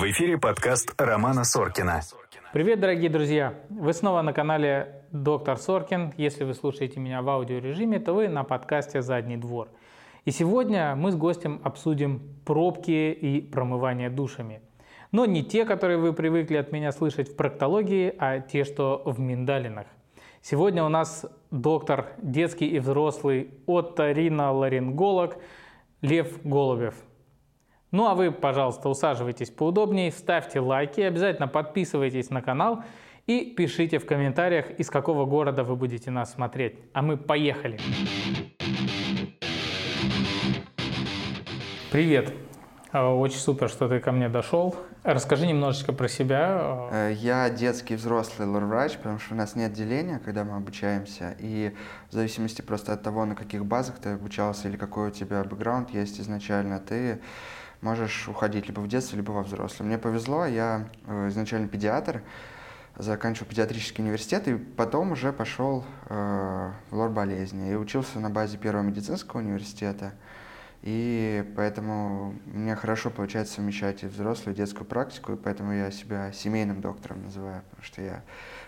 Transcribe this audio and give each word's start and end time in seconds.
В 0.00 0.04
эфире 0.04 0.38
подкаст 0.38 0.94
Романа 0.96 1.44
Соркина. 1.44 2.00
Привет, 2.54 2.80
дорогие 2.80 3.10
друзья! 3.10 3.52
Вы 3.68 3.92
снова 3.92 4.22
на 4.22 4.32
канале 4.32 5.04
Доктор 5.12 5.58
Соркин. 5.58 6.14
Если 6.16 6.44
вы 6.44 6.54
слушаете 6.54 6.98
меня 6.98 7.20
в 7.20 7.28
аудиорежиме, 7.28 8.00
то 8.00 8.14
вы 8.14 8.28
на 8.28 8.42
подкасте 8.42 9.02
«Задний 9.02 9.36
двор». 9.36 9.68
И 10.24 10.30
сегодня 10.30 10.96
мы 10.96 11.12
с 11.12 11.16
гостем 11.16 11.60
обсудим 11.64 12.22
пробки 12.46 13.12
и 13.12 13.42
промывание 13.42 14.08
душами. 14.08 14.62
Но 15.12 15.26
не 15.26 15.44
те, 15.44 15.66
которые 15.66 15.98
вы 15.98 16.14
привыкли 16.14 16.56
от 16.56 16.72
меня 16.72 16.92
слышать 16.92 17.28
в 17.28 17.36
проктологии, 17.36 18.14
а 18.18 18.40
те, 18.40 18.64
что 18.64 19.02
в 19.04 19.20
миндалинах. 19.20 19.86
Сегодня 20.40 20.82
у 20.82 20.88
нас 20.88 21.26
доктор 21.50 22.14
детский 22.22 22.68
и 22.68 22.78
взрослый 22.78 23.50
оториноларинголог 23.66 25.36
Лев 26.00 26.42
Голубев. 26.42 26.94
Ну 27.92 28.06
а 28.06 28.14
вы, 28.14 28.30
пожалуйста, 28.30 28.88
усаживайтесь 28.88 29.50
поудобнее, 29.50 30.12
ставьте 30.12 30.60
лайки, 30.60 31.00
обязательно 31.00 31.48
подписывайтесь 31.48 32.30
на 32.30 32.40
канал 32.40 32.84
и 33.26 33.52
пишите 33.56 33.98
в 33.98 34.06
комментариях, 34.06 34.70
из 34.78 34.88
какого 34.90 35.24
города 35.24 35.64
вы 35.64 35.74
будете 35.74 36.12
нас 36.12 36.32
смотреть. 36.32 36.78
А 36.92 37.02
мы 37.02 37.16
поехали! 37.16 37.80
Привет! 41.90 42.32
А, 42.92 43.12
очень 43.12 43.38
супер, 43.38 43.68
что 43.68 43.88
ты 43.88 43.98
ко 43.98 44.12
мне 44.12 44.28
дошел. 44.28 44.76
Расскажи 45.02 45.46
немножечко 45.48 45.92
про 45.92 46.06
себя. 46.06 46.88
Э, 46.92 47.12
я 47.12 47.50
детский 47.50 47.96
взрослый 47.96 48.46
лор-врач, 48.46 48.98
потому 48.98 49.18
что 49.18 49.34
у 49.34 49.36
нас 49.36 49.56
нет 49.56 49.72
деления, 49.72 50.20
когда 50.24 50.44
мы 50.44 50.56
обучаемся. 50.56 51.34
И 51.40 51.74
в 52.10 52.12
зависимости 52.12 52.62
просто 52.62 52.92
от 52.92 53.02
того, 53.02 53.24
на 53.24 53.34
каких 53.34 53.64
базах 53.64 53.98
ты 53.98 54.10
обучался 54.10 54.68
или 54.68 54.76
какой 54.76 55.08
у 55.08 55.10
тебя 55.10 55.42
бэкграунд 55.42 55.90
есть 55.90 56.20
изначально, 56.20 56.78
ты 56.78 57.20
можешь 57.80 58.28
уходить 58.28 58.66
либо 58.66 58.80
в 58.80 58.88
детстве, 58.88 59.16
либо 59.16 59.32
во 59.32 59.42
взрослом. 59.42 59.88
Мне 59.88 59.98
повезло, 59.98 60.46
я 60.46 60.88
э, 61.06 61.28
изначально 61.28 61.68
педиатр, 61.68 62.22
заканчивал 62.96 63.48
педиатрический 63.48 64.02
университет 64.02 64.48
и 64.48 64.56
потом 64.56 65.12
уже 65.12 65.32
пошел 65.32 65.84
э, 66.08 66.70
в 66.90 66.96
лор 66.96 67.10
болезни 67.10 67.72
и 67.72 67.74
учился 67.74 68.20
на 68.20 68.30
базе 68.30 68.58
первого 68.58 68.82
медицинского 68.82 69.40
университета. 69.40 70.12
И 70.82 71.44
поэтому 71.56 72.34
мне 72.46 72.74
хорошо 72.74 73.10
получается 73.10 73.56
совмещать 73.56 74.02
и 74.02 74.06
взрослую, 74.06 74.54
и 74.54 74.56
детскую 74.56 74.86
практику, 74.86 75.34
и 75.34 75.36
поэтому 75.36 75.72
я 75.72 75.90
себя 75.90 76.32
семейным 76.32 76.80
доктором 76.80 77.24
называю, 77.24 77.62
потому 77.68 77.84
что 77.84 78.00
я 78.00 78.22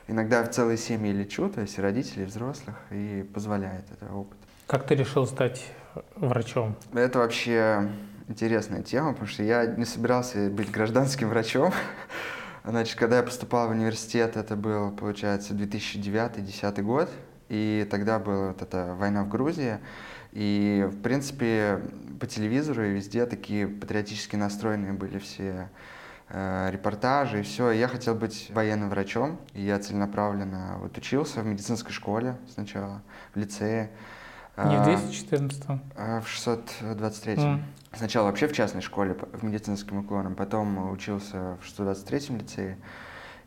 иногда 0.08 0.44
в 0.44 0.50
целые 0.50 0.76
семьи 0.76 1.10
лечу, 1.10 1.48
то 1.48 1.62
есть 1.62 1.78
и 1.78 1.80
родителей, 1.80 2.24
и 2.24 2.26
взрослых, 2.26 2.76
и 2.90 3.26
позволяет 3.32 3.84
это 3.92 4.12
опыт. 4.12 4.36
Как 4.66 4.86
ты 4.86 4.94
решил 4.94 5.26
стать 5.26 5.72
врачом? 6.16 6.76
Это 6.92 7.18
вообще 7.18 7.90
интересная 8.28 8.82
тема, 8.82 9.12
потому 9.12 9.28
что 9.28 9.42
я 9.42 9.66
не 9.66 9.84
собирался 9.84 10.50
быть 10.50 10.70
гражданским 10.70 11.28
врачом. 11.28 11.72
Значит, 12.64 12.98
когда 12.98 13.16
я 13.16 13.22
поступал 13.22 13.68
в 13.68 13.72
университет, 13.72 14.36
это 14.36 14.56
был, 14.56 14.92
получается, 14.92 15.54
2009-2010 15.54 16.82
год, 16.82 17.10
и 17.48 17.86
тогда 17.90 18.18
была 18.18 18.48
вот 18.48 18.62
эта 18.62 18.94
война 18.94 19.24
в 19.24 19.28
Грузии, 19.28 19.78
и, 20.32 20.88
в 20.90 21.02
принципе, 21.02 21.82
по 22.18 22.26
телевизору 22.26 22.84
и 22.84 22.90
везде 22.90 23.26
такие 23.26 23.68
патриотически 23.68 24.36
настроенные 24.36 24.92
были 24.92 25.18
все 25.18 25.68
э, 26.28 26.70
репортажи 26.70 27.40
и 27.40 27.42
все. 27.42 27.70
Я 27.72 27.88
хотел 27.88 28.14
быть 28.14 28.50
военным 28.54 28.88
врачом, 28.88 29.38
и 29.52 29.60
я 29.62 29.78
целенаправленно 29.78 30.78
вот 30.80 30.96
учился 30.96 31.40
в 31.40 31.46
медицинской 31.46 31.92
школе 31.92 32.36
сначала, 32.48 33.02
в 33.34 33.38
лицее. 33.38 33.90
Не 34.56 34.76
в 34.76 34.84
214 34.84 35.64
а, 35.96 36.20
В 36.20 36.28
623 36.28 37.34
mm. 37.34 37.62
Сначала 37.94 38.26
вообще 38.26 38.48
в 38.48 38.52
частной 38.52 38.82
школе, 38.82 39.16
в 39.32 39.42
медицинским 39.42 39.98
уклоном, 39.98 40.34
потом 40.34 40.90
учился 40.90 41.56
в 41.60 41.64
623 41.64 42.36
лицее. 42.36 42.78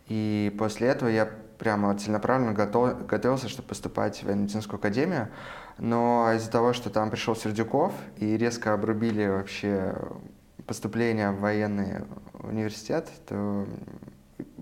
И 0.08 0.56
после 0.58 0.88
этого 0.88 1.10
я 1.10 1.30
прямо 1.58 1.96
целенаправленно 1.98 2.54
готов, 2.54 3.06
готовился, 3.08 3.50
чтобы 3.50 3.70
поступать 3.70 4.24
в 4.24 4.36
медицинскую 4.36 4.80
академию. 4.80 5.30
Но 5.78 6.32
из-за 6.36 6.50
того, 6.50 6.74
что 6.74 6.90
там 6.90 7.10
пришел 7.10 7.36
Сердюков 7.36 7.94
и 8.18 8.38
резко 8.38 8.74
обрубили 8.74 9.28
вообще 9.28 9.96
поступление 10.66 11.32
в 11.32 11.40
военный 11.40 12.06
университет, 12.34 13.10
то 13.28 13.68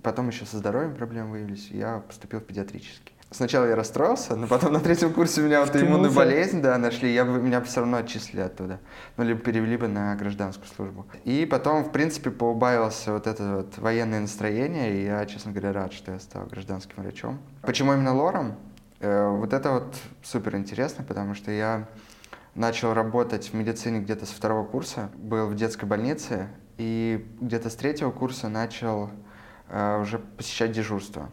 потом 0.01 0.29
еще 0.29 0.45
со 0.45 0.57
здоровьем 0.57 0.95
проблемы 0.95 1.31
выявились, 1.31 1.69
я 1.69 1.99
поступил 1.99 2.39
в 2.39 2.43
педиатрический. 2.43 3.12
Сначала 3.33 3.65
я 3.65 3.75
расстроился, 3.75 4.35
но 4.35 4.45
потом 4.45 4.73
на 4.73 4.79
третьем 4.79 5.11
курсе 5.11 5.41
у 5.41 5.45
меня 5.45 5.61
аутоиммунную 5.61 6.13
болезнь 6.13 6.61
да, 6.61 6.77
нашли, 6.77 7.11
я 7.11 7.25
бы, 7.25 7.41
меня 7.41 7.61
все 7.61 7.79
равно 7.79 7.97
отчислили 7.97 8.41
оттуда. 8.41 8.79
Ну, 9.17 9.23
либо 9.23 9.39
перевели 9.39 9.75
бы 9.75 9.87
на 9.87 10.15
гражданскую 10.15 10.67
службу. 10.67 11.07
И 11.23 11.47
потом, 11.47 11.83
в 11.83 11.91
принципе, 11.91 12.29
поубавилось 12.29 13.07
вот 13.07 13.25
это 13.25 13.55
вот 13.55 13.77
военное 13.79 14.19
настроение, 14.19 14.93
и 14.93 15.05
я, 15.05 15.25
честно 15.25 15.51
говоря, 15.51 15.73
рад, 15.73 15.93
что 15.93 16.11
я 16.11 16.19
стал 16.19 16.45
гражданским 16.45 17.01
врачом. 17.01 17.39
Почему 17.63 17.93
именно 17.93 18.13
лором? 18.13 18.55
Э, 18.99 19.27
вот 19.29 19.51
это 19.51 19.71
вот 19.71 19.95
супер 20.21 20.55
интересно, 20.55 21.03
потому 21.03 21.33
что 21.33 21.49
я 21.49 21.89
начал 22.53 22.93
работать 22.93 23.47
в 23.47 23.53
медицине 23.55 23.99
где-то 23.99 24.27
со 24.27 24.35
второго 24.35 24.63
курса, 24.63 25.09
был 25.15 25.47
в 25.47 25.55
детской 25.55 25.85
больнице, 25.85 26.49
и 26.77 27.27
где-то 27.41 27.71
с 27.71 27.75
третьего 27.75 28.11
курса 28.11 28.47
начал 28.47 29.09
э, 29.69 29.99
уже 29.99 30.19
посещать 30.19 30.71
дежурство. 30.71 31.29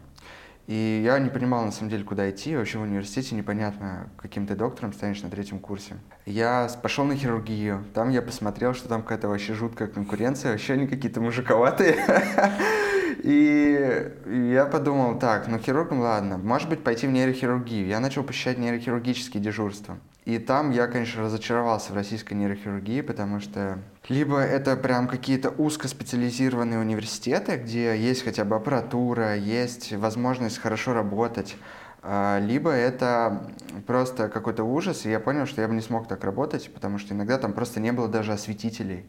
И 0.71 1.01
я 1.03 1.19
не 1.19 1.29
понимал, 1.29 1.65
на 1.65 1.71
самом 1.73 1.89
деле, 1.89 2.05
куда 2.05 2.29
идти. 2.29 2.55
Вообще 2.55 2.77
в 2.77 2.83
университете 2.83 3.35
непонятно, 3.35 4.09
каким 4.15 4.47
ты 4.47 4.55
доктором 4.55 4.93
станешь 4.93 5.21
на 5.21 5.29
третьем 5.29 5.59
курсе. 5.59 5.97
Я 6.25 6.69
пошел 6.81 7.03
на 7.03 7.17
хирургию. 7.17 7.83
Там 7.93 8.09
я 8.09 8.21
посмотрел, 8.21 8.73
что 8.73 8.87
там 8.87 9.01
какая-то 9.01 9.27
вообще 9.27 9.53
жуткая 9.53 9.89
конкуренция. 9.89 10.53
Вообще 10.53 10.73
они 10.73 10.87
какие-то 10.87 11.19
мужиковатые. 11.19 11.97
И 13.21 14.13
я 14.53 14.65
подумал, 14.65 15.19
так, 15.19 15.49
ну 15.49 15.59
хирургом 15.59 15.99
ладно, 15.99 16.37
может 16.37 16.69
быть 16.69 16.81
пойти 16.81 17.05
в 17.05 17.11
нейрохирургию. 17.11 17.87
Я 17.87 17.99
начал 17.99 18.23
посещать 18.23 18.57
нейрохирургические 18.57 19.43
дежурства. 19.43 19.97
И 20.25 20.37
там 20.37 20.69
я, 20.69 20.87
конечно, 20.87 21.23
разочаровался 21.23 21.93
в 21.93 21.95
российской 21.95 22.35
нейрохирургии, 22.35 23.01
потому 23.01 23.39
что 23.39 23.79
либо 24.07 24.39
это 24.39 24.75
прям 24.75 25.07
какие-то 25.07 25.49
узкоспециализированные 25.49 26.79
университеты, 26.79 27.57
где 27.57 27.97
есть 27.97 28.23
хотя 28.23 28.45
бы 28.45 28.55
аппаратура, 28.55 29.35
есть 29.35 29.93
возможность 29.93 30.59
хорошо 30.59 30.93
работать, 30.93 31.55
а, 32.03 32.39
либо 32.39 32.71
это 32.71 33.51
просто 33.87 34.29
какой-то 34.29 34.63
ужас, 34.63 35.05
и 35.05 35.09
я 35.09 35.19
понял, 35.19 35.47
что 35.47 35.61
я 35.61 35.67
бы 35.67 35.73
не 35.73 35.81
смог 35.81 36.07
так 36.07 36.23
работать, 36.23 36.71
потому 36.71 36.99
что 36.99 37.15
иногда 37.15 37.39
там 37.39 37.53
просто 37.53 37.79
не 37.79 37.91
было 37.91 38.07
даже 38.07 38.31
осветителей. 38.31 39.05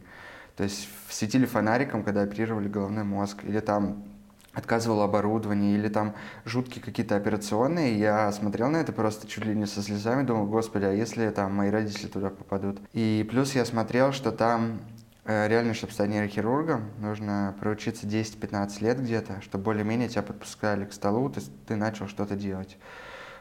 То 0.55 0.63
есть 0.63 0.87
светили 1.09 1.45
фонариком, 1.45 2.03
когда 2.03 2.21
оперировали 2.21 2.67
головной 2.67 3.03
мозг, 3.03 3.43
или 3.43 3.59
там 3.59 4.03
отказывало 4.53 5.05
оборудование, 5.05 5.75
или 5.75 5.89
там 5.89 6.13
жуткие 6.45 6.83
какие-то 6.83 7.15
операционные. 7.15 7.97
Я 7.97 8.31
смотрел 8.31 8.69
на 8.69 8.77
это 8.77 8.93
просто 8.93 9.27
чуть 9.27 9.45
ли 9.45 9.55
не 9.55 9.65
со 9.65 9.81
слезами, 9.81 10.23
думал, 10.23 10.45
господи, 10.45 10.85
а 10.85 10.91
если 10.91 11.29
там 11.29 11.53
мои 11.53 11.69
родители 11.69 12.07
туда 12.07 12.29
попадут? 12.29 12.79
И 12.93 13.27
плюс 13.29 13.55
я 13.55 13.65
смотрел, 13.65 14.11
что 14.13 14.31
там 14.31 14.81
э, 15.25 15.47
реально, 15.47 15.73
чтобы 15.73 15.93
стать 15.93 16.09
нейрохирургом, 16.09 16.91
нужно 16.99 17.55
проучиться 17.59 18.05
10-15 18.05 18.83
лет 18.83 19.01
где-то, 19.01 19.41
чтобы 19.41 19.63
более-менее 19.63 20.09
тебя 20.09 20.21
подпускали 20.21 20.85
к 20.85 20.93
столу, 20.93 21.29
ты, 21.29 21.41
ты 21.67 21.75
начал 21.75 22.07
что-то 22.07 22.35
делать. 22.35 22.77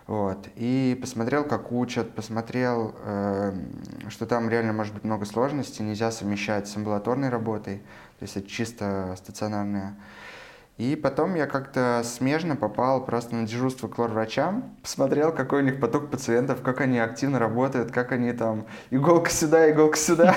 Вот. 0.06 0.48
И 0.56 0.98
посмотрел, 1.00 1.44
как 1.44 1.70
учат, 1.70 2.14
посмотрел, 2.14 2.94
э, 3.04 3.52
что 4.08 4.26
там 4.26 4.48
реально 4.48 4.72
может 4.72 4.94
быть 4.94 5.04
много 5.04 5.26
сложностей, 5.26 5.84
нельзя 5.84 6.10
совмещать 6.10 6.68
с 6.68 6.76
амбулаторной 6.76 7.28
работой, 7.28 7.78
то 8.18 8.22
есть 8.22 8.36
это 8.36 8.48
чисто 8.48 9.14
стационарная. 9.16 9.94
И 10.78 10.96
потом 10.96 11.34
я 11.34 11.46
как-то 11.46 12.02
смежно 12.04 12.56
попал 12.56 13.04
просто 13.04 13.34
на 13.34 13.46
дежурство 13.46 13.88
к 13.88 13.98
лор-врачам, 13.98 14.74
посмотрел, 14.82 15.30
какой 15.30 15.62
у 15.62 15.64
них 15.64 15.78
поток 15.78 16.10
пациентов, 16.10 16.62
как 16.62 16.80
они 16.80 16.98
активно 16.98 17.38
работают, 17.38 17.92
как 17.92 18.10
они 18.10 18.32
там 18.32 18.66
иголка 18.90 19.30
сюда, 19.30 19.70
иголка 19.70 19.98
сюда, 19.98 20.34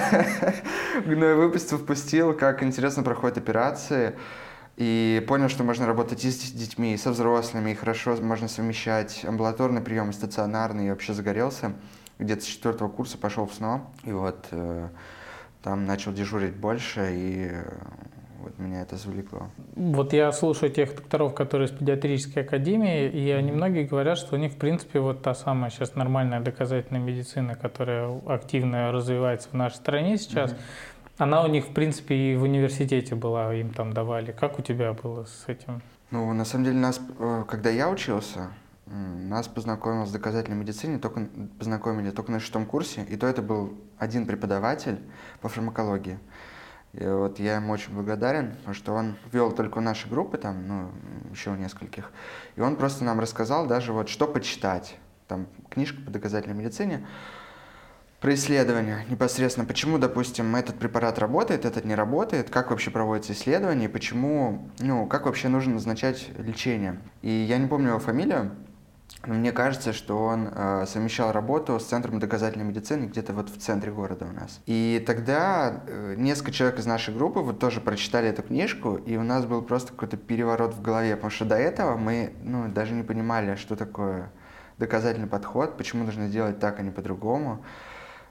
гной 1.06 1.36
выпустил, 1.36 1.78
впустил, 1.78 2.34
как 2.34 2.64
интересно 2.64 3.02
проходят 3.02 3.38
операции. 3.38 4.16
И 4.76 5.24
понял, 5.26 5.48
что 5.48 5.64
можно 5.64 5.88
работать 5.88 6.26
и 6.26 6.30
с 6.30 6.52
детьми, 6.52 6.94
и 6.94 6.98
со 6.98 7.12
взрослыми, 7.12 7.72
и 7.72 7.76
хорошо 7.76 8.18
можно 8.22 8.50
совмещать 8.50 9.24
амбулаторный 9.24 9.82
прием 9.82 10.10
и 10.10 10.14
стационарный. 10.14 10.88
И 10.88 10.90
вообще 10.90 11.14
загорелся. 11.14 11.74
Где-то 12.20 12.42
с 12.42 12.46
четвертого 12.46 12.90
курса 12.90 13.18
пошел 13.18 13.46
в 13.46 13.54
СНО. 13.54 13.88
И 14.04 14.12
вот 14.12 14.48
э, 14.52 14.90
там 15.64 15.86
начал 15.86 16.12
дежурить 16.12 16.56
больше, 16.56 17.10
и 17.14 17.50
э, 17.52 17.64
вот 18.46 18.58
меня 18.58 18.82
это 18.82 18.96
завлекло. 18.96 19.50
Вот 19.76 20.14
я 20.14 20.32
слушаю 20.32 20.72
тех 20.72 20.96
докторов, 20.96 21.34
которые 21.34 21.68
из 21.68 21.72
педиатрической 21.72 22.44
академии, 22.44 23.10
и 23.10 23.30
они 23.32 23.52
многие 23.52 23.84
говорят, 23.84 24.18
что 24.18 24.36
у 24.36 24.38
них, 24.38 24.54
в 24.54 24.58
принципе, 24.58 25.00
вот 25.00 25.22
та 25.22 25.36
самая 25.36 25.70
сейчас 25.70 25.96
нормальная 25.96 26.40
доказательная 26.40 27.02
медицина, 27.02 27.56
которая 27.56 28.22
активно 28.26 28.92
развивается 28.92 29.50
в 29.50 29.54
нашей 29.54 29.76
стране 29.76 30.18
сейчас, 30.18 30.52
mm-hmm 30.52 30.96
она 31.18 31.44
у 31.44 31.48
них, 31.48 31.68
в 31.68 31.74
принципе, 31.74 32.16
и 32.16 32.36
в 32.36 32.44
университете 32.44 33.16
была, 33.16 33.54
им 33.54 33.72
там 33.72 33.94
давали. 33.94 34.34
Как 34.34 34.60
у 34.60 34.62
тебя 34.62 34.94
было 34.94 35.24
с 35.24 35.46
этим? 35.48 35.82
Ну, 36.12 36.32
на 36.34 36.44
самом 36.44 36.66
деле, 36.66 36.78
нас, 36.78 37.00
э, 37.20 37.46
когда 37.48 37.70
я 37.70 37.90
учился, 37.90 38.50
нас 38.86 39.48
познакомил 39.48 40.06
с 40.06 40.12
доказательной 40.12 40.58
медициной, 40.58 41.00
только 41.00 41.28
познакомили 41.58 42.12
только 42.12 42.32
на 42.32 42.40
шестом 42.40 42.66
курсе, 42.66 43.04
и 43.04 43.16
то 43.16 43.26
это 43.28 43.42
был 43.42 43.74
один 43.98 44.26
преподаватель 44.26 45.00
по 45.42 45.50
фармакологии. 45.50 46.20
И 46.98 47.06
вот 47.06 47.40
я 47.40 47.56
ему 47.56 47.74
очень 47.74 47.94
благодарен, 47.94 48.52
потому 48.56 48.74
что 48.74 48.94
он 48.94 49.16
вел 49.32 49.52
только 49.52 49.82
наши 49.82 50.08
группы, 50.08 50.38
там, 50.38 50.68
ну, 50.68 50.92
еще 51.32 51.52
нескольких. 51.52 52.12
И 52.56 52.62
он 52.62 52.78
просто 52.78 53.04
нам 53.04 53.20
рассказал 53.20 53.68
даже 53.68 53.92
вот, 53.92 54.08
что 54.08 54.28
почитать. 54.28 54.98
Там 55.28 55.48
книжка 55.70 56.02
по 56.02 56.12
доказательной 56.12 56.56
медицине 56.56 57.06
про 58.22 58.34
исследования 58.34 59.06
непосредственно, 59.10 59.68
почему, 59.68 59.98
допустим, 59.98 60.56
этот 60.56 60.80
препарат 60.80 61.20
работает, 61.20 61.66
этот 61.66 61.86
не 61.86 61.96
работает, 61.96 62.50
как 62.50 62.72
вообще 62.72 62.90
проводятся 62.90 63.34
исследования, 63.34 63.90
почему, 63.90 64.70
ну, 64.80 65.06
как 65.06 65.26
вообще 65.26 65.48
нужно 65.48 65.74
назначать 65.74 66.30
лечение. 66.38 67.00
И 67.22 67.30
я 67.30 67.58
не 67.58 67.68
помню 67.68 67.90
его 67.90 68.00
фамилию, 68.00 68.52
мне 69.28 69.52
кажется, 69.52 69.94
что 69.94 70.24
он 70.26 70.50
э, 70.52 70.86
совмещал 70.88 71.32
работу 71.32 71.80
с 71.80 71.86
Центром 71.86 72.20
доказательной 72.20 72.66
медицины 72.66 73.06
где-то 73.06 73.34
вот 73.34 73.50
в 73.50 73.58
центре 73.58 73.92
города 73.92 74.26
у 74.26 74.34
нас. 74.34 74.62
И 74.66 75.04
тогда 75.06 75.84
э, 75.88 76.16
несколько 76.18 76.52
человек 76.52 76.80
из 76.80 76.86
нашей 76.86 77.14
группы 77.14 77.40
вот 77.40 77.60
тоже 77.60 77.82
прочитали 77.82 78.30
эту 78.30 78.44
книжку, 78.44 78.96
и 78.96 79.18
у 79.18 79.24
нас 79.24 79.46
был 79.46 79.62
просто 79.62 79.92
какой-то 79.92 80.18
переворот 80.18 80.74
в 80.74 80.82
голове, 80.82 81.16
потому 81.16 81.32
что 81.32 81.46
до 81.46 81.56
этого 81.56 81.98
мы 81.98 82.34
ну, 82.44 82.68
даже 82.70 82.94
не 82.94 83.04
понимали, 83.04 83.56
что 83.56 83.76
такое 83.76 84.32
доказательный 84.78 85.28
подход, 85.28 85.78
почему 85.78 86.04
нужно 86.04 86.28
делать 86.28 86.60
так, 86.60 86.80
а 86.80 86.84
не 86.84 86.92
по-другому, 86.92 87.64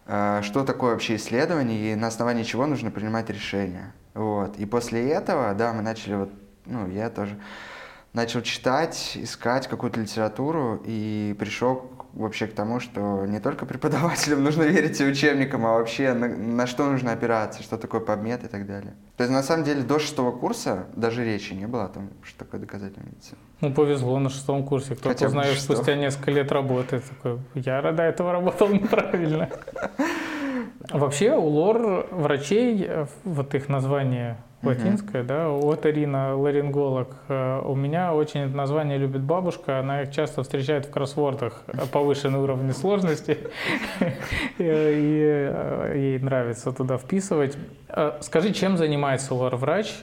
э, 0.07 0.41
что 0.43 0.65
такое 0.65 0.93
вообще 0.93 1.17
исследование 1.17 1.93
и 1.93 1.95
на 1.95 2.09
основании 2.09 2.45
чего 2.45 2.67
нужно 2.67 2.91
принимать 2.91 3.31
решения. 3.31 3.93
Вот. 4.15 4.57
И 4.59 4.67
после 4.67 5.11
этого, 5.11 5.55
да, 5.55 5.73
мы 5.73 5.83
начали 5.83 6.15
вот, 6.15 6.31
ну, 6.67 6.89
я 6.89 7.11
тоже 7.11 7.39
начал 8.15 8.41
читать, 8.43 9.13
искать 9.17 9.67
какую-то 9.67 10.01
литературу 10.01 10.81
и 10.85 11.37
пришел 11.39 11.91
вообще 12.15 12.47
к 12.47 12.55
тому, 12.55 12.79
что 12.79 13.27
не 13.27 13.41
только 13.41 13.67
преподавателям 13.67 14.43
нужно 14.45 14.63
верить 14.63 15.01
и 15.01 15.05
учебникам, 15.05 15.67
а 15.67 15.73
вообще 15.75 16.15
на, 16.15 16.29
на 16.29 16.67
что 16.67 16.89
нужно 16.89 17.13
опираться, 17.13 17.63
что 17.63 17.77
такое 17.77 18.01
подмет 18.01 18.45
и 18.45 18.47
так 18.47 18.67
далее. 18.67 18.95
То 19.17 19.25
есть 19.25 19.33
на 19.33 19.43
самом 19.43 19.65
деле 19.65 19.83
до 19.83 19.99
шестого 19.99 20.31
курса 20.31 20.87
даже 20.95 21.25
речи 21.25 21.53
не 21.55 21.67
было 21.67 21.87
о 21.87 21.89
том, 21.89 22.11
что 22.23 22.45
такое 22.45 22.61
доказательная 22.61 23.09
медицина. 23.09 23.39
Ну, 23.61 23.75
повезло 23.75 24.19
на 24.19 24.31
шестом 24.31 24.65
курсе. 24.65 24.95
Кто-то 24.95 25.27
узнает 25.27 25.59
спустя 25.59 25.97
несколько 25.97 26.31
лет 26.31 26.53
работы. 26.53 27.01
Такой, 27.01 27.41
я 27.55 27.83
до 27.83 28.03
этого 28.03 28.33
работал 28.33 28.69
неправильно. 28.69 29.51
Вообще 30.91 31.35
у 31.35 31.47
лор 31.47 32.07
врачей, 32.11 32.85
э, 32.87 33.07
вот 33.25 33.55
их 33.55 33.69
название 33.69 34.37
латинское, 34.65 35.23
mm-hmm. 35.23 35.27
да, 35.27 35.49
вот 35.49 35.87
Ирина 35.87 36.37
ларинголог. 36.37 37.17
Э, 37.29 37.61
у 37.65 37.75
меня 37.75 38.15
очень 38.15 38.41
это 38.41 38.57
название 38.57 38.99
любит 38.99 39.23
бабушка, 39.23 39.81
она 39.81 40.03
их 40.03 40.13
часто 40.13 40.43
встречает 40.43 40.87
в 40.87 40.91
кроссвордах 40.91 41.63
повышенный 41.93 42.39
уровень 42.39 42.73
сложности, 42.73 43.39
и 44.59 44.65
э, 44.65 45.93
ей 45.95 46.19
нравится 46.19 46.73
туда 46.73 46.99
вписывать. 46.99 47.57
Скажи, 48.21 48.53
чем 48.53 48.77
занимается 48.77 49.35
лор-врач, 49.35 50.01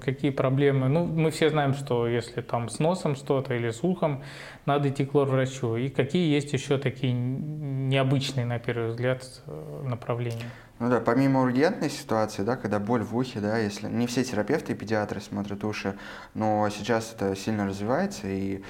какие 0.00 0.30
проблемы? 0.30 0.88
Ну, 0.88 1.06
мы 1.06 1.32
все 1.32 1.50
знаем, 1.50 1.74
что 1.74 2.06
если 2.06 2.40
там 2.40 2.68
с 2.68 2.78
носом 2.78 3.16
что-то 3.16 3.54
или 3.54 3.70
с 3.70 3.82
ухом, 3.82 4.22
надо 4.66 4.88
идти 4.88 5.04
к 5.04 5.14
лор-врачу. 5.14 5.76
И 5.76 5.88
какие 5.88 6.32
есть 6.32 6.52
еще 6.52 6.78
такие 6.78 7.12
необычные, 7.12 8.44
на 8.44 8.58
первый 8.58 8.90
взгляд, 8.90 9.22
э, 9.46 9.82
направления? 9.88 10.50
Ну 10.78 10.90
да, 10.90 11.00
помимо 11.00 11.40
ургентной 11.40 11.88
ситуации, 11.88 12.42
да, 12.42 12.56
когда 12.56 12.78
боль 12.78 13.02
в 13.02 13.16
ухе, 13.16 13.40
да, 13.40 13.56
если 13.56 13.88
не 13.88 14.06
все 14.06 14.22
терапевты 14.22 14.72
и 14.72 14.76
педиатры 14.76 15.22
смотрят 15.22 15.64
уши, 15.64 15.98
но 16.34 16.68
сейчас 16.68 17.14
это 17.14 17.34
сильно 17.34 17.66
развивается, 17.66 18.28
и 18.28 18.62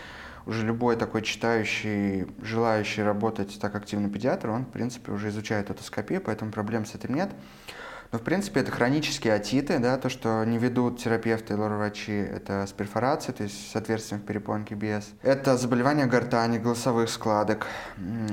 уже 0.47 0.65
любой 0.65 0.95
такой 0.95 1.23
читающий, 1.23 2.29
желающий 2.41 3.03
работать 3.03 3.59
так 3.61 3.75
активно 3.75 4.09
педиатр, 4.09 4.51
он, 4.51 4.67
в 4.67 4.71
принципе, 4.71 5.11
уже 5.11 5.31
изучает 5.31 5.69
отоскопию, 5.71 6.21
поэтому 6.21 6.53
проблем 6.53 6.87
с 6.87 6.95
этим 6.95 7.17
нет. 7.17 7.31
Но, 8.13 8.19
в 8.19 8.23
принципе, 8.23 8.61
это 8.61 8.71
хронические 8.71 9.35
отиты, 9.35 9.79
да, 9.79 9.97
то, 9.99 10.09
что 10.09 10.45
не 10.45 10.59
ведут 10.59 10.99
терапевты 10.99 11.55
и 11.55 11.57
лор-врачи, 11.57 12.13
это 12.13 12.67
с 12.67 12.73
перфорацией, 12.73 13.37
то 13.37 13.43
есть 13.43 13.71
с 13.71 13.77
отверстием 13.77 14.21
в 14.21 14.25
перепонке 14.25 14.75
без. 14.75 15.13
Это 15.23 15.57
заболевания 15.57 16.07
гортани, 16.07 16.59
голосовых 16.59 17.11
складок, 17.11 17.67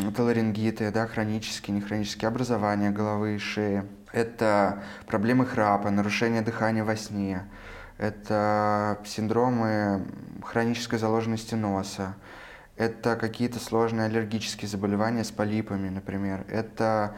это 0.07 0.23
ларингиты, 0.23 0.91
да, 0.91 1.07
хронические, 1.07 1.75
нехронические 1.75 2.27
образования 2.27 2.91
головы 2.91 3.35
и 3.35 3.39
шеи. 3.39 3.83
Это 4.11 4.83
проблемы 5.07 5.45
храпа, 5.45 5.89
нарушение 5.89 6.43
дыхания 6.43 6.83
во 6.83 6.95
сне. 6.95 7.43
Это 7.97 8.99
синдромы 9.05 10.05
хронической 10.43 10.99
заложенности 10.99 11.55
носа. 11.55 12.15
Это 12.75 13.15
какие-то 13.15 13.59
сложные 13.59 14.05
аллергические 14.05 14.67
заболевания 14.67 15.23
с 15.23 15.31
полипами, 15.31 15.89
например. 15.89 16.45
Это 16.47 17.15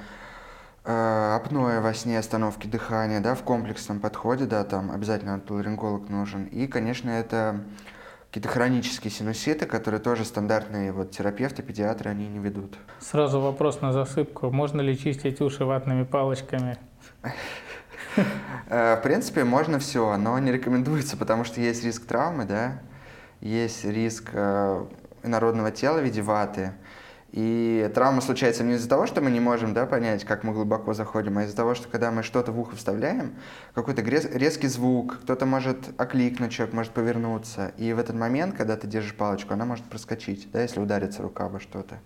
апноэ 0.86 1.80
во 1.82 1.94
сне, 1.94 2.20
остановки 2.20 2.68
дыхания, 2.68 3.20
да, 3.20 3.36
в 3.36 3.44
комплексном 3.44 4.00
подходе, 4.00 4.46
да, 4.46 4.64
там 4.64 4.92
обязательно 4.92 5.42
ларинголог 5.50 6.10
нужен. 6.10 6.46
И, 6.46 6.68
конечно, 6.68 7.10
это 7.10 7.62
какие-то 8.36 8.50
хронические 8.50 9.12
синуситы, 9.12 9.66
которые 9.66 10.02
тоже 10.02 10.26
стандартные 10.26 10.92
вот 10.92 11.12
терапевты, 11.12 11.64
педиатры, 11.64 12.12
они 12.12 12.28
не 12.28 12.40
ведут. 12.40 12.78
Сразу 13.00 13.40
вопрос 13.40 13.82
на 13.82 13.94
засыпку. 13.94 14.52
Можно 14.52 14.82
ли 14.82 14.98
чистить 14.98 15.40
уши 15.42 15.64
ватными 15.64 16.04
палочками? 16.04 16.78
Э, 18.68 18.96
в 18.96 19.02
принципе, 19.04 19.44
можно 19.44 19.80
все, 19.80 20.18
но 20.18 20.38
не 20.40 20.52
рекомендуется, 20.52 21.18
потому 21.18 21.44
что 21.44 21.62
есть 21.62 21.84
риск 21.84 22.06
травмы, 22.06 22.46
да, 22.46 22.80
есть 23.42 23.84
риск 23.84 24.30
э, 24.32 24.86
инородного 25.24 25.72
тела 25.72 26.00
в 26.00 26.04
виде 26.04 26.22
ваты, 26.22 26.74
и 27.36 27.92
травма 27.94 28.22
случается 28.22 28.64
не 28.64 28.76
из-за 28.76 28.88
того, 28.88 29.08
что 29.08 29.20
мы 29.20 29.30
не 29.30 29.42
можем 29.42 29.74
да, 29.74 29.86
понять, 29.86 30.24
как 30.24 30.46
мы 30.46 30.54
глубоко 30.54 30.94
заходим, 30.94 31.38
а 31.38 31.44
из-за 31.44 31.54
того, 31.54 31.76
что 31.76 31.90
когда 31.90 32.10
мы 32.10 32.24
что-то 32.24 32.54
в 32.54 32.60
ухо 32.62 32.78
вставляем, 32.78 33.36
какой-то 33.74 34.02
резкий 34.04 34.68
звук, 34.68 35.20
кто-то 35.20 35.46
может 35.46 35.78
окликнуть, 36.00 36.54
человек 36.54 36.74
может 36.74 36.94
повернуться. 36.94 37.74
И 37.76 37.92
в 37.92 38.00
этот 38.00 38.16
момент, 38.16 38.56
когда 38.56 38.78
ты 38.78 38.88
держишь 38.88 39.16
палочку, 39.16 39.54
она 39.54 39.66
может 39.66 39.84
проскочить, 39.84 40.50
да, 40.54 40.62
если 40.62 40.80
ударится 40.80 41.22
рука 41.24 41.48
обо 41.48 41.60
что-то. 41.60 42.00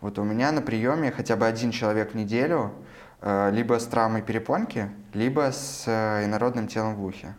Вот 0.00 0.18
у 0.18 0.24
меня 0.24 0.50
на 0.52 0.62
приеме 0.62 1.12
хотя 1.12 1.36
бы 1.36 1.46
один 1.46 1.70
человек 1.70 2.12
в 2.12 2.14
неделю 2.14 2.72
э, 3.20 3.50
либо 3.52 3.78
с 3.78 3.84
травмой 3.84 4.22
перепонки, 4.22 4.90
либо 5.12 5.52
с 5.52 5.84
э, 5.86 6.24
инородным 6.24 6.66
телом 6.66 6.94
в 6.94 7.04
ухе. 7.04 7.34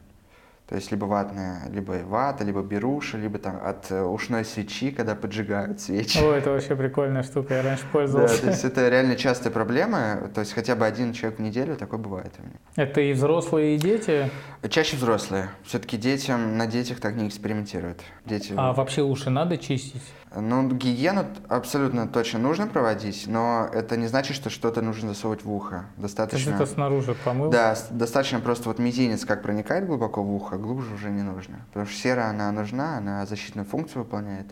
То 0.68 0.76
есть 0.76 0.92
либо 0.92 1.06
ватная, 1.06 1.70
либо 1.70 1.92
вата, 2.06 2.44
либо 2.46 2.62
беруша, 2.62 3.18
либо 3.18 3.38
там 3.38 3.60
от 3.62 3.92
э, 3.92 4.02
ушной 4.02 4.46
свечи, 4.46 4.92
когда 4.92 5.14
поджигают 5.14 5.82
свечи. 5.82 6.20
О, 6.20 6.32
это 6.32 6.52
вообще 6.52 6.76
прикольная 6.76 7.24
штука, 7.24 7.56
я 7.56 7.64
раньше 7.64 7.84
пользовался. 7.92 8.36
Да, 8.36 8.42
то 8.42 8.48
есть 8.48 8.64
это 8.64 8.88
реально 8.88 9.18
частая 9.18 9.52
проблема, 9.52 10.32
то 10.34 10.40
есть 10.40 10.54
хотя 10.54 10.76
бы 10.76 10.86
один 10.86 11.12
человек 11.12 11.40
в 11.40 11.42
неделю 11.42 11.76
такое 11.76 12.00
бывает 12.00 12.34
у 12.40 12.44
меня. 12.44 12.56
Это 12.76 13.02
и 13.02 13.12
взрослые, 13.12 13.76
и 13.76 13.78
дети? 13.78 14.30
Чаще 14.70 14.96
взрослые. 14.96 15.50
Все-таки 15.66 15.98
детям, 15.98 16.58
на 16.58 16.66
детях 16.66 17.02
так 17.02 17.16
не 17.16 17.28
экспериментируют. 17.28 18.00
Дети... 18.26 18.54
А 18.56 18.72
вообще 18.72 19.02
уши 19.02 19.30
надо 19.30 19.58
чистить? 19.58 20.02
Ну, 20.36 20.68
гигиену 20.70 21.26
абсолютно 21.48 22.08
точно 22.08 22.40
нужно 22.40 22.66
проводить, 22.66 23.26
но 23.28 23.70
это 23.72 23.98
не 23.98 24.08
значит, 24.08 24.36
что 24.36 24.50
что-то 24.50 24.82
нужно 24.82 25.10
засовывать 25.10 25.44
в 25.44 25.52
ухо. 25.52 25.86
Достаточно... 25.98 26.46
То 26.46 26.50
есть 26.50 26.64
это 26.64 26.74
снаружи 26.74 27.16
помыл? 27.24 27.52
Да, 27.52 27.76
достаточно 27.92 28.40
просто 28.40 28.70
вот 28.70 28.80
мизинец 28.80 29.26
как 29.26 29.44
проникает 29.44 29.86
глубоко 29.86 30.24
в 30.24 30.34
ухо, 30.34 30.58
глубже 30.58 30.96
уже 30.96 31.12
не 31.12 31.22
нужно. 31.22 31.60
Потому 31.68 31.86
что 31.86 31.96
сера, 31.96 32.26
она 32.26 32.52
нужна, 32.52 32.98
она 32.98 33.26
защитную 33.28 33.66
функцию 33.66 34.04
выполняет, 34.04 34.48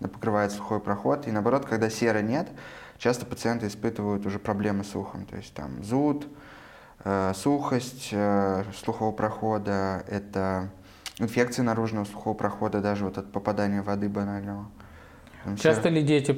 она 0.00 0.08
покрывает 0.08 0.50
сухой 0.50 0.80
проход. 0.80 1.28
И 1.28 1.30
наоборот, 1.30 1.64
когда 1.64 1.90
серы 1.90 2.22
нет, 2.22 2.48
часто 2.98 3.24
пациенты 3.24 3.68
испытывают 3.68 4.26
уже 4.26 4.40
проблемы 4.40 4.82
с 4.82 4.96
ухом. 4.96 5.26
То 5.26 5.36
есть 5.36 5.54
там 5.54 5.84
зуд, 5.84 6.26
э, 7.04 7.32
сухость 7.36 8.08
э, 8.10 8.64
слухового 8.76 9.12
прохода, 9.12 10.02
это 10.08 10.70
инфекции 11.18 11.62
наружного 11.62 12.04
слухового 12.04 12.36
прохода, 12.36 12.80
даже 12.80 13.04
вот 13.04 13.16
от 13.16 13.30
попадания 13.30 13.82
воды 13.82 14.08
банального. 14.08 14.66
Часто 15.60 15.88
ли 15.88 16.02
дети 16.02 16.36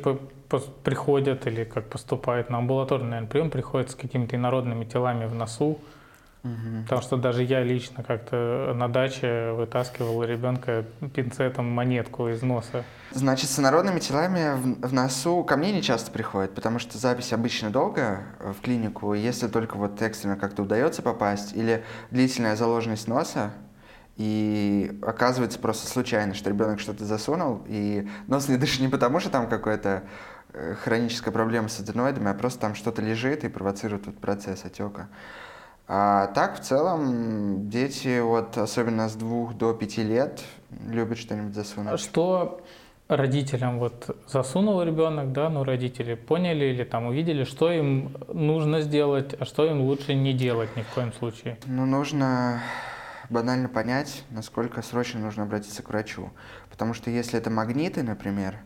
приходят 0.84 1.46
или 1.46 1.64
как 1.64 1.88
поступают 1.88 2.50
на 2.50 2.58
амбулаторный 2.58 3.08
наверное, 3.08 3.28
прием, 3.28 3.50
приходят 3.50 3.90
с 3.90 3.94
какими-то 3.94 4.36
инородными 4.36 4.84
телами 4.84 5.26
в 5.26 5.34
носу? 5.34 5.78
Угу. 6.44 6.82
Потому 6.84 7.02
что 7.02 7.16
даже 7.16 7.44
я 7.44 7.62
лично 7.62 8.02
как-то 8.02 8.72
на 8.74 8.88
даче 8.88 9.52
вытаскивал 9.52 10.24
ребенка 10.24 10.84
пинцетом 11.14 11.66
монетку 11.66 12.28
из 12.28 12.42
носа. 12.42 12.84
Значит, 13.12 13.48
с 13.48 13.60
инородными 13.60 14.00
телами 14.00 14.56
в, 14.56 14.88
в 14.88 14.92
носу 14.92 15.44
ко 15.44 15.56
мне 15.56 15.70
не 15.70 15.82
часто 15.82 16.10
приходят, 16.10 16.52
потому 16.52 16.80
что 16.80 16.98
запись 16.98 17.32
обычно 17.32 17.70
долго 17.70 18.24
в 18.40 18.60
клинику, 18.60 19.14
если 19.14 19.46
только 19.46 19.76
вот 19.76 20.02
экстренно 20.02 20.36
как-то 20.36 20.62
удается 20.62 21.00
попасть, 21.00 21.54
или 21.54 21.84
длительная 22.10 22.56
заложенность 22.56 23.06
носа, 23.06 23.52
и 24.16 24.98
оказывается 25.02 25.58
просто 25.58 25.86
случайно, 25.86 26.34
что 26.34 26.50
ребенок 26.50 26.80
что-то 26.80 27.04
засунул, 27.04 27.62
и 27.66 28.08
нос 28.26 28.48
не 28.48 28.56
дышит 28.56 28.80
не 28.80 28.88
потому, 28.88 29.20
что 29.20 29.30
там 29.30 29.48
какая-то 29.48 30.04
э, 30.52 30.74
хроническая 30.74 31.32
проблема 31.32 31.68
с 31.68 31.80
аденоидами, 31.80 32.30
а 32.30 32.34
просто 32.34 32.60
там 32.60 32.74
что-то 32.74 33.02
лежит 33.02 33.44
и 33.44 33.48
провоцирует 33.48 34.02
этот 34.02 34.18
процесс 34.18 34.64
отека. 34.64 35.08
А 35.88 36.28
так, 36.28 36.60
в 36.60 36.62
целом, 36.62 37.68
дети, 37.68 38.20
вот, 38.20 38.56
особенно 38.56 39.08
с 39.08 39.14
двух 39.14 39.54
до 39.54 39.74
пяти 39.74 40.02
лет, 40.02 40.42
любят 40.88 41.18
что-нибудь 41.18 41.54
засунуть. 41.54 42.00
Что 42.00 42.62
родителям 43.08 43.78
вот 43.78 44.16
засунул 44.28 44.82
ребенок, 44.82 45.32
да, 45.32 45.48
ну 45.48 45.64
родители 45.64 46.14
поняли 46.14 46.66
или 46.66 46.84
там 46.84 47.06
увидели, 47.06 47.44
что 47.44 47.70
им 47.70 48.16
нужно 48.32 48.80
сделать, 48.82 49.34
а 49.38 49.44
что 49.44 49.66
им 49.66 49.82
лучше 49.82 50.14
не 50.14 50.32
делать 50.32 50.74
ни 50.76 50.82
в 50.82 50.88
коем 50.94 51.12
случае? 51.12 51.58
Ну, 51.66 51.84
нужно 51.84 52.62
банально 53.30 53.68
понять, 53.68 54.24
насколько 54.30 54.82
срочно 54.82 55.20
нужно 55.20 55.44
обратиться 55.44 55.82
к 55.82 55.88
врачу. 55.88 56.30
Потому 56.70 56.94
что 56.94 57.10
если 57.10 57.38
это 57.38 57.50
магниты, 57.50 58.02
например, 58.02 58.56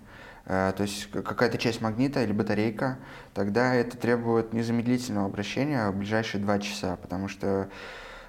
э, 0.47 0.73
то 0.77 0.83
есть 0.83 1.11
какая-то 1.11 1.59
часть 1.59 1.81
магнита 1.81 2.23
или 2.23 2.33
батарейка, 2.33 2.99
тогда 3.35 3.75
это 3.75 3.97
требует 3.97 4.53
незамедлительного 4.53 5.27
обращения 5.27 5.91
в 5.91 5.97
ближайшие 5.97 6.43
два 6.43 6.59
часа, 6.59 6.97
потому 6.97 7.29
что 7.29 7.69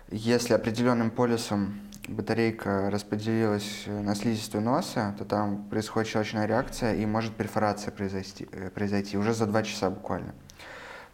если 0.09 0.53
определенным 0.53 1.11
полюсом 1.11 1.81
батарейка 2.07 2.89
распределилась 2.89 3.83
на 3.85 4.15
слизистую 4.15 4.63
носа, 4.63 5.13
то 5.17 5.25
там 5.25 5.63
происходит 5.69 6.09
щелочная 6.09 6.45
реакция 6.45 6.95
и 6.95 7.05
может 7.05 7.35
перфорация 7.35 7.91
произойти, 7.91 8.47
э, 8.51 8.69
произойти 8.69 9.17
уже 9.17 9.33
за 9.33 9.45
два 9.45 9.63
часа 9.63 9.89
буквально. 9.89 10.33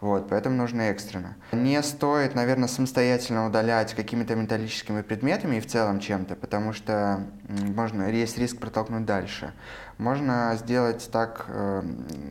Вот, 0.04 0.28
поэтому 0.28 0.58
нужно 0.58 0.82
экстренно. 0.82 1.38
Не 1.54 1.82
стоит, 1.82 2.36
наверное, 2.36 2.68
самостоятельно 2.68 3.48
удалять 3.48 3.94
какими-то 3.94 4.36
металлическими 4.36 5.02
предметами 5.02 5.56
и 5.56 5.60
в 5.62 5.66
целом 5.66 6.02
чем-то, 6.02 6.36
потому 6.36 6.74
что 6.74 7.26
можно, 7.48 8.10
есть 8.10 8.38
риск 8.38 8.60
протолкнуть 8.60 9.06
дальше. 9.06 9.54
Можно 9.98 10.58
сделать 10.58 11.10
так 11.10 11.46
э, 11.48 11.84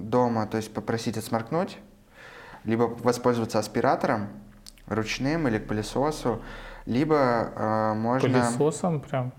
дома, 0.02 0.46
то 0.46 0.58
есть 0.58 0.74
попросить 0.74 1.16
отсморкнуть, 1.16 1.78
либо 2.64 2.82
воспользоваться 2.82 3.58
аспиратором 3.58 4.28
ручным 4.86 5.48
или 5.48 5.56
к 5.56 5.66
пылесосу, 5.66 6.42
либо 6.84 7.52
э, 7.56 7.94
можно... 7.94 8.28
Пылесосом 8.28 9.00
прям? 9.00 9.32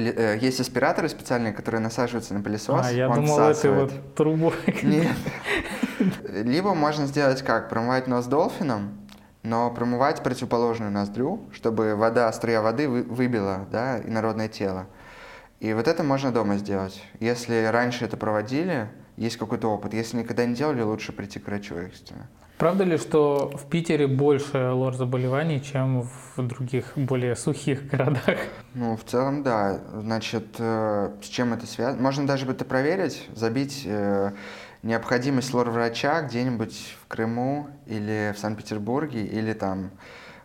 Э, 0.00 0.38
есть 0.40 0.60
аспираторы 0.60 1.08
специальные, 1.08 1.52
которые 1.52 1.80
насаживаются 1.80 2.34
на 2.34 2.42
пылесос. 2.42 2.86
А, 2.86 2.92
я 2.92 3.08
думал, 3.08 3.38
это 3.40 3.72
вот 3.72 4.14
трубой. 4.14 4.54
Нет. 4.82 5.16
Либо 6.28 6.74
можно 6.74 7.06
сделать 7.06 7.42
как? 7.42 7.68
Промывать 7.68 8.06
нос 8.06 8.26
дольфином, 8.26 8.98
но 9.42 9.70
промывать 9.70 10.22
противоположную 10.22 10.90
ноздрю, 10.90 11.48
чтобы 11.52 11.94
вода, 11.94 12.32
струя 12.32 12.62
воды 12.62 12.88
выбила 12.88 13.66
да, 13.70 14.00
инородное 14.00 14.48
тело. 14.48 14.86
И 15.60 15.74
вот 15.74 15.88
это 15.88 16.02
можно 16.02 16.32
дома 16.32 16.56
сделать. 16.56 17.02
Если 17.20 17.66
раньше 17.66 18.06
это 18.06 18.16
проводили, 18.16 18.88
есть 19.16 19.36
какой-то 19.36 19.68
опыт. 19.68 19.92
Если 19.92 20.16
никогда 20.16 20.46
не 20.46 20.54
делали, 20.54 20.80
лучше 20.80 21.12
прийти 21.12 21.38
к 21.38 21.46
врачу 21.46 21.74
экстренно. 21.76 22.28
Правда 22.60 22.84
ли, 22.84 22.98
что 22.98 23.50
в 23.54 23.70
Питере 23.70 24.06
больше 24.06 24.58
лор-заболеваний, 24.72 25.62
чем 25.62 26.02
в 26.02 26.46
других 26.46 26.92
более 26.94 27.34
сухих 27.34 27.86
городах? 27.90 28.36
Ну, 28.74 28.98
в 28.98 29.04
целом, 29.04 29.42
да. 29.42 29.80
Значит, 29.94 30.44
э, 30.58 31.10
с 31.22 31.26
чем 31.28 31.54
это 31.54 31.66
связано? 31.66 32.02
Можно 32.02 32.26
даже 32.26 32.46
это 32.46 32.66
проверить, 32.66 33.30
забить 33.34 33.84
э, 33.86 34.32
необходимость 34.82 35.54
лор-врача 35.54 36.20
где-нибудь 36.20 36.98
в 37.02 37.06
Крыму 37.06 37.68
или 37.86 38.34
в 38.36 38.38
Санкт-Петербурге 38.38 39.24
или 39.24 39.54
там 39.54 39.90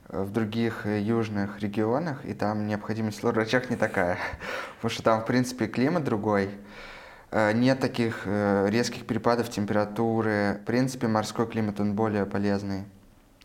э, 0.07 0.23
в 0.23 0.31
других 0.31 0.85
южных 0.85 1.59
регионах, 1.59 2.23
и 2.23 2.33
там 2.33 2.65
необходимость 2.65 3.25
лор-врачах 3.25 3.69
не 3.69 3.75
такая. 3.75 4.19
Потому 4.77 4.89
что 4.89 5.03
там, 5.03 5.21
в 5.21 5.25
принципе, 5.25 5.67
климат 5.67 6.05
другой. 6.05 6.49
Э, 7.35 7.51
нет 7.51 7.81
таких 7.81 8.21
э, 8.23 8.69
резких 8.69 9.05
перепадов 9.05 9.49
температуры. 9.49 10.59
В 10.61 10.65
принципе, 10.65 11.07
морской 11.07 11.45
климат, 11.45 11.81
он 11.81 11.93
более 11.93 12.25
полезный 12.25 12.85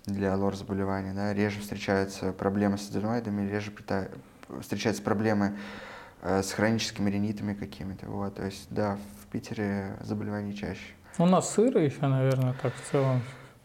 для 0.06 0.36
лор-заболеваний. 0.36 1.12
Да? 1.12 1.34
Реже 1.34 1.58
встречаются 1.58 2.30
проблемы 2.32 2.78
с 2.78 2.88
аденоидами, 2.88 3.50
реже 3.50 3.72
встречаются 4.60 5.02
проблемы 5.02 5.56
э, 6.22 6.40
с 6.44 6.52
хроническими 6.52 7.10
ринитами 7.10 7.52
какими-то. 7.52 8.06
Вот. 8.06 8.36
То 8.36 8.44
есть, 8.44 8.68
да, 8.70 8.96
в 9.24 9.26
Питере 9.26 9.96
заболеваний 10.02 10.54
чаще. 10.54 10.94
У 11.18 11.26
нас 11.26 11.52
сыро 11.52 11.82
еще, 11.82 12.06
наверное, 12.06 12.54
так 12.62 12.72
в 12.72 12.90
целом 12.92 13.20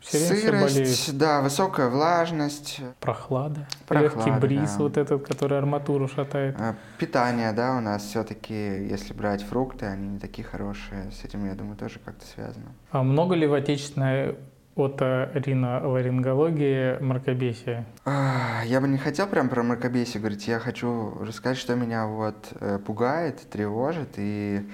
Сырость, 0.07 1.17
да, 1.17 1.41
высокая 1.41 1.89
влажность. 1.89 2.79
Прохлада, 2.99 3.67
Прохлада 3.87 4.15
легкий 4.15 4.31
бриз, 4.39 4.73
да. 4.73 4.83
вот 4.83 4.97
этот, 4.97 5.27
который 5.27 5.57
арматуру 5.57 6.07
шатает. 6.07 6.55
А, 6.59 6.75
питание, 6.97 7.51
да, 7.53 7.75
у 7.77 7.81
нас 7.81 8.03
все-таки, 8.03 8.53
если 8.53 9.13
брать 9.13 9.43
фрукты, 9.43 9.87
они 9.87 10.07
не 10.07 10.19
такие 10.19 10.47
хорошие. 10.47 11.11
С 11.11 11.25
этим, 11.25 11.45
я 11.45 11.53
думаю, 11.55 11.75
тоже 11.77 11.99
как-то 12.03 12.25
связано. 12.25 12.67
А 12.91 13.03
много 13.03 13.35
ли 13.35 13.45
в 13.47 13.53
отечественной 13.53 14.35
оториноларингологии 14.75 17.01
мракобесия? 17.01 17.85
А, 18.03 18.63
я 18.65 18.81
бы 18.81 18.87
не 18.87 18.97
хотел 18.97 19.27
прям 19.27 19.47
про 19.49 19.61
мракобесие 19.63 20.19
говорить. 20.19 20.47
Я 20.47 20.59
хочу 20.59 21.17
рассказать, 21.21 21.57
что 21.57 21.75
меня 21.75 22.07
вот 22.07 22.49
э, 22.59 22.79
пугает, 22.79 23.39
тревожит 23.49 24.09
и 24.17 24.67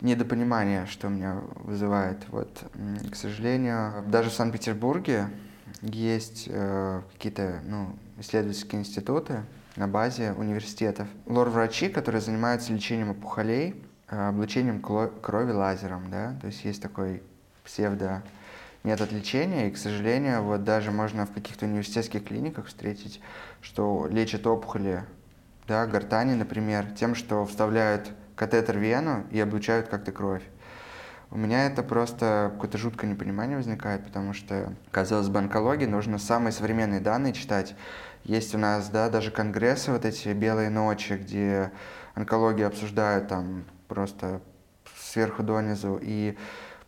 недопонимание, 0.00 0.86
что 0.86 1.08
меня 1.08 1.40
вызывает. 1.56 2.18
Вот, 2.28 2.64
к 3.10 3.14
сожалению, 3.14 4.04
даже 4.06 4.30
в 4.30 4.34
Санкт-Петербурге 4.34 5.28
есть 5.82 6.46
э, 6.48 7.02
какие-то 7.12 7.60
ну, 7.64 7.96
исследовательские 8.18 8.80
институты 8.80 9.42
на 9.76 9.88
базе 9.88 10.32
университетов. 10.32 11.08
Лор-врачи, 11.26 11.88
которые 11.88 12.20
занимаются 12.20 12.72
лечением 12.72 13.10
опухолей, 13.10 13.82
э, 14.08 14.28
облучением 14.28 14.80
крови 14.80 15.52
лазером, 15.52 16.10
да, 16.10 16.36
то 16.40 16.46
есть 16.46 16.64
есть 16.64 16.82
такой 16.82 17.22
псевдо 17.64 18.22
метод 18.82 19.12
лечения, 19.12 19.68
и, 19.68 19.70
к 19.70 19.78
сожалению, 19.78 20.42
вот 20.42 20.62
даже 20.62 20.90
можно 20.90 21.26
в 21.26 21.32
каких-то 21.32 21.64
университетских 21.64 22.24
клиниках 22.24 22.66
встретить, 22.66 23.20
что 23.62 24.06
лечат 24.10 24.46
опухоли, 24.46 25.04
да, 25.66 25.86
гортани, 25.86 26.34
например, 26.34 26.86
тем, 26.92 27.14
что 27.14 27.46
вставляют 27.46 28.10
катетер 28.36 28.78
вену 28.78 29.26
и 29.30 29.40
облучают 29.40 29.88
как-то 29.88 30.12
кровь. 30.12 30.42
У 31.30 31.36
меня 31.36 31.66
это 31.66 31.82
просто 31.82 32.50
какое-то 32.54 32.78
жуткое 32.78 33.10
непонимание 33.10 33.56
возникает, 33.56 34.04
потому 34.04 34.34
что, 34.34 34.72
казалось 34.90 35.28
бы, 35.28 35.40
онкологии 35.40 35.86
нужно 35.86 36.18
самые 36.18 36.52
современные 36.52 37.00
данные 37.00 37.32
читать. 37.32 37.74
Есть 38.22 38.54
у 38.54 38.58
нас, 38.58 38.88
да, 38.88 39.10
даже 39.10 39.30
конгрессы, 39.30 39.90
вот 39.90 40.04
эти 40.04 40.28
белые 40.28 40.70
ночи, 40.70 41.14
где 41.14 41.72
онкологию 42.14 42.68
обсуждают 42.68 43.28
там 43.28 43.64
просто 43.88 44.40
сверху 44.96 45.42
донизу. 45.42 45.98
И 46.00 46.36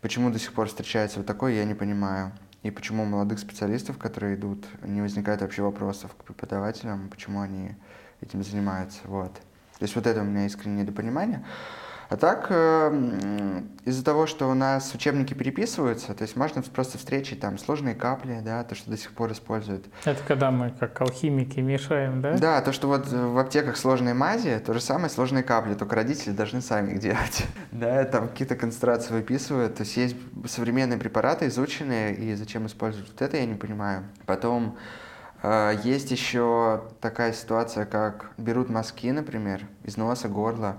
почему 0.01 0.31
до 0.31 0.39
сих 0.39 0.53
пор 0.53 0.69
встречается 0.69 1.19
вот 1.19 1.27
такое, 1.27 1.55
я 1.55 1.65
не 1.65 1.75
понимаю. 1.75 2.33
И 2.63 2.71
почему 2.71 3.03
у 3.03 3.07
молодых 3.07 3.39
специалистов, 3.39 3.99
которые 3.99 4.37
идут, 4.37 4.67
не 4.83 5.01
возникает 5.01 5.41
вообще 5.41 5.63
вопросов 5.63 6.15
к 6.15 6.25
преподавателям, 6.25 7.09
почему 7.09 7.41
они 7.41 7.75
этим 8.21 8.43
занимаются. 8.43 9.01
Вот. 9.05 9.33
То 9.79 9.85
есть 9.85 9.95
вот 9.95 10.07
это 10.07 10.21
у 10.21 10.25
меня 10.25 10.47
искреннее 10.47 10.83
недопонимание. 10.83 11.45
А 12.09 12.17
так, 12.17 12.47
э, 12.51 13.63
из-за 13.85 14.05
того, 14.05 14.27
что 14.27 14.49
у 14.49 14.55
нас 14.55 14.95
учебники 14.95 15.35
переписываются, 15.35 16.15
то 16.15 16.23
есть 16.23 16.37
можно 16.37 16.63
просто 16.63 16.99
встретить 16.99 17.41
там 17.41 17.59
сложные 17.59 17.97
капли, 17.97 18.41
да, 18.45 18.63
то, 18.63 18.77
что 18.77 18.91
до 18.91 18.97
сих 18.97 19.11
пор 19.13 19.33
используют. 19.33 19.87
Это 20.05 20.23
когда 20.27 20.53
мы 20.53 20.71
как 20.71 21.01
алхимики 21.01 21.59
мешаем, 21.59 22.23
да? 22.23 22.39
Да, 22.39 22.61
то, 22.63 22.73
что 22.73 22.87
вот 22.87 23.09
в 23.09 23.39
аптеках 23.39 23.77
сложные 23.77 24.15
мази, 24.15 24.63
то 24.65 24.73
же 24.73 24.81
самое 24.81 25.11
сложные 25.11 25.43
капли, 25.43 25.75
только 25.75 25.97
родители 25.97 26.33
должны 26.33 26.61
сами 26.61 26.93
их 26.93 27.01
делать. 27.01 27.45
Да, 27.73 28.05
там 28.05 28.29
какие-то 28.29 28.57
концентрации 28.57 29.13
выписывают, 29.13 29.75
то 29.75 29.83
есть 29.83 29.97
есть 29.99 30.17
современные 30.47 30.99
препараты, 30.99 31.49
изученные, 31.49 32.15
и 32.15 32.35
зачем 32.35 32.67
использовать 32.67 33.11
вот 33.11 33.21
это, 33.21 33.37
я 33.37 33.45
не 33.45 33.55
понимаю. 33.55 34.05
Потом 34.25 34.79
есть 35.85 36.11
еще 36.11 36.85
такая 37.01 37.33
ситуация, 37.33 37.85
как 37.85 38.31
берут 38.37 38.69
мазки, 38.69 39.11
например, 39.11 39.67
из 39.85 39.97
носа, 39.97 40.29
горла. 40.29 40.77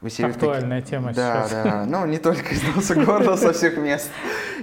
Выселивают 0.00 0.36
Актуальная 0.36 0.80
таки... 0.80 0.90
тема 0.90 1.12
да, 1.14 1.46
сейчас. 1.46 1.50
Да, 1.50 1.62
да. 1.64 1.84
Ну, 1.86 2.06
не 2.06 2.18
только 2.18 2.52
из 2.52 2.62
носа, 2.74 2.94
горла, 2.96 3.36
со 3.36 3.52
всех 3.52 3.76
мест. 3.76 4.10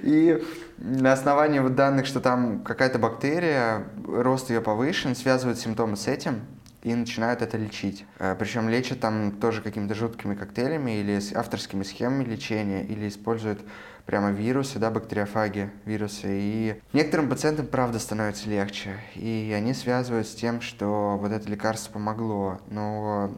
И 0.03 0.43
на 0.77 1.13
основании 1.13 1.59
вот 1.59 1.75
данных, 1.75 2.05
что 2.05 2.19
там 2.19 2.59
какая-то 2.59 2.99
бактерия, 2.99 3.85
рост 4.05 4.49
ее 4.49 4.61
повышен, 4.61 5.15
связывают 5.15 5.57
симптомы 5.57 5.95
с 5.95 6.07
этим 6.07 6.41
и 6.83 6.93
начинают 6.93 7.41
это 7.41 7.57
лечить. 7.57 8.05
А, 8.19 8.35
Причем 8.35 8.69
лечат 8.69 8.99
там 8.99 9.31
тоже 9.33 9.61
какими-то 9.61 9.95
жуткими 9.95 10.35
коктейлями 10.35 10.99
или 10.99 11.19
авторскими 11.35 11.83
схемами 11.83 12.23
лечения, 12.23 12.83
или 12.83 13.07
используют 13.07 13.61
прямо 14.09 14.31
вирусы, 14.31 14.79
да, 14.79 14.89
бактериофаги, 14.89 15.69
вирусы. 15.85 16.29
И 16.31 16.81
некоторым 16.93 17.29
пациентам, 17.29 17.67
правда, 17.67 17.99
становится 17.99 18.49
легче. 18.49 18.95
И 19.13 19.53
они 19.55 19.75
связывают 19.75 20.25
с 20.25 20.33
тем, 20.33 20.61
что 20.61 21.15
вот 21.21 21.31
это 21.31 21.47
лекарство 21.47 21.93
помогло. 21.93 22.57
Но 22.71 23.29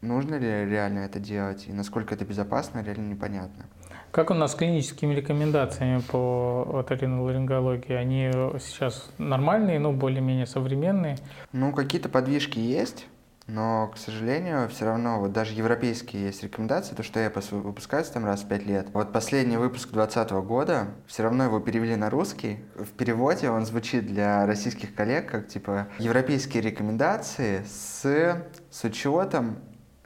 нужно 0.00 0.36
ли 0.36 0.46
реально 0.46 1.00
это 1.00 1.20
делать 1.20 1.66
и 1.68 1.72
насколько 1.74 2.14
это 2.14 2.24
безопасно, 2.24 2.82
реально 2.82 3.10
непонятно. 3.10 3.66
Как 4.10 4.30
у 4.30 4.34
нас 4.34 4.52
с 4.52 4.54
клиническими 4.54 5.12
рекомендациями 5.14 6.00
по 6.00 6.78
оториноларингологии? 6.78 7.92
Они 7.92 8.30
сейчас 8.58 9.10
нормальные, 9.18 9.78
ну, 9.78 9.92
более-менее 9.92 10.46
современные? 10.46 11.18
Ну, 11.52 11.74
какие-то 11.74 12.08
подвижки 12.08 12.58
есть. 12.58 13.06
Но, 13.46 13.92
к 13.94 13.96
сожалению, 13.96 14.68
все 14.68 14.86
равно, 14.86 15.20
вот 15.20 15.32
даже 15.32 15.54
европейские 15.54 16.26
есть 16.26 16.42
рекомендации, 16.42 16.96
то, 16.96 17.04
что 17.04 17.20
я 17.20 17.30
выпускается 17.30 18.12
там 18.12 18.24
раз 18.24 18.42
в 18.42 18.48
пять 18.48 18.66
лет. 18.66 18.88
Вот 18.92 19.12
последний 19.12 19.56
выпуск 19.56 19.90
2020 19.92 20.30
года, 20.44 20.88
все 21.06 21.22
равно 21.22 21.44
его 21.44 21.60
перевели 21.60 21.94
на 21.94 22.10
русский. 22.10 22.58
В 22.74 22.88
переводе 22.88 23.50
он 23.50 23.64
звучит 23.64 24.06
для 24.06 24.46
российских 24.46 24.96
коллег 24.96 25.30
как, 25.30 25.46
типа, 25.46 25.86
европейские 26.00 26.60
рекомендации 26.62 27.64
с, 27.68 28.42
с 28.70 28.84
учетом 28.84 29.58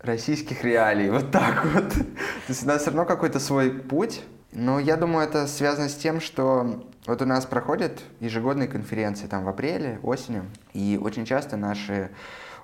российских 0.02 0.62
реалий, 0.62 1.09
вот 1.09 1.30
так 1.30 1.64
вот. 1.64 1.88
То 1.94 2.04
есть 2.49 2.64
у 2.64 2.66
нас 2.66 2.82
все 2.82 2.90
равно 2.90 3.06
какой-то 3.06 3.40
свой 3.40 3.70
путь, 3.70 4.23
но 4.52 4.78
я 4.78 4.97
думаю, 4.97 5.26
это 5.26 5.47
связано 5.47 5.88
с 5.88 5.94
тем, 5.94 6.20
что 6.20 6.85
вот 7.06 7.23
у 7.23 7.25
нас 7.25 7.47
проходят 7.47 8.00
ежегодные 8.20 8.68
конференции 8.68 9.26
там 9.26 9.44
в 9.44 9.49
апреле, 9.49 9.99
осенью, 10.02 10.44
и 10.75 10.99
очень 11.00 11.25
часто 11.25 11.56
наши 11.56 12.11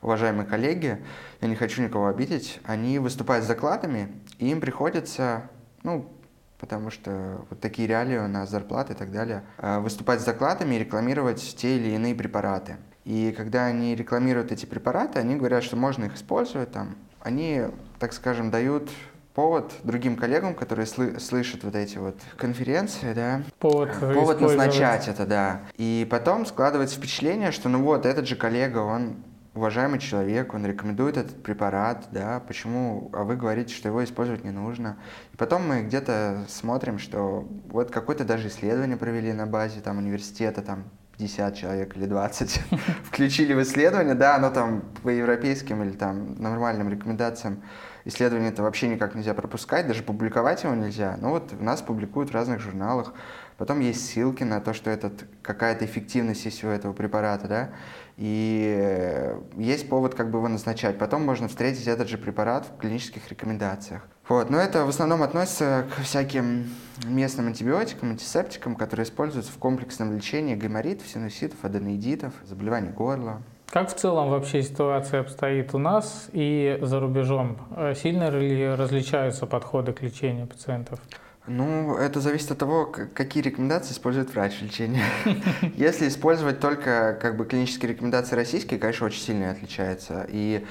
уважаемые 0.03 0.47
коллеги, 0.47 1.05
я 1.41 1.49
не 1.49 1.57
хочу 1.57 1.83
никого 1.83 2.07
обидеть, 2.07 2.61
они 2.65 2.99
выступают 2.99 3.45
с 3.45 3.49
докладами, 3.49 4.13
и 4.39 4.51
им 4.51 4.61
приходится, 4.61 5.49
ну, 5.83 6.11
потому 6.59 6.91
что 6.91 7.45
вот 7.51 7.61
такие 7.61 7.87
реалии 7.89 8.19
у 8.19 8.29
нас, 8.29 8.51
зарплаты 8.51 8.95
и 8.95 8.97
так 8.97 9.13
далее, 9.13 9.43
э, 9.59 9.79
выступать 9.79 10.21
с 10.21 10.25
докладами 10.25 10.75
и 10.75 10.79
рекламировать 10.79 11.57
те 11.57 11.77
или 11.77 11.91
иные 11.95 12.15
препараты. 12.15 12.77
И 13.05 13.33
когда 13.37 13.67
они 13.67 13.95
рекламируют 13.95 14.53
эти 14.53 14.67
препараты, 14.67 15.19
они 15.19 15.37
говорят, 15.37 15.63
что 15.63 15.77
можно 15.77 16.07
их 16.07 16.15
использовать 16.17 16.73
там, 16.73 16.97
они, 17.21 17.63
так 17.99 18.13
скажем, 18.13 18.51
дают 18.51 18.91
повод 19.35 19.71
другим 19.85 20.17
коллегам, 20.17 20.55
которые 20.55 20.87
сл- 20.87 21.21
слышат 21.21 21.63
вот 21.63 21.75
эти 21.75 21.99
вот 21.99 22.17
конференции, 22.39 23.13
да, 23.13 23.43
повод, 23.59 23.91
повод 24.15 24.41
назначать 24.41 25.09
это, 25.09 25.27
да. 25.27 25.61
И 25.77 26.09
потом 26.11 26.47
складывается 26.47 26.97
впечатление, 26.97 27.53
что 27.53 27.69
ну 27.69 27.83
вот 27.83 28.07
этот 28.07 28.27
же 28.27 28.35
коллега, 28.35 28.79
он 28.79 29.17
уважаемый 29.57 29.99
человек, 29.99 30.55
он 30.55 30.67
рекомендует 30.67 31.17
этот 31.17 31.43
препарат, 31.43 32.09
да, 32.13 32.41
почему, 32.41 33.11
а 33.13 33.25
вы 33.25 33.37
говорите, 33.37 33.75
что 33.75 33.89
его 33.89 34.05
использовать 34.05 34.45
не 34.45 34.51
нужно. 34.51 34.99
И 35.33 35.37
потом 35.37 35.67
мы 35.67 35.83
где-то 35.83 36.45
смотрим, 36.49 36.99
что 36.99 37.49
вот 37.69 37.91
какое-то 37.91 38.25
даже 38.25 38.49
исследование 38.49 38.97
провели 38.97 39.33
на 39.33 39.47
базе 39.47 39.81
там 39.81 39.99
университета, 39.99 40.63
там 40.63 40.85
50 41.19 41.57
человек 41.57 41.97
или 41.97 42.07
20 42.07 42.61
включили 43.05 43.55
в 43.55 43.63
исследование, 43.63 44.15
да, 44.15 44.37
оно 44.37 44.51
там 44.51 44.83
по 45.03 45.09
европейским 45.09 45.83
или 45.83 45.93
там 45.93 46.35
нормальным 46.37 46.91
рекомендациям 46.91 47.63
исследование 48.07 48.51
это 48.51 48.63
вообще 48.63 48.89
никак 48.89 49.15
нельзя 49.15 49.35
пропускать, 49.35 49.87
даже 49.87 50.03
публиковать 50.03 50.63
его 50.65 50.75
нельзя. 50.75 51.19
Но 51.21 51.31
вот 51.31 51.53
у 51.59 51.63
нас 51.63 51.83
публикуют 51.83 52.31
в 52.31 52.35
разных 52.35 52.61
журналах, 52.61 53.13
потом 53.59 53.81
есть 53.81 54.09
ссылки 54.09 54.45
на 54.45 54.61
то, 54.61 54.73
что 54.73 54.89
этот, 54.89 55.25
какая-то 55.43 55.85
эффективность 55.85 56.45
есть 56.45 56.65
у 56.65 56.69
этого 56.69 56.93
препарата, 56.93 57.49
да, 57.49 57.71
и 58.17 58.75
э, 58.79 59.39
есть 59.59 59.91
повод 59.91 60.15
как 60.15 60.31
бы 60.31 60.39
его 60.39 60.49
назначать. 60.49 60.99
Потом 60.99 61.25
можно 61.25 61.49
встретить 61.49 61.87
этот 61.87 62.09
же 62.09 62.17
препарат 62.17 62.67
в 62.67 62.79
клинических 62.79 63.29
рекомендациях. 63.29 64.03
Вот. 64.29 64.49
Но 64.49 64.59
это 64.59 64.87
в 64.87 64.89
основном 64.89 65.23
относится 65.23 65.87
к 65.95 66.01
всяким 66.01 66.71
местным 67.05 67.49
антибиотикам, 67.49 68.11
антисептикам, 68.11 68.75
которые 68.75 69.05
используются 69.05 69.53
в 69.53 69.59
комплексном 69.59 70.15
лечении 70.15 70.55
гайморитов, 70.55 71.07
синуситов, 71.07 71.63
аденоидитов, 71.63 72.33
заболеваний 72.45 72.91
горла. 72.91 73.43
Как 73.71 73.91
в 73.91 73.95
целом 73.95 74.31
вообще 74.31 74.63
ситуация 74.63 75.21
обстоит 75.21 75.75
у 75.75 75.79
нас 75.79 76.29
и 76.33 76.79
за 76.83 77.01
рубежом? 77.01 77.59
Э, 77.77 77.95
сильно 77.95 78.31
ли 78.31 78.69
различаются 78.69 79.47
подходы 79.47 79.93
к 79.93 80.03
лечению 80.03 80.47
пациентов? 80.47 81.01
Ну, 81.49 81.97
это 81.97 82.21
зависит 82.21 82.51
от 82.53 82.59
того, 82.59 82.87
какие 82.87 83.43
рекомендации 83.43 83.93
использует 83.93 84.33
врач 84.33 84.55
в 84.55 84.63
лечении. 84.63 85.03
Если 85.77 86.09
использовать 86.09 86.61
только 86.61 87.17
как 87.21 87.37
бы 87.37 87.45
клинические 87.45 87.93
рекомендации 87.93 88.35
российские, 88.35 88.81
конечно, 88.81 89.07
очень 89.07 89.21
сильно 89.21 89.51
отличается. 89.51 90.27
И 90.29 90.65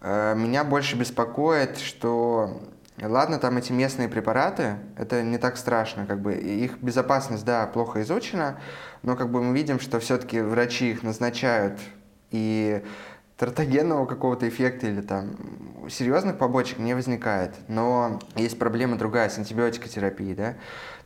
э, 0.00 0.34
меня 0.34 0.64
больше 0.64 0.96
беспокоит, 0.96 1.78
что 1.78 2.60
Ладно, 3.02 3.40
там 3.40 3.56
эти 3.56 3.72
местные 3.72 4.08
препараты, 4.08 4.76
это 4.96 5.20
не 5.24 5.36
так 5.36 5.56
страшно, 5.56 6.06
как 6.06 6.20
бы 6.20 6.34
их 6.34 6.78
безопасность, 6.80 7.44
да, 7.44 7.66
плохо 7.66 8.02
изучена, 8.02 8.60
но 9.02 9.16
как 9.16 9.32
бы 9.32 9.42
мы 9.42 9.52
видим, 9.52 9.80
что 9.80 9.98
все-таки 9.98 10.40
врачи 10.40 10.92
их 10.92 11.02
назначают 11.02 11.80
и 12.34 12.82
тертогенного 13.36 14.06
какого-то 14.06 14.48
эффекта 14.48 14.88
или 14.88 15.00
там 15.00 15.36
серьезных 15.88 16.38
побочек 16.38 16.78
не 16.78 16.94
возникает. 16.94 17.54
Но 17.68 18.20
есть 18.36 18.58
проблема 18.58 18.96
другая 18.96 19.28
с 19.28 19.38
антибиотикотерапией, 19.38 20.34
да. 20.34 20.52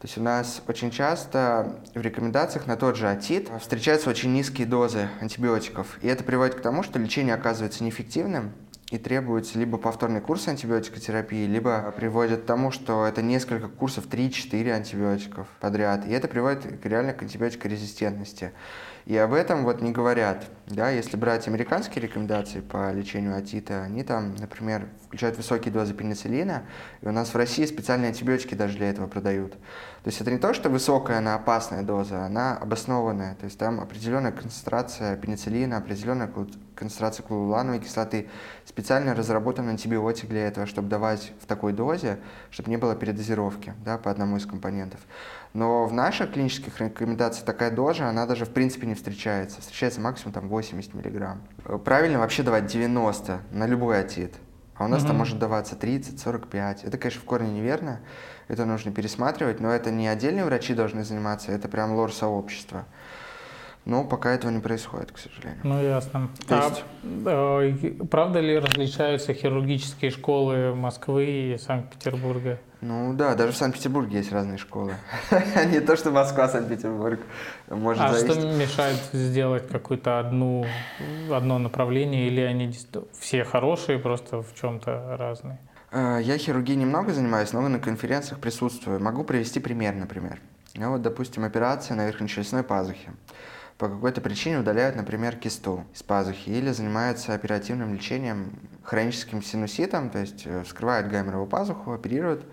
То 0.00 0.06
есть 0.06 0.16
у 0.18 0.22
нас 0.22 0.62
очень 0.68 0.90
часто 0.90 1.80
в 1.94 2.00
рекомендациях 2.00 2.66
на 2.66 2.76
тот 2.76 2.96
же 2.96 3.08
атит 3.08 3.50
встречаются 3.60 4.08
очень 4.10 4.32
низкие 4.32 4.66
дозы 4.66 5.08
антибиотиков. 5.20 5.98
И 6.02 6.08
это 6.08 6.24
приводит 6.24 6.54
к 6.54 6.60
тому, 6.60 6.82
что 6.82 6.98
лечение 6.98 7.34
оказывается 7.34 7.82
неэффективным, 7.82 8.52
и 8.90 8.96
требуется 8.96 9.58
либо 9.58 9.76
повторный 9.76 10.22
курс 10.22 10.48
антибиотикотерапии, 10.48 11.46
либо 11.46 11.92
приводит 11.94 12.42
к 12.42 12.46
тому, 12.46 12.70
что 12.70 13.04
это 13.04 13.20
несколько 13.20 13.68
курсов, 13.68 14.06
3-4 14.06 14.70
антибиотиков 14.70 15.46
подряд. 15.60 16.06
И 16.06 16.10
это 16.10 16.26
приводит 16.26 16.64
реально 16.86 17.12
к 17.12 17.22
антибиотикорезистентности. 17.22 18.52
И 19.04 19.14
об 19.16 19.34
этом 19.34 19.64
вот 19.64 19.82
не 19.82 19.92
говорят. 19.92 20.46
Да? 20.70 20.90
Если 20.90 21.16
брать 21.16 21.48
американские 21.48 22.02
рекомендации 22.02 22.60
по 22.60 22.92
лечению 22.92 23.36
отита, 23.36 23.82
они 23.82 24.02
там, 24.04 24.34
например, 24.36 24.88
включают 25.06 25.36
высокие 25.36 25.72
дозы 25.72 25.94
пенициллина, 25.94 26.64
и 27.00 27.06
у 27.06 27.12
нас 27.12 27.32
в 27.32 27.36
России 27.36 27.64
специальные 27.64 28.08
антибиотики 28.08 28.54
даже 28.54 28.76
для 28.76 28.90
этого 28.90 29.06
продают. 29.06 29.52
То 29.52 30.10
есть 30.10 30.20
это 30.20 30.30
не 30.30 30.38
то, 30.38 30.54
что 30.54 30.68
высокая, 30.68 31.18
она 31.18 31.34
опасная 31.34 31.82
доза, 31.82 32.24
она 32.24 32.56
обоснованная. 32.56 33.34
То 33.34 33.44
есть 33.44 33.58
там 33.58 33.80
определенная 33.80 34.32
концентрация 34.32 35.16
пенициллина, 35.16 35.78
определенная 35.78 36.30
концентрация 36.74 37.24
клулулановой 37.24 37.80
кислоты, 37.80 38.28
специально 38.64 39.14
разработан 39.14 39.68
антибиотик 39.68 40.28
для 40.28 40.46
этого, 40.46 40.66
чтобы 40.66 40.88
давать 40.88 41.32
в 41.40 41.46
такой 41.46 41.72
дозе, 41.72 42.18
чтобы 42.50 42.70
не 42.70 42.76
было 42.76 42.94
передозировки 42.94 43.74
да, 43.84 43.98
по 43.98 44.10
одному 44.10 44.36
из 44.36 44.46
компонентов. 44.46 45.00
Но 45.54 45.86
в 45.86 45.92
наших 45.92 46.32
клинических 46.32 46.80
рекомендациях 46.80 47.44
такая 47.44 47.70
доза, 47.70 48.08
она 48.08 48.26
даже 48.26 48.44
в 48.44 48.50
принципе 48.50 48.86
не 48.86 48.94
встречается. 48.94 49.60
Встречается 49.60 50.00
максимум 50.00 50.32
там 50.32 50.48
80 50.58 50.94
миллиграмм. 50.94 51.42
Правильно 51.84 52.18
вообще 52.18 52.42
давать 52.42 52.66
90 52.66 53.42
на 53.52 53.66
любой 53.66 54.00
отит. 54.00 54.34
А 54.74 54.84
у 54.84 54.88
нас 54.88 55.00
угу. 55.02 55.08
там 55.08 55.18
может 55.18 55.38
даваться 55.38 55.76
30-45. 55.76 56.86
Это, 56.86 56.98
конечно, 56.98 57.20
в 57.20 57.24
корне 57.24 57.50
неверно. 57.50 58.00
Это 58.48 58.64
нужно 58.64 58.92
пересматривать, 58.92 59.60
но 59.60 59.70
это 59.70 59.90
не 59.90 60.08
отдельные 60.08 60.44
врачи 60.44 60.74
должны 60.74 61.04
заниматься, 61.04 61.52
это 61.52 61.68
прям 61.68 61.94
лор 61.94 62.12
сообщества. 62.12 62.86
Но 63.84 64.04
пока 64.04 64.30
этого 64.32 64.50
не 64.50 64.60
происходит, 64.60 65.12
к 65.12 65.18
сожалению. 65.18 65.60
Ну, 65.64 65.82
ясно. 65.82 66.28
То 66.46 66.82
а, 67.26 67.62
есть... 67.62 67.84
э, 67.84 68.04
правда 68.04 68.40
ли 68.40 68.58
различаются 68.58 69.32
хирургические 69.32 70.10
школы 70.10 70.74
Москвы 70.74 71.54
и 71.54 71.58
Санкт-Петербурга? 71.58 72.58
Ну 72.80 73.12
да, 73.12 73.34
даже 73.34 73.52
в 73.52 73.56
Санкт-Петербурге 73.56 74.18
есть 74.18 74.30
разные 74.30 74.56
школы. 74.56 74.94
Не 75.72 75.80
то, 75.80 75.96
что 75.96 76.10
Москва, 76.10 76.48
Санкт-Петербург. 76.48 77.20
Может 77.68 78.02
а 78.02 78.14
что 78.14 78.34
мешает 78.34 78.98
сделать 79.12 79.68
какую-то 79.68 80.20
одну, 80.20 80.64
одно 81.30 81.58
направление, 81.58 82.28
или 82.28 82.40
они 82.40 82.72
все 83.18 83.44
хорошие, 83.44 83.98
просто 83.98 84.42
в 84.42 84.54
чем-то 84.54 85.16
разные? 85.18 85.58
Э, 85.90 86.18
я 86.22 86.38
хирургией 86.38 86.78
немного 86.78 87.12
занимаюсь, 87.12 87.52
но 87.52 87.66
на 87.66 87.80
конференциях 87.80 88.40
присутствую. 88.40 89.00
Могу 89.00 89.24
привести 89.24 89.58
пример, 89.58 89.94
например. 89.94 90.40
Ну 90.74 90.92
вот, 90.92 91.02
допустим, 91.02 91.44
операция 91.44 91.96
на 91.96 92.06
верхнечелюстной 92.06 92.62
пазухе 92.62 93.10
по 93.78 93.88
какой-то 93.88 94.20
причине 94.20 94.58
удаляют, 94.58 94.96
например, 94.96 95.36
кисту 95.36 95.84
из 95.94 96.02
пазухи 96.02 96.50
или 96.50 96.72
занимаются 96.72 97.32
оперативным 97.32 97.94
лечением 97.94 98.52
хроническим 98.82 99.40
синуситом, 99.40 100.10
то 100.10 100.18
есть 100.18 100.42
э, 100.46 100.64
вскрывают 100.64 101.06
гайморовую 101.06 101.48
пазуху, 101.48 101.92
оперируют. 101.92 102.44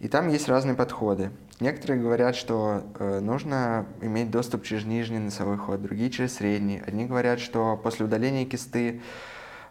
И 0.00 0.08
там 0.08 0.28
есть 0.28 0.48
разные 0.48 0.74
подходы. 0.74 1.30
Некоторые 1.60 2.00
говорят, 2.00 2.34
что 2.34 2.84
э, 2.98 3.20
нужно 3.20 3.86
иметь 4.00 4.30
доступ 4.30 4.64
через 4.64 4.84
нижний 4.84 5.18
носовой 5.18 5.58
ход, 5.58 5.82
другие 5.82 6.10
через 6.10 6.36
средний. 6.36 6.80
Одни 6.86 7.04
говорят, 7.04 7.40
что 7.40 7.76
после 7.76 8.06
удаления 8.06 8.46
кисты 8.46 9.02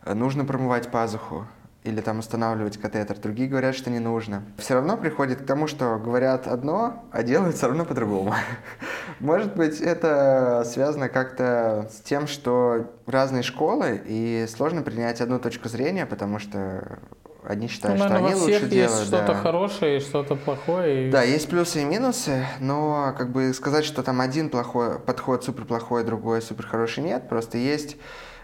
э, 0.03 0.13
нужно 0.13 0.45
промывать 0.45 0.91
пазуху 0.91 1.47
или 1.83 2.01
там 2.01 2.19
устанавливать 2.19 2.77
катетер. 2.77 3.17
Другие 3.17 3.49
говорят, 3.49 3.75
что 3.75 3.89
не 3.89 3.99
нужно. 3.99 4.43
Все 4.57 4.73
равно 4.73 4.97
приходит 4.97 5.41
к 5.41 5.45
тому, 5.45 5.67
что 5.67 5.97
говорят 5.97 6.47
одно, 6.47 7.05
а 7.11 7.23
делают 7.23 7.55
все 7.55 7.67
равно 7.67 7.85
по-другому. 7.85 8.33
Может 9.19 9.55
быть, 9.55 9.79
это 9.79 10.63
связано 10.65 11.09
как-то 11.09 11.89
с 11.91 12.01
тем, 12.01 12.27
что 12.27 12.91
разные 13.05 13.43
школы, 13.43 14.01
и 14.05 14.45
сложно 14.49 14.81
принять 14.81 15.21
одну 15.21 15.39
точку 15.39 15.69
зрения, 15.69 16.05
потому 16.05 16.39
что 16.39 16.99
Одни 17.47 17.69
считают, 17.69 17.97
ну, 17.97 18.03
наверное, 18.09 18.31
что 18.31 18.45
они 18.45 18.53
лучше 18.53 18.67
делают. 18.67 18.91
есть 18.91 19.07
что-то 19.07 19.27
да. 19.27 19.35
хорошее 19.35 19.97
и 19.97 19.99
что-то 20.01 20.35
плохое. 20.35 21.09
Да, 21.09 21.23
есть 21.23 21.47
плюсы 21.47 21.81
и 21.81 21.85
минусы, 21.85 22.45
но 22.59 23.15
как 23.17 23.31
бы 23.31 23.53
сказать, 23.53 23.85
что 23.85 24.03
там 24.03 24.19
один 24.19 24.49
плохой 24.49 24.99
подход 24.99 25.45
супер 25.45 25.63
плохой, 25.63 26.03
другой 26.03 26.41
супер 26.41 26.67
хороший 26.67 27.05
нет. 27.05 27.29
Просто 27.29 27.57
есть 27.57 27.95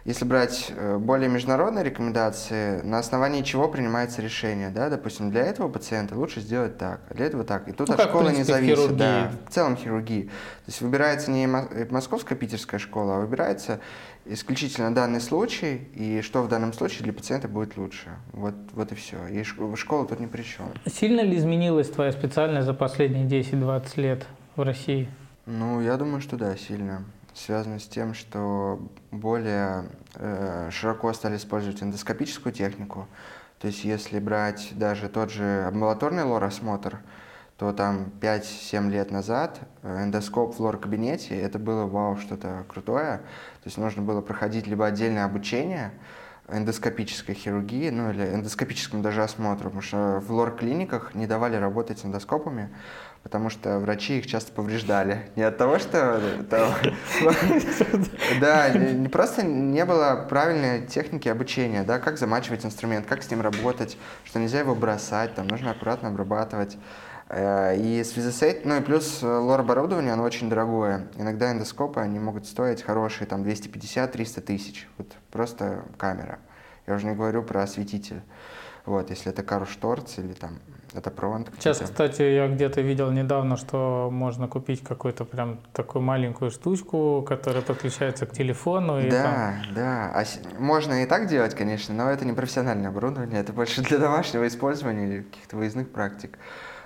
если 0.05 0.25
брать 0.25 0.71
э, 0.75 0.97
более 0.97 1.29
международные 1.29 1.85
рекомендации, 1.85 2.81
на 2.81 2.99
основании 2.99 3.41
чего 3.41 3.69
принимается 3.69 4.21
решение, 4.21 4.69
да, 4.69 4.89
допустим, 4.89 5.31
для 5.31 5.43
этого 5.43 5.69
пациента 5.69 6.15
лучше 6.15 6.41
сделать 6.41 6.77
так, 6.77 7.01
а 7.09 7.13
для 7.13 7.27
этого 7.27 7.45
так. 7.45 7.69
И 7.69 7.71
тут 7.71 7.87
ну, 7.87 7.93
от 7.93 8.01
как, 8.01 8.09
школы 8.09 8.25
принципе, 8.25 8.59
не 8.59 8.67
зависит, 8.67 8.97
да, 8.97 9.31
в 9.47 9.53
целом 9.53 9.77
хирургии. 9.77 10.23
То 10.23 10.67
есть 10.67 10.81
выбирается 10.81 11.31
не 11.31 11.45
э, 11.45 11.87
московская 11.89 12.35
питерская 12.35 12.81
школа, 12.81 13.15
а 13.15 13.19
выбирается 13.21 13.79
исключительно 14.25 14.93
данный 14.93 15.21
случай, 15.21 15.87
и 15.93 16.21
что 16.21 16.43
в 16.43 16.49
данном 16.49 16.73
случае 16.73 17.03
для 17.03 17.13
пациента 17.13 17.47
будет 17.47 17.77
лучше. 17.77 18.09
Вот, 18.33 18.55
вот 18.73 18.91
и 18.91 18.95
все. 18.95 19.25
И 19.27 19.43
школа 19.43 20.05
тут 20.05 20.19
ни 20.19 20.25
при 20.25 20.43
чем. 20.43 20.65
Сильно 20.85 21.21
ли 21.21 21.37
изменилась 21.37 21.89
твоя 21.89 22.11
специальность 22.11 22.65
за 22.65 22.73
последние 22.73 23.25
10-20 23.25 24.01
лет 24.01 24.25
в 24.57 24.61
России? 24.63 25.07
Ну, 25.45 25.81
я 25.81 25.95
думаю, 25.95 26.21
что 26.21 26.35
да, 26.35 26.57
сильно 26.57 27.03
связано 27.33 27.79
с 27.79 27.87
тем, 27.87 28.13
что 28.13 28.79
более 29.11 29.85
э, 30.15 30.69
широко 30.71 31.11
стали 31.13 31.37
использовать 31.37 31.81
эндоскопическую 31.81 32.53
технику. 32.53 33.07
То 33.59 33.67
есть 33.67 33.83
если 33.83 34.19
брать 34.19 34.71
даже 34.73 35.09
тот 35.09 35.31
же 35.31 35.65
амбулаторный 35.67 36.23
лор-осмотр, 36.23 36.99
то 37.57 37.71
там 37.71 38.11
5-7 38.19 38.89
лет 38.89 39.11
назад 39.11 39.59
э, 39.83 40.03
эндоскоп 40.03 40.55
в 40.55 40.59
лор-кабинете, 40.59 41.39
это 41.39 41.59
было 41.59 41.85
вау, 41.85 42.17
что-то 42.17 42.65
крутое. 42.67 43.17
То 43.17 43.65
есть 43.65 43.77
нужно 43.77 44.01
было 44.01 44.21
проходить 44.21 44.67
либо 44.67 44.85
отдельное 44.85 45.25
обучение, 45.25 45.91
эндоскопической 46.49 47.35
хирургии, 47.35 47.89
ну 47.89 48.11
или 48.11 48.23
эндоскопическому 48.35 49.01
даже 49.01 49.23
осмотру, 49.23 49.65
потому 49.65 49.81
что 49.81 50.21
в 50.25 50.31
лор-клиниках 50.31 51.15
не 51.15 51.25
давали 51.25 51.55
работать 51.55 51.99
с 51.99 52.05
эндоскопами, 52.05 52.69
потому 53.23 53.49
что 53.49 53.79
врачи 53.79 54.19
их 54.19 54.27
часто 54.27 54.51
повреждали. 54.51 55.29
Не 55.35 55.43
от 55.43 55.57
того, 55.57 55.79
что... 55.79 56.21
Да, 58.39 58.71
просто 59.11 59.43
не 59.45 59.85
было 59.85 60.25
правильной 60.29 60.85
техники 60.85 61.29
обучения, 61.29 61.83
да, 61.83 61.99
как 61.99 62.17
замачивать 62.17 62.65
инструмент, 62.65 63.05
как 63.07 63.23
с 63.23 63.31
ним 63.31 63.41
работать, 63.41 63.97
что 64.25 64.39
нельзя 64.39 64.59
его 64.59 64.75
бросать, 64.75 65.33
там 65.35 65.47
нужно 65.47 65.71
аккуратно 65.71 66.09
обрабатывать. 66.09 66.77
Э, 67.29 67.75
и 67.77 68.03
в 68.03 68.05
связи 68.05 68.31
с 68.31 68.41
этим, 68.41 68.69
ну 68.69 68.77
и 68.77 68.81
плюс 68.81 69.23
э, 69.23 69.27
лор-оборудование, 69.27 70.13
оно 70.13 70.23
очень 70.23 70.49
дорогое. 70.49 71.07
Иногда 71.15 71.51
эндоскопы, 71.51 71.99
они 72.01 72.19
могут 72.19 72.45
стоить 72.45 72.81
хорошие, 72.81 73.27
там 73.27 73.43
250-300 73.43 74.41
тысяч. 74.41 74.87
Вот 74.97 75.07
просто 75.31 75.83
камера. 75.97 76.39
Я 76.85 76.95
уже 76.95 77.05
не 77.05 77.15
говорю 77.15 77.43
про 77.43 77.63
осветитель. 77.63 78.21
Вот, 78.85 79.09
если 79.09 79.31
это 79.31 79.43
Кару 79.43 79.65
Шторц 79.65 80.17
или 80.17 80.33
там 80.33 80.59
это 80.93 81.11
Провант. 81.11 81.49
Сейчас, 81.57 81.79
кстати, 81.79 82.21
я 82.21 82.47
где-то 82.47 82.81
видел 82.81 83.11
недавно, 83.11 83.57
что 83.57 84.09
можно 84.11 84.47
купить 84.47 84.83
какую-то 84.83 85.25
прям 85.25 85.59
такую 85.73 86.01
маленькую 86.01 86.51
штучку, 86.51 87.23
которая 87.27 87.61
подключается 87.61 88.25
к 88.25 88.31
телефону. 88.31 88.99
И 88.99 89.09
да, 89.09 89.23
там... 89.23 89.73
да. 89.73 90.11
А 90.13 90.23
можно 90.59 91.03
и 91.03 91.05
так 91.05 91.27
делать, 91.27 91.55
конечно, 91.55 91.93
но 91.93 92.09
это 92.09 92.25
не 92.25 92.33
профессиональное 92.33 92.89
оборудование, 92.89 93.39
это 93.39 93.53
больше 93.53 93.81
для 93.81 93.97
домашнего 93.97 94.47
использования 94.47 95.07
или 95.07 95.21
каких-то 95.23 95.57
выездных 95.57 95.89
практик. 95.89 96.37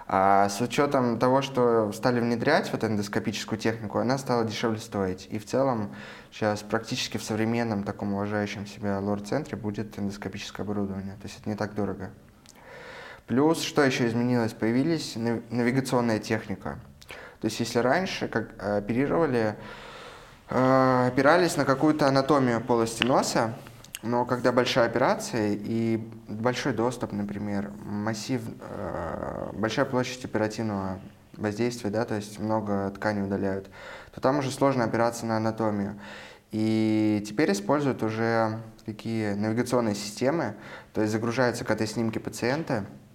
А 0.10 0.48
с 0.48 0.62
учетом 0.62 1.20
того, 1.20 1.42
что 1.42 1.92
стали 1.92 2.22
внедрять 2.22 2.72
вот 2.72 2.86
эндоскопическую 2.86 3.60
технику, 3.60 3.98
она 3.98 4.18
стала 4.18 4.46
дешевле 4.46 4.80
стоить. 4.80 5.28
И 5.30 5.38
в 5.38 5.46
целом 5.46 5.92
сейчас 6.32 6.64
практически 6.64 7.18
в 7.18 7.24
современном 7.24 7.84
таком 7.84 8.14
уважающем 8.14 8.66
себя 8.66 9.00
лор-центре 9.02 9.58
будет 9.58 10.00
эндоскопическое 10.00 10.66
оборудование. 10.66 11.16
То 11.16 11.24
есть 11.24 11.40
это 11.42 11.50
не 11.50 11.58
так 11.58 11.76
дорого. 11.76 12.12
Плюс, 13.28 13.62
что 13.62 13.84
еще 13.84 14.08
изменилось? 14.08 14.54
Появились 14.54 15.16
навигационная 15.16 16.20
техника. 16.20 16.80
То 17.42 17.48
есть 17.48 17.60
если 17.60 17.80
раньше 17.80 18.30
как 18.30 18.52
оперировали, 18.58 19.56
э, 20.50 21.08
опирались 21.08 21.58
на 21.58 21.66
какую-то 21.66 22.08
анатомию 22.08 22.62
полости 22.62 23.04
носа, 23.04 23.54
но 24.02 24.26
когда 24.26 24.54
большая 24.54 24.86
операция 24.86 25.58
и 25.60 25.98
большой 26.28 26.72
доступ, 26.72 27.12
например, 27.12 27.72
массив, 27.84 28.42
э, 28.62 29.50
большая 29.54 29.86
площадь 29.86 30.24
оперативного 30.24 31.00
воздействия, 31.34 31.90
да, 31.90 32.06
то 32.06 32.16
есть 32.16 32.40
много 32.40 32.90
тканей 32.92 33.24
удаляют, 33.24 33.70
то 34.16 34.22
там 34.22 34.40
уже 34.40 34.52
сложно 34.52 34.86
опираться 34.86 35.26
на 35.26 35.38
анатомию. 35.38 36.00
И 36.52 37.24
теперь 37.28 37.52
используют 37.52 38.04
уже 38.04 38.60
такие 38.86 39.36
навигационные 39.36 39.96
системы, 39.96 40.56
то 40.94 41.02
есть 41.02 41.12
загружаются 41.12 41.66
КТ-снимки 41.66 42.20
пациента, 42.20 42.86
э, 42.86 43.07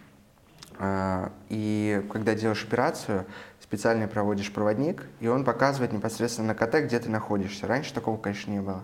и 1.49 2.05
когда 2.11 2.35
делаешь 2.35 2.65
операцию, 2.65 3.27
специально 3.73 4.07
проводишь 4.07 4.53
проводник, 4.53 5.07
и 5.21 5.29
он 5.29 5.45
показывает 5.45 5.95
непосредственно 5.95 6.49
на 6.49 6.55
КТ, 6.55 6.85
где 6.85 6.99
ты 6.99 7.09
находишься. 7.09 7.67
Раньше 7.67 7.95
такого, 7.95 8.19
конечно, 8.19 8.51
не 8.51 8.61
было. 8.61 8.83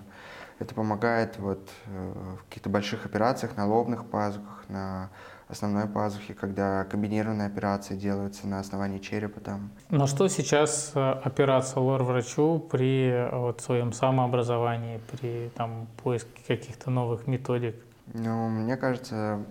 Это 0.59 0.75
помогает 0.75 1.39
вот, 1.39 1.69
э, 1.87 2.13
в 2.39 2.49
каких-то 2.49 2.71
больших 2.71 3.05
операциях 3.05 3.57
на 3.57 3.67
лобных 3.67 4.07
пазухах, 4.07 4.65
на 4.69 5.11
основной 5.47 5.87
пазухе, 5.87 6.33
когда 6.33 6.85
комбинированные 6.85 7.47
операции 7.47 7.97
делаются 7.97 8.49
на 8.49 8.61
основании 8.61 8.99
черепа 8.99 9.41
там. 9.41 9.71
На 9.91 10.07
что 10.07 10.27
сейчас 10.29 10.93
э, 10.95 11.11
опираться 11.23 11.81
лор-врачу 11.81 12.59
при 12.59 13.11
э, 13.11 13.37
вот, 13.37 13.61
своем 13.61 13.93
самообразовании, 13.93 15.01
при 15.13 15.51
там, 15.55 15.87
поиске 16.03 16.43
каких-то 16.47 16.91
новых 16.91 17.27
методик? 17.27 17.77
Ну, 18.15 18.49
мне 18.49 18.77
кажется, 18.77 19.45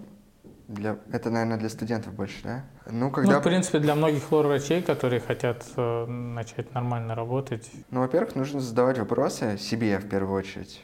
для... 0.67 0.97
это, 1.11 1.29
наверное, 1.29 1.57
для 1.57 1.69
студентов 1.69 2.13
больше, 2.13 2.43
да? 2.43 2.63
Ну, 2.89 3.09
когда... 3.11 3.33
ну, 3.33 3.39
в 3.39 3.43
принципе, 3.43 3.79
для 3.79 3.95
многих 3.95 4.31
лор-врачей, 4.31 4.81
которые 4.81 5.19
хотят 5.19 5.65
э, 5.75 6.05
начать 6.05 6.73
нормально 6.73 7.15
работать. 7.15 7.69
Ну, 7.89 8.01
во-первых, 8.01 8.35
нужно 8.35 8.59
задавать 8.59 8.97
вопросы 8.99 9.57
себе 9.57 9.97
в 9.99 10.07
первую 10.09 10.37
очередь. 10.37 10.83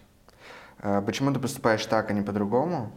А, 0.79 1.01
почему 1.01 1.33
ты 1.33 1.39
поступаешь 1.39 1.85
так, 1.85 2.09
а 2.09 2.13
не 2.13 2.21
по-другому? 2.21 2.91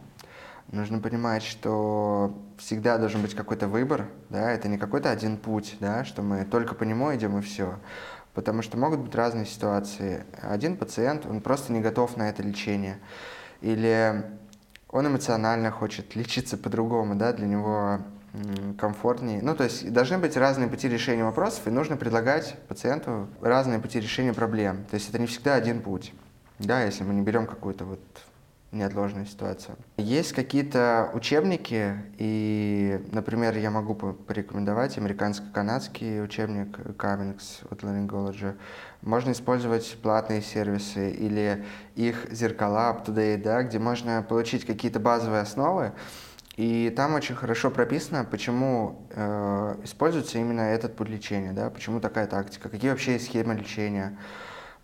Нужно 0.71 0.99
понимать, 0.99 1.43
что 1.43 2.37
всегда 2.57 2.97
должен 2.97 3.21
быть 3.21 3.33
какой-то 3.33 3.67
выбор, 3.67 4.07
да, 4.29 4.51
это 4.51 4.67
не 4.67 4.77
какой-то 4.77 5.09
один 5.09 5.37
путь, 5.37 5.77
да, 5.79 6.03
что 6.03 6.21
мы 6.21 6.43
только 6.43 6.75
по 6.75 6.83
нему 6.83 7.15
идем 7.15 7.37
и 7.37 7.41
все. 7.41 7.79
Потому 8.33 8.61
что 8.61 8.77
могут 8.77 8.99
быть 8.99 9.15
разные 9.15 9.45
ситуации. 9.45 10.25
Один 10.41 10.77
пациент, 10.77 11.25
он 11.25 11.41
просто 11.41 11.71
не 11.71 11.79
готов 11.79 12.17
на 12.17 12.29
это 12.29 12.43
лечение. 12.43 12.99
Или 13.61 14.25
он 14.97 15.07
эмоционально 15.07 15.71
хочет 15.71 16.15
лечиться 16.15 16.57
по-другому, 16.57 17.15
да, 17.15 17.33
для 17.33 17.47
него 17.47 17.99
комфортнее. 18.77 19.41
Ну, 19.41 19.55
то 19.55 19.63
есть 19.63 19.91
должны 19.91 20.17
быть 20.17 20.37
разные 20.37 20.67
пути 20.67 20.89
решения 20.89 21.23
вопросов, 21.23 21.67
и 21.67 21.69
нужно 21.71 21.97
предлагать 21.97 22.55
пациенту 22.67 23.27
разные 23.41 23.79
пути 23.79 23.99
решения 23.99 24.33
проблем. 24.33 24.85
То 24.89 24.95
есть 24.95 25.09
это 25.09 25.19
не 25.19 25.27
всегда 25.27 25.55
один 25.55 25.81
путь. 25.81 26.13
Да, 26.59 26.83
если 26.83 27.03
мы 27.03 27.13
не 27.13 27.21
берем 27.21 27.45
какую-то 27.45 27.85
вот 27.85 27.99
неотложную 28.71 29.25
ситуацию. 29.25 29.77
Есть 29.97 30.33
какие-то 30.33 31.09
учебники, 31.13 31.93
и, 32.17 33.01
например, 33.11 33.57
я 33.57 33.71
могу 33.71 33.95
порекомендовать 33.95 34.97
американско-канадский 34.97 36.21
учебник 36.21 36.77
Cummings 36.97 37.65
от 37.69 37.83
Laryngology. 37.83 38.55
Можно 39.01 39.31
использовать 39.31 39.97
платные 40.01 40.41
сервисы 40.41 41.11
или 41.11 41.65
их 41.95 42.27
зеркала 42.31 42.91
up-to-date, 42.91 43.41
да, 43.41 43.63
где 43.63 43.79
можно 43.79 44.25
получить 44.27 44.65
какие-то 44.65 44.99
базовые 44.99 45.41
основы, 45.41 45.93
и 46.57 46.91
там 46.95 47.13
очень 47.13 47.35
хорошо 47.35 47.69
прописано, 47.69 48.25
почему 48.25 49.07
э, 49.11 49.75
используется 49.83 50.39
именно 50.39 50.61
этот 50.61 50.95
путь 50.95 51.07
лечения, 51.07 51.53
да, 51.53 51.69
почему 51.69 51.99
такая 51.99 52.27
тактика, 52.27 52.67
какие 52.67 52.89
вообще 52.89 53.19
схемы 53.19 53.53
лечения, 53.53 54.17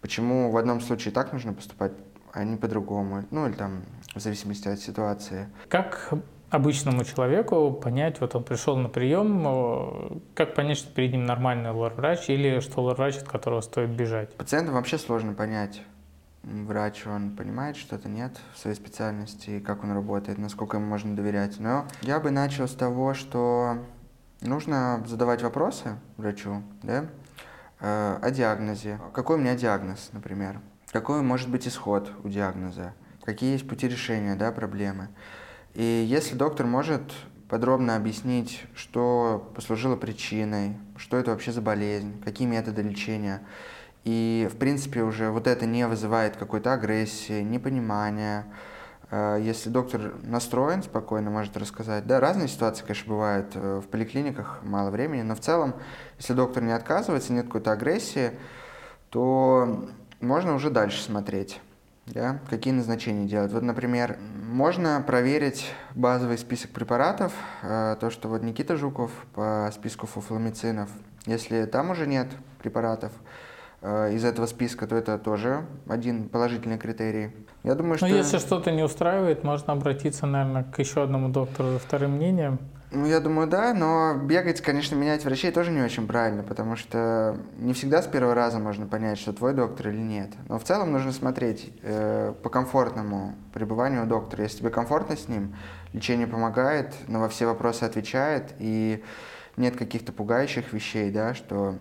Почему 0.04 0.52
в 0.52 0.58
одном 0.58 0.82
случае 0.82 1.14
так 1.14 1.32
нужно 1.32 1.54
поступать, 1.54 1.94
а 2.34 2.44
не 2.44 2.58
по-другому? 2.58 3.24
Ну, 3.32 3.48
или 3.48 3.54
там 3.54 3.84
в 4.14 4.20
зависимости 4.20 4.68
от 4.68 4.80
ситуации. 4.80 5.48
Как 5.70 6.14
обычному 6.50 7.04
человеку 7.04 7.72
понять, 7.72 8.20
вот 8.20 8.36
он 8.36 8.44
пришел 8.44 8.76
на 8.76 8.90
прием, 8.90 10.22
как 10.36 10.56
понять, 10.56 10.78
что 10.78 10.94
перед 10.94 11.12
ним 11.12 11.26
нормальный 11.26 11.72
лор-врач 11.72 12.30
или 12.30 12.60
что 12.60 12.82
лор-врач, 12.82 13.18
от 13.18 13.28
которого 13.28 13.62
стоит 13.62 13.90
бежать? 13.90 14.36
Пациентам 14.36 14.76
вообще 14.76 14.98
сложно 14.98 15.34
понять. 15.34 15.82
Врач, 16.44 17.08
он 17.08 17.38
понимает 17.38 17.78
что-то, 17.78 18.10
нет 18.10 18.38
в 18.54 18.60
своей 18.60 18.76
специальности, 18.76 19.62
как 19.62 19.84
он 19.84 19.94
работает, 19.94 20.38
насколько 20.38 20.76
ему 20.76 20.88
можно 20.88 21.16
доверять. 21.16 21.60
Но 21.60 21.88
я 22.02 22.20
бы 22.20 22.32
начал 22.32 22.68
с 22.68 22.74
того, 22.74 23.14
что 23.14 23.78
нужно 24.42 25.02
задавать 25.08 25.42
вопросы 25.42 25.98
врачу, 26.18 26.62
да, 26.82 27.06
Э, 27.86 28.18
о 28.22 28.32
диагнозе. 28.32 28.98
Какой 29.12 29.36
у 29.36 29.40
меня 29.40 29.56
диагноз, 29.56 30.10
например? 30.14 30.62
Какой 30.94 31.22
может 31.22 31.50
быть 31.50 31.68
исход 31.68 32.10
у 32.24 32.30
диагноза? 32.30 32.94
Какие 33.24 33.54
есть 33.54 33.68
пути 33.68 33.88
решения 33.90 34.36
да, 34.36 34.54
проблемы? 34.54 35.10
И 35.74 35.84
если 35.84 36.36
доктор 36.36 36.66
может 36.66 37.02
подробно 37.50 37.98
объяснить, 37.98 38.64
что 38.76 39.52
послужило 39.56 39.98
причиной, 39.98 40.78
что 40.96 41.18
это 41.18 41.32
вообще 41.32 41.52
за 41.52 41.62
болезнь, 41.62 42.22
какие 42.24 42.48
методы 42.48 42.84
лечения, 42.84 43.42
и, 44.06 44.48
в 44.54 44.58
принципе, 44.58 45.02
уже 45.02 45.32
вот 45.32 45.48
это 45.48 45.66
не 45.66 45.88
вызывает 45.88 46.38
какой-то 46.38 46.74
агрессии, 46.74 47.42
непонимания, 47.42 48.46
Э, 49.14 49.38
если 49.40 49.70
доктор 49.70 50.16
настроен, 50.24 50.82
спокойно 50.82 51.30
может 51.30 51.56
рассказать. 51.56 52.08
Да, 52.08 52.20
разные 52.20 52.48
ситуации, 52.48 52.82
конечно, 52.82 53.14
бывают 53.14 53.52
э, 53.54 53.82
в 53.86 53.88
поликлиниках, 53.88 54.62
мало 54.64 54.90
времени, 54.90 55.22
но 55.22 55.36
в 55.36 55.40
целом, 55.40 55.76
если 56.18 56.34
доктор 56.34 56.64
не 56.64 56.72
отказывается, 56.72 57.32
нет 57.32 57.46
какой-то 57.46 57.72
агрессии, 57.72 58.32
то 59.12 59.88
можно 60.24 60.56
уже 60.56 60.70
дальше 60.70 61.02
смотреть, 61.02 61.60
да, 62.06 62.40
какие 62.50 62.74
назначения 62.74 63.28
делать. 63.28 63.52
Вот, 63.52 63.64
например, 63.64 64.18
можно 64.50 65.04
проверить 65.06 65.72
базовый 65.96 66.38
список 66.38 66.72
препаратов, 66.72 67.34
э, 67.62 67.96
то, 68.00 68.10
что 68.10 68.30
вот 68.30 68.42
Никита 68.44 68.78
Жуков 68.78 69.12
по 69.34 69.70
списку 69.74 70.08
фуфломицинов, 70.08 70.90
если 71.26 71.66
там 71.66 71.92
уже 71.92 72.08
нет 72.08 72.28
препаратов, 72.60 73.12
из 73.84 74.24
этого 74.24 74.46
списка, 74.46 74.88
то 74.88 74.96
это 74.96 75.18
тоже 75.18 75.66
один 75.90 76.30
положительный 76.30 76.78
критерий. 76.78 77.32
Я 77.64 77.76
думаю, 77.76 77.92
ну, 77.92 77.98
что... 77.98 78.08
Но 78.08 78.16
если 78.16 78.38
что-то 78.38 78.72
не 78.72 78.82
устраивает, 78.82 79.44
можно 79.44 79.74
обратиться, 79.74 80.26
наверное, 80.26 80.64
к 80.64 80.80
еще 80.80 81.04
одному 81.04 81.28
доктору 81.28 81.72
за 81.72 81.80
вторым 81.80 82.12
мнением. 82.12 82.60
Ну, 82.96 83.08
я 83.08 83.20
думаю, 83.20 83.48
да, 83.48 83.74
но 83.74 84.14
бегать, 84.14 84.62
конечно, 84.62 84.94
менять 84.94 85.26
врачей 85.26 85.52
тоже 85.52 85.72
не 85.72 85.82
очень 85.82 86.06
правильно, 86.06 86.44
потому 86.44 86.76
что 86.76 87.40
не 87.58 87.74
всегда 87.74 88.04
с 88.04 88.06
первого 88.06 88.36
раза 88.36 88.60
можно 88.60 88.86
понять, 88.86 89.18
что 89.18 89.34
твой 89.34 89.54
доктор 89.56 89.88
или 89.90 89.98
нет. 89.98 90.30
Но 90.48 90.60
в 90.60 90.64
целом 90.64 90.92
нужно 90.92 91.12
смотреть 91.12 91.74
э, 91.82 92.36
по 92.44 92.50
комфортному 92.52 93.34
пребыванию 93.52 94.04
у 94.04 94.06
доктора. 94.06 94.44
Если 94.44 94.60
тебе 94.60 94.70
комфортно 94.70 95.18
с 95.18 95.28
ним, 95.28 95.56
лечение 95.92 96.28
помогает, 96.28 96.94
но 97.08 97.20
во 97.20 97.30
все 97.30 97.48
вопросы 97.48 97.84
отвечает, 97.84 98.54
и 98.60 99.04
нет 99.58 99.76
каких-то 99.76 100.12
пугающих 100.12 100.72
вещей, 100.72 101.10
да, 101.10 101.34
что 101.34 101.80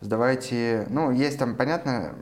сдавайте, 0.00 0.86
ну, 0.88 1.10
есть 1.10 1.36
там, 1.36 1.56
понятно, 1.56 2.14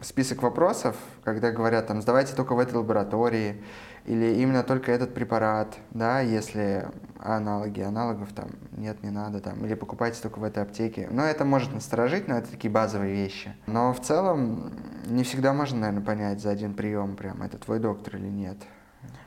список 0.00 0.42
вопросов, 0.42 0.96
когда 1.22 1.50
говорят 1.50 1.88
там, 1.88 2.00
сдавайте 2.00 2.34
только 2.34 2.54
в 2.54 2.58
этой 2.58 2.76
лаборатории, 2.76 3.62
или 4.08 4.40
именно 4.40 4.62
только 4.62 4.90
этот 4.90 5.12
препарат, 5.12 5.76
да, 5.90 6.20
если 6.20 6.88
аналоги, 7.20 7.82
аналогов 7.82 8.32
там 8.32 8.48
нет, 8.72 9.02
не 9.02 9.10
надо, 9.10 9.40
там, 9.40 9.64
или 9.66 9.74
покупайте 9.74 10.22
только 10.22 10.38
в 10.38 10.44
этой 10.44 10.62
аптеке. 10.62 11.08
Но 11.10 11.24
это 11.24 11.44
может 11.44 11.74
насторожить, 11.74 12.26
но 12.26 12.38
это 12.38 12.50
такие 12.50 12.70
базовые 12.70 13.12
вещи. 13.12 13.54
Но 13.66 13.92
в 13.92 14.00
целом 14.00 14.72
не 15.06 15.24
всегда 15.24 15.52
можно, 15.52 15.80
наверное, 15.80 16.02
понять 16.02 16.40
за 16.40 16.48
один 16.48 16.72
прием, 16.72 17.16
прям, 17.16 17.42
это 17.42 17.58
твой 17.58 17.80
доктор 17.80 18.16
или 18.16 18.28
нет. 18.28 18.56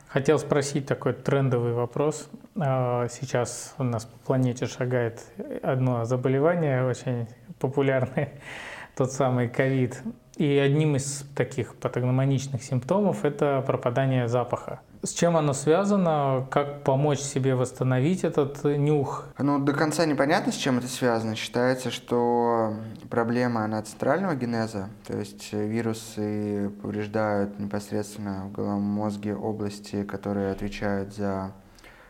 Хотел 0.07 0.39
спросить 0.39 0.87
такой 0.87 1.13
трендовый 1.13 1.73
вопрос. 1.73 2.27
А, 2.59 3.07
сейчас 3.07 3.75
у 3.77 3.83
нас 3.83 4.05
по 4.05 4.17
планете 4.25 4.65
шагает 4.65 5.23
одно 5.61 6.05
заболевание 6.05 6.87
очень 6.87 7.27
популярное, 7.59 8.31
тот 8.95 9.11
самый 9.11 9.47
ковид. 9.47 10.01
И 10.41 10.58
одним 10.58 10.95
из 10.95 11.23
таких 11.36 11.75
патогномоничных 11.75 12.63
симптомов 12.63 13.25
это 13.25 13.63
пропадание 13.67 14.27
запаха. 14.27 14.80
С 15.04 15.13
чем 15.13 15.38
оно 15.38 15.54
связано? 15.54 16.47
Как 16.49 16.84
помочь 16.84 17.19
себе 17.19 17.54
восстановить 17.54 18.23
этот 18.23 18.63
нюх? 18.63 19.27
Ну, 19.38 19.60
до 19.60 19.73
конца 19.73 20.04
непонятно, 20.08 20.51
с 20.51 20.56
чем 20.56 20.80
это 20.80 20.88
связано. 20.88 21.36
Считается, 21.36 21.91
что 21.91 22.73
проблема, 23.12 23.65
она 23.65 23.84
центрального 23.84 24.34
генеза, 24.34 24.89
то 25.06 25.15
есть 25.15 25.54
вирусы 25.54 26.71
повреждают 26.82 27.60
непосредственно 27.60 28.45
в 28.47 28.51
головном 28.51 28.82
мозге 28.82 29.36
области, 29.36 30.04
которые 30.04 30.54
отвечают 30.54 31.13
за 31.13 31.51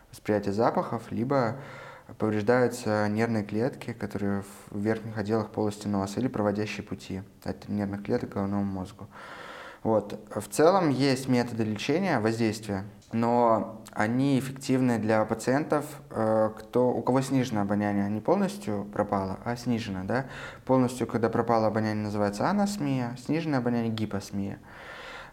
восприятие 0.10 0.54
запахов, 0.54 1.12
либо 1.12 1.58
повреждаются 2.18 3.08
нервные 3.10 3.44
клетки, 3.44 3.94
которые 3.94 4.44
в 4.70 4.80
верхних 4.80 5.18
отделах 5.18 5.52
полости 5.52 5.88
носа 5.88 6.20
или 6.20 6.28
проводящие 6.28 6.84
пути 6.84 7.22
от 7.44 7.68
нервных 7.70 8.04
клеток 8.04 8.32
к 8.32 8.34
головному 8.34 8.64
мозгу. 8.64 9.08
Вот. 9.84 10.20
В 10.36 10.48
целом 10.48 10.90
есть 10.90 11.28
методы 11.28 11.64
лечения, 11.64 12.20
воздействия, 12.20 12.86
но 13.12 13.82
они 13.92 14.40
эффективны 14.40 15.00
для 15.00 15.26
пациентов, 15.26 15.86
э, 16.12 16.52
кто, 16.58 16.90
у 16.90 17.02
кого 17.02 17.22
снижено 17.22 17.62
обоняние, 17.62 18.10
не 18.10 18.22
полностью 18.22 18.86
пропало, 18.94 19.40
а 19.44 19.56
снижено. 19.56 20.04
Да? 20.04 20.28
Полностью, 20.66 21.08
когда 21.08 21.30
пропало 21.30 21.68
обоняние, 21.68 22.04
называется 22.04 22.48
анасмия, 22.48 23.18
сниженное 23.26 23.60
обоняние– 23.60 23.92
гипосмия. 23.92 24.60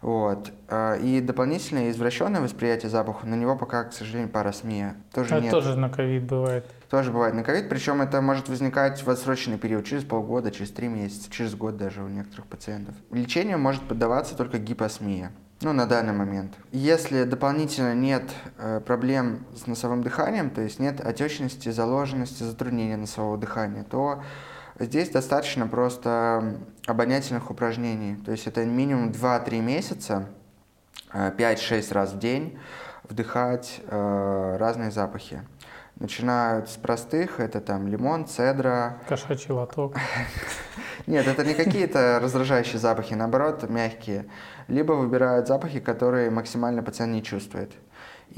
Вот. 0.01 0.53
А, 0.69 0.95
и 0.97 1.21
дополнительное 1.21 1.91
извращенное 1.91 2.41
восприятие 2.41 2.91
запаха, 2.91 3.27
на 3.27 3.35
него 3.35 3.57
пока, 3.57 3.85
к 3.85 3.93
сожалению, 3.93 4.29
парасмия 4.31 4.97
тоже 5.13 5.35
Это 5.35 5.43
нет. 5.45 5.51
тоже 5.51 5.77
на 5.77 5.89
ковид 5.89 6.25
бывает. 6.25 6.65
Тоже 6.89 7.11
бывает 7.13 7.35
на 7.35 7.43
ковид, 7.43 7.69
причем 7.69 8.01
это 8.01 8.21
может 8.21 8.49
возникать 8.49 9.03
в 9.05 9.11
отсроченный 9.11 9.59
период, 9.59 9.85
через 9.85 10.05
полгода, 10.05 10.51
через 10.51 10.71
три 10.71 10.89
месяца, 10.89 11.31
через 11.31 11.55
год 11.55 11.77
даже 11.77 12.03
у 12.03 12.09
некоторых 12.09 12.47
пациентов. 12.47 12.95
Лечению 13.11 13.59
может 13.59 13.83
поддаваться 13.83 14.37
только 14.37 14.59
гипосмия. 14.59 15.33
Ну, 15.61 15.73
на 15.73 15.87
данный 15.87 16.13
момент. 16.13 16.55
Если 16.71 17.25
дополнительно 17.25 17.93
нет 17.93 18.23
э, 18.59 18.81
проблем 18.81 19.45
с 19.57 19.67
носовым 19.67 20.05
дыханием, 20.05 20.51
то 20.51 20.61
есть 20.61 20.79
нет 20.79 21.01
отечности, 21.01 21.71
заложенности, 21.71 22.45
затруднения 22.45 22.97
носового 22.97 23.37
дыхания, 23.37 23.83
то 23.83 24.23
Здесь 24.81 25.11
достаточно 25.11 25.67
просто 25.67 26.57
обонятельных 26.87 27.51
упражнений. 27.51 28.17
То 28.25 28.31
есть 28.31 28.47
это 28.47 28.64
минимум 28.64 29.11
2-3 29.11 29.61
месяца, 29.61 30.27
5-6 31.12 31.91
э, 31.91 31.93
раз 31.93 32.12
в 32.12 32.19
день 32.19 32.59
вдыхать 33.03 33.81
э, 33.87 34.57
разные 34.59 34.93
запахи. 34.93 35.43
Начинают 35.97 36.71
с 36.71 36.77
простых, 36.77 37.41
это 37.41 37.61
там 37.61 37.88
лимон, 37.88 38.27
цедра. 38.27 38.99
Кошачий 39.09 39.53
лоток. 39.53 39.97
Нет, 41.09 41.27
это 41.27 41.45
не 41.45 41.55
какие-то 41.55 42.21
раздражающие 42.23 42.79
запахи, 42.79 43.14
наоборот, 43.14 43.69
мягкие. 43.69 44.27
Либо 44.69 44.93
выбирают 44.93 45.49
запахи, 45.49 45.81
которые 45.81 46.31
максимально 46.31 46.85
пациент 46.85 47.14
не 47.14 47.23
чувствует 47.23 47.73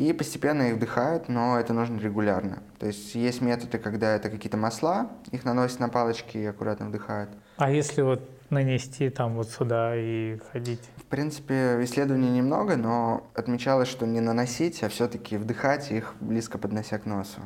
и 0.00 0.12
постепенно 0.12 0.62
их 0.62 0.76
вдыхают, 0.76 1.28
но 1.28 1.58
это 1.58 1.72
нужно 1.72 1.98
регулярно. 2.00 2.62
То 2.78 2.86
есть 2.86 3.14
есть 3.14 3.40
методы, 3.40 3.78
когда 3.78 4.16
это 4.16 4.30
какие-то 4.30 4.56
масла, 4.56 5.10
их 5.30 5.44
наносят 5.44 5.80
на 5.80 5.88
палочки 5.88 6.38
и 6.38 6.46
аккуратно 6.46 6.86
вдыхают. 6.86 7.30
А 7.56 7.70
если 7.70 8.00
вот 8.02 8.22
нанести 8.48 9.10
там 9.10 9.34
вот 9.34 9.50
сюда 9.50 9.94
и 9.94 10.38
ходить? 10.52 10.80
В 10.96 11.04
принципе, 11.04 11.78
исследований 11.82 12.30
немного, 12.30 12.76
но 12.76 13.26
отмечалось, 13.34 13.88
что 13.88 14.06
не 14.06 14.20
наносить, 14.20 14.82
а 14.82 14.88
все-таки 14.88 15.36
вдыхать 15.36 15.90
их 15.90 16.14
близко 16.20 16.56
поднося 16.56 16.98
к 16.98 17.04
носу. 17.04 17.40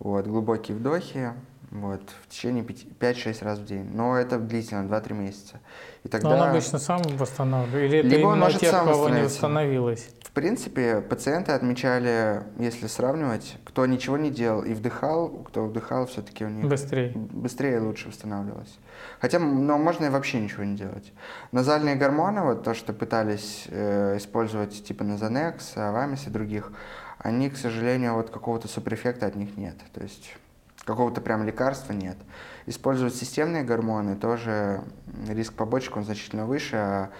Вот, 0.00 0.26
глубокие 0.26 0.76
вдохи, 0.76 1.32
вот, 1.74 2.02
в 2.22 2.28
течение 2.28 2.64
5-6 2.64 3.44
раз 3.44 3.58
в 3.58 3.66
день. 3.66 3.90
Но 3.92 4.16
это 4.16 4.38
длительно, 4.38 4.88
2-3 4.88 5.12
месяца. 5.12 5.60
И 6.04 6.08
тогда... 6.08 6.30
Но 6.30 6.36
он 6.36 6.42
обычно 6.48 6.78
сам 6.78 7.02
восстанавливает? 7.02 7.92
Или 7.92 8.02
Либо 8.02 8.16
это 8.16 8.26
он 8.28 8.38
может 8.38 8.60
тех, 8.60 8.70
сам 8.70 8.86
кого 8.86 9.10
не 9.10 9.22
восстановилось? 9.24 10.08
принципе, 10.34 11.00
пациенты 11.00 11.52
отмечали, 11.52 12.42
если 12.58 12.88
сравнивать, 12.88 13.56
кто 13.64 13.86
ничего 13.86 14.18
не 14.18 14.30
делал 14.30 14.62
и 14.62 14.74
вдыхал, 14.74 15.28
кто 15.28 15.64
вдыхал, 15.64 16.06
все-таки 16.06 16.44
у 16.44 16.48
них 16.48 16.66
быстрее, 16.66 17.12
быстрее 17.14 17.80
лучше 17.80 18.08
восстанавливалось. 18.08 18.78
Хотя, 19.20 19.38
но 19.38 19.78
можно 19.78 20.06
и 20.06 20.08
вообще 20.10 20.40
ничего 20.40 20.64
не 20.64 20.76
делать. 20.76 21.12
Назальные 21.52 21.94
гормоны, 21.94 22.42
вот 22.42 22.64
то, 22.64 22.74
что 22.74 22.92
пытались 22.92 23.66
э, 23.68 24.16
использовать 24.18 24.84
типа 24.84 25.04
Назанекс, 25.04 25.76
Авамис 25.76 26.26
и 26.26 26.30
других, 26.30 26.72
они, 27.18 27.48
к 27.48 27.56
сожалению, 27.56 28.14
вот 28.14 28.30
какого-то 28.30 28.66
суперэффекта 28.66 29.26
от 29.26 29.36
них 29.36 29.56
нет. 29.56 29.76
То 29.94 30.02
есть 30.02 30.34
какого-то 30.84 31.20
прям 31.20 31.44
лекарства 31.44 31.92
нет. 31.92 32.16
Использовать 32.66 33.14
системные 33.14 33.62
гормоны 33.64 34.16
тоже 34.16 34.82
риск 35.28 35.54
побочек 35.54 35.96
он 35.96 36.04
значительно 36.04 36.46
выше, 36.46 36.76
а 36.76 37.10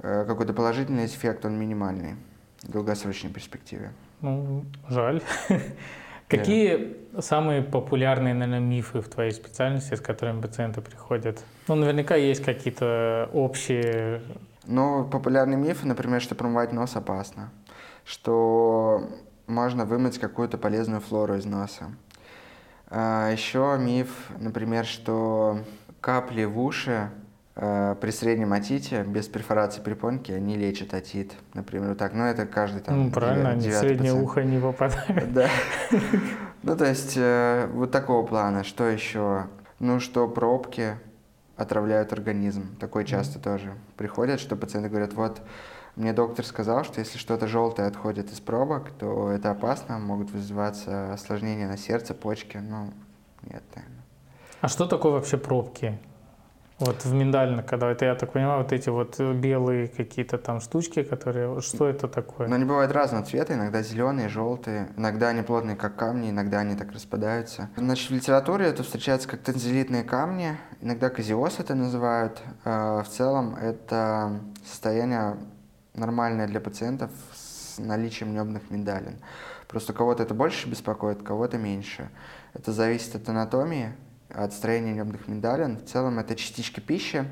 э, 0.00 0.24
какой-то 0.26 0.52
положительный 0.52 1.06
эффект 1.06 1.44
он 1.44 1.58
минимальный 1.58 2.16
долгосрочной 2.62 3.30
перспективе. 3.30 3.92
Ну, 4.20 4.64
жаль. 4.88 5.22
Какие 6.28 6.76
yeah. 6.76 7.22
самые 7.22 7.62
популярные, 7.62 8.34
наверное, 8.34 8.58
мифы 8.58 9.00
в 9.00 9.08
твоей 9.08 9.30
специальности, 9.30 9.94
с 9.94 10.00
которыми 10.00 10.40
пациенты 10.40 10.80
приходят? 10.80 11.44
Ну, 11.68 11.76
наверняка 11.76 12.16
есть 12.16 12.42
какие-то 12.42 13.30
общие... 13.32 14.22
Ну, 14.64 15.04
популярные 15.04 15.56
мифы, 15.56 15.86
например, 15.86 16.20
что 16.20 16.34
промывать 16.34 16.72
нос 16.72 16.96
опасно, 16.96 17.52
что 18.04 19.08
можно 19.46 19.84
вымыть 19.84 20.18
какую-то 20.18 20.58
полезную 20.58 21.00
флору 21.00 21.36
из 21.36 21.44
носа. 21.44 21.92
А 22.88 23.30
еще 23.30 23.76
миф, 23.78 24.30
например, 24.38 24.84
что 24.84 25.60
капли 26.00 26.44
в 26.44 26.58
уши 26.60 27.10
Э, 27.58 27.96
при 27.98 28.10
среднем 28.10 28.52
отите, 28.52 29.02
без 29.02 29.28
перфорации 29.28 29.80
перепонки, 29.80 30.30
они 30.30 30.58
лечат 30.58 30.92
отит. 30.92 31.32
Например, 31.54 31.90
вот 31.90 31.98
так. 31.98 32.12
Но 32.12 32.26
это 32.26 32.44
каждый 32.44 32.82
там... 32.82 33.04
Ну, 33.04 33.10
правильно, 33.10 33.50
они 33.50 33.70
в 33.70 33.72
среднее 33.72 34.12
пациент. 34.12 34.22
ухо 34.22 34.44
не 34.44 34.60
попадают. 34.60 35.32
Да. 35.32 35.48
Ну, 36.62 36.76
то 36.76 36.84
есть, 36.84 37.12
э, 37.16 37.68
вот 37.72 37.92
такого 37.92 38.26
плана. 38.26 38.64
Что 38.64 38.88
еще? 38.88 39.46
Ну, 39.78 40.00
что 40.00 40.26
пробки 40.26 40.96
отравляют 41.56 42.12
организм. 42.12 42.76
Такое 42.80 43.04
часто 43.04 43.38
тоже 43.38 43.72
приходят, 43.96 44.40
что 44.40 44.56
пациенты 44.56 44.88
говорят, 44.88 45.12
вот, 45.12 45.42
мне 45.96 46.12
доктор 46.12 46.44
сказал, 46.44 46.84
что 46.84 47.00
если 47.00 47.16
что-то 47.16 47.48
желтое 47.48 47.88
отходит 47.88 48.30
из 48.30 48.40
пробок, 48.40 48.90
то 48.90 49.30
это 49.30 49.50
опасно, 49.50 49.98
могут 49.98 50.30
вызываться 50.30 51.14
осложнения 51.14 51.66
на 51.66 51.78
сердце, 51.78 52.12
почки. 52.12 52.58
Ну, 52.58 52.92
нет, 53.42 53.62
наверное. 53.74 54.04
А 54.60 54.68
что 54.68 54.86
такое 54.86 55.12
вообще 55.12 55.38
пробки? 55.38 55.98
Вот 56.78 57.06
в 57.06 57.14
миндально, 57.14 57.62
когда 57.62 57.90
это, 57.90 58.04
я 58.04 58.14
так 58.14 58.32
понимаю, 58.32 58.62
вот 58.62 58.70
эти 58.70 58.90
вот 58.90 59.18
белые 59.18 59.88
какие-то 59.88 60.36
там 60.36 60.60
штучки, 60.60 61.02
которые, 61.02 61.62
что 61.62 61.88
это 61.88 62.06
такое? 62.06 62.48
Но 62.48 62.56
они 62.56 62.66
бывают 62.66 62.92
разного 62.92 63.24
цвета, 63.24 63.54
иногда 63.54 63.80
зеленые, 63.80 64.28
желтые, 64.28 64.90
иногда 64.98 65.28
они 65.28 65.40
плотные, 65.40 65.76
как 65.76 65.96
камни, 65.96 66.28
иногда 66.28 66.58
они 66.58 66.76
так 66.76 66.92
распадаются. 66.92 67.70
Значит, 67.76 68.10
в 68.10 68.14
литературе 68.14 68.66
это 68.66 68.82
встречается 68.82 69.26
как 69.26 69.40
танзелитные 69.40 70.04
камни, 70.04 70.58
иногда 70.82 71.08
казиоз 71.08 71.60
это 71.60 71.74
называют. 71.74 72.42
А, 72.66 73.02
в 73.02 73.08
целом 73.08 73.56
это 73.56 74.38
состояние 74.66 75.38
нормальное 75.96 76.46
для 76.46 76.60
пациентов 76.60 77.10
с 77.34 77.78
наличием 77.78 78.32
небных 78.32 78.70
миндалин. 78.70 79.18
Просто 79.68 79.92
кого-то 79.92 80.22
это 80.22 80.34
больше 80.34 80.68
беспокоит, 80.68 81.22
кого-то 81.22 81.58
меньше. 81.58 82.10
Это 82.54 82.72
зависит 82.72 83.16
от 83.16 83.28
анатомии, 83.28 83.92
от 84.32 84.52
строения 84.52 84.92
небных 84.92 85.28
миндалин. 85.28 85.78
В 85.78 85.84
целом 85.84 86.18
это 86.18 86.36
частички 86.36 86.80
пищи, 86.80 87.24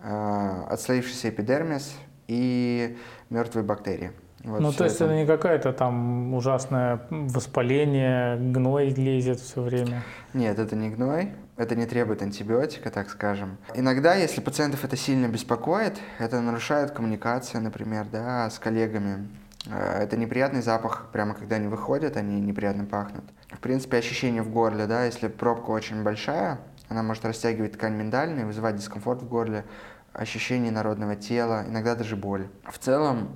э, 0.00 0.64
отслоившийся 0.70 1.30
эпидермис 1.30 1.96
и 2.28 2.96
мертвые 3.30 3.64
бактерии. 3.64 4.12
Вот 4.44 4.60
ну, 4.60 4.72
то 4.72 4.84
есть 4.84 5.00
это 5.00 5.12
не 5.12 5.26
какое-то 5.26 5.72
там 5.72 6.32
ужасное 6.34 7.00
воспаление, 7.10 8.36
гной 8.36 8.90
лезет 8.90 9.40
все 9.40 9.60
время. 9.60 10.04
Нет, 10.34 10.58
это 10.58 10.76
не 10.76 10.90
гной, 10.90 11.32
это 11.56 11.74
не 11.74 11.86
требует 11.86 12.22
антибиотика, 12.22 12.90
так 12.90 13.10
скажем. 13.10 13.56
Иногда, 13.74 14.14
если 14.14 14.40
пациентов 14.40 14.84
это 14.84 14.96
сильно 14.96 15.26
беспокоит, 15.26 15.98
это 16.18 16.40
нарушает 16.40 16.90
коммуникацию, 16.90 17.62
например, 17.62 18.06
да, 18.10 18.50
с 18.50 18.58
коллегами. 18.58 19.28
Э, 19.66 20.02
Это 20.02 20.16
неприятный 20.16 20.62
запах, 20.62 21.08
прямо 21.12 21.34
когда 21.34 21.56
они 21.56 21.68
выходят, 21.68 22.16
они 22.16 22.40
неприятно 22.40 22.84
пахнут. 22.84 23.24
В 23.50 23.58
принципе, 23.60 23.96
ощущение 23.96 24.42
в 24.42 24.50
горле, 24.50 24.86
да, 24.86 25.04
если 25.04 25.28
пробка 25.28 25.70
очень 25.70 26.02
большая, 26.02 26.58
она 26.88 27.02
может 27.02 27.24
растягивать 27.24 27.72
ткань 27.72 27.94
миндальную 27.94 28.42
и 28.42 28.44
вызывать 28.44 28.76
дискомфорт 28.76 29.22
в 29.22 29.28
горле, 29.28 29.64
ощущение 30.12 30.72
народного 30.72 31.16
тела, 31.16 31.64
иногда 31.68 31.94
даже 31.94 32.16
боль. 32.16 32.48
В 32.64 32.78
целом, 32.78 33.28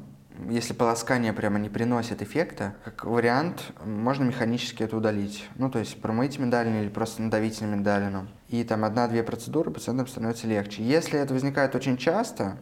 если 0.49 0.73
полоскание 0.73 1.33
прямо 1.33 1.59
не 1.59 1.69
приносит 1.69 2.23
эффекта, 2.23 2.75
как 2.85 3.05
вариант, 3.05 3.73
можно 3.85 4.25
механически 4.25 4.83
это 4.83 4.97
удалить. 4.97 5.49
Ну, 5.57 5.71
то 5.71 5.79
есть 5.79 6.01
промыть 6.01 6.39
миндалину 6.39 6.83
или 6.83 6.89
просто 6.89 7.23
надавить 7.23 7.61
на 7.61 7.67
миндалину. 7.67 8.29
И 8.49 8.65
там 8.65 8.85
одна-две 8.85 9.23
процедуры 9.23 9.71
пациентам 9.71 10.07
становится 10.07 10.47
легче. 10.47 10.83
Если 10.83 11.19
это 11.19 11.35
возникает 11.35 11.75
очень 11.75 11.97
часто, 11.97 12.59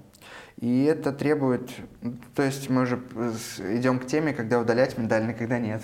и 0.60 0.84
это 0.84 1.12
требует, 1.12 1.70
ну, 2.00 2.18
то 2.34 2.42
есть 2.42 2.68
мы 2.68 2.82
уже 2.82 2.96
идем 2.96 3.98
к 4.00 4.06
теме, 4.06 4.32
когда 4.32 4.58
удалять 4.58 4.98
миндалины, 4.98 5.34
когда 5.34 5.58
нет. 5.58 5.82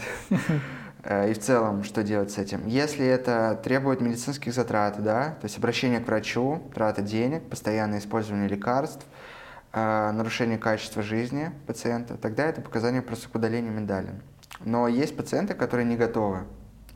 Э, 1.07 1.31
И 1.31 1.35
в 1.35 1.39
целом, 1.39 1.85
что 1.85 2.03
делать 2.03 2.31
с 2.31 2.39
этим? 2.39 2.67
Если 2.67 3.05
это 3.05 3.61
требует 3.63 4.01
медицинских 4.01 4.55
затрат, 4.55 5.03
да, 5.03 5.37
то 5.41 5.45
есть 5.45 5.59
обращение 5.59 6.01
к 6.01 6.07
врачу, 6.07 6.63
трата 6.75 7.03
денег, 7.03 7.43
постоянное 7.49 7.99
использование 7.99 8.49
лекарств, 8.49 9.05
нарушение 9.75 10.59
качества 10.59 11.03
жизни 11.03 11.51
пациента, 11.67 12.17
тогда 12.17 12.45
это 12.47 12.61
показания 12.61 13.03
просто 13.03 13.29
к 13.29 13.35
удалению 13.35 13.73
миндалин. 13.73 14.23
Но 14.65 14.87
есть 14.89 15.17
пациенты, 15.17 15.55
которые 15.55 15.85
не 15.85 15.97
готовы 15.97 16.45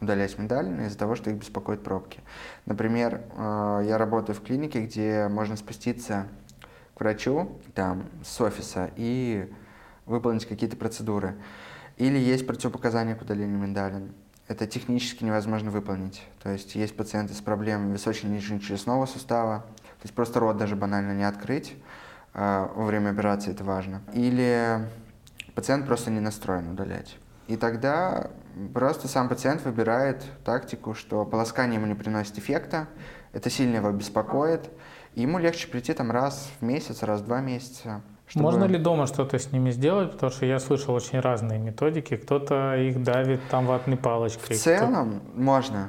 удалять 0.01 0.38
миндалины 0.38 0.87
из-за 0.87 0.99
того, 0.99 1.17
что 1.17 1.31
их 1.31 1.37
беспокоят 1.37 1.83
пробки. 1.83 2.21
Например, 2.67 3.23
э, 3.37 3.85
я 3.87 3.99
работаю 3.99 4.37
в 4.37 4.43
клинике, 4.43 4.85
где 4.85 5.29
можно 5.29 5.57
спуститься 5.57 6.29
к 6.95 7.01
врачу 7.01 7.59
там, 7.75 8.09
с 8.25 8.41
офиса 8.41 8.91
и 8.97 9.53
выполнить 10.07 10.47
какие-то 10.47 10.77
процедуры. 10.77 11.37
Или 11.97 12.19
есть 12.19 12.47
противопоказания 12.47 13.17
к 13.17 13.23
удалению 13.23 13.59
миндалин. 13.59 14.14
Это 14.47 14.67
технически 14.67 15.25
невозможно 15.25 15.71
выполнить. 15.71 16.23
То 16.43 16.51
есть 16.51 16.75
есть 16.75 16.97
пациенты 16.97 17.35
с 17.35 17.41
проблемами 17.41 17.93
височно-нижнечелюстного 17.93 19.07
сустава, 19.07 19.67
то 19.83 20.05
есть 20.05 20.14
просто 20.14 20.41
рот 20.41 20.57
даже 20.57 20.77
банально 20.77 21.12
не 21.12 21.25
открыть 21.25 21.75
а, 21.75 22.08
во 22.35 22.85
время 22.85 23.11
операции, 23.11 23.51
это 23.53 23.64
важно. 23.64 24.03
Или 24.12 24.79
пациент 25.55 25.87
просто 25.87 26.11
не 26.11 26.21
настроен 26.21 26.71
удалять. 26.71 27.17
И 27.47 27.57
тогда 27.57 28.31
просто 28.75 29.09
сам 29.09 29.29
пациент 29.29 29.64
выбирает 29.64 30.23
тактику, 30.45 30.95
что 30.95 31.25
полоскание 31.25 31.77
ему 31.77 31.87
не 31.87 31.95
приносит 31.95 32.38
эффекта, 32.38 32.87
это 33.33 33.51
сильно 33.51 33.77
его 33.77 33.91
беспокоит, 33.91 34.69
и 35.14 35.23
ему 35.23 35.38
легче 35.38 35.69
прийти 35.69 35.93
там 35.95 36.11
раз 36.11 36.51
в 36.61 36.64
месяц, 36.64 37.03
раз 37.03 37.21
в 37.21 37.25
два 37.25 37.41
месяца. 37.41 38.03
чтобы- 38.27 38.43
Можно 38.45 38.64
ли 38.64 38.77
дома 38.77 39.07
что-то 39.07 39.38
с 39.38 39.53
ними 39.53 39.71
сделать? 39.71 40.12
Потому 40.12 40.31
что 40.31 40.45
я 40.45 40.59
слышал 40.59 40.95
очень 40.95 41.19
разные 41.21 41.59
методики. 41.59 42.14
Кто-то 42.17 42.77
их 42.77 43.03
давит 43.03 43.41
там 43.51 43.64
ватной 43.64 43.97
В 43.97 44.01
палочкой. 44.01 44.45
кто- 44.45 44.55
целом 44.57 45.23
можно, 45.35 45.88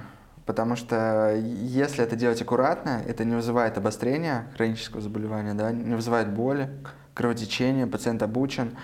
потому 0.49 0.75
что 0.75 1.35
если 1.35 2.03
это 2.03 2.15
делать 2.15 2.41
аккуратно, 2.41 3.03
это 3.07 3.23
не 3.23 3.35
вызывает 3.35 3.77
обострения 3.77 4.47
хронического 4.55 4.99
заболевания, 4.99 5.53
да, 5.53 5.71
не 5.71 5.93
вызывает 5.93 6.33
боли, 6.33 6.71
кровотечения, 7.13 7.85
пациент 7.85 8.23
обучен, 8.23 8.75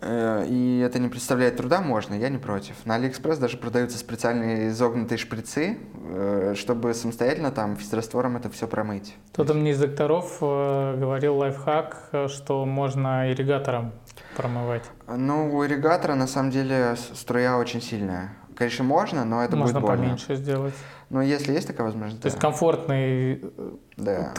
э, 0.00 0.46
и 0.48 0.78
это 0.78 0.98
не 0.98 1.08
представляет 1.08 1.58
труда, 1.58 1.82
можно, 1.82 2.14
я 2.14 2.30
не 2.30 2.38
против. 2.38 2.74
На 2.86 2.94
Алиэкспресс 2.94 3.36
даже 3.36 3.58
продаются 3.58 3.98
специальные 3.98 4.70
изогнутые 4.70 5.18
шприцы, 5.18 5.76
э, 6.08 6.54
чтобы 6.56 6.94
самостоятельно 6.94 7.50
там 7.50 7.76
физраствором 7.76 8.38
это 8.38 8.48
все 8.48 8.66
промыть. 8.66 9.14
Кто-то 9.34 9.52
мне 9.52 9.72
из 9.72 9.78
докторов 9.78 10.38
э, 10.40 10.96
говорил 10.98 11.36
лайфхак, 11.36 12.08
э, 12.12 12.28
что 12.28 12.64
можно 12.64 13.30
ирригатором 13.30 13.92
промывать. 14.38 14.84
Ну, 15.06 15.54
у 15.54 15.66
ирригатора 15.66 16.14
на 16.14 16.26
самом 16.26 16.50
деле 16.50 16.96
струя 17.12 17.58
очень 17.58 17.82
сильная. 17.82 18.32
Конечно, 18.58 18.84
можно, 18.84 19.24
но 19.24 19.44
это 19.44 19.54
можно 19.56 19.78
будет 19.78 19.88
больно. 19.88 20.02
поменьше 20.02 20.34
сделать. 20.34 20.74
Но 21.10 21.22
если 21.22 21.52
есть 21.52 21.68
такая 21.68 21.86
возможность, 21.86 22.20
То 22.22 22.26
есть 22.26 22.38
да. 22.38 22.40
комфортный 22.42 23.34
э, 23.40 23.70
да. 23.96 24.34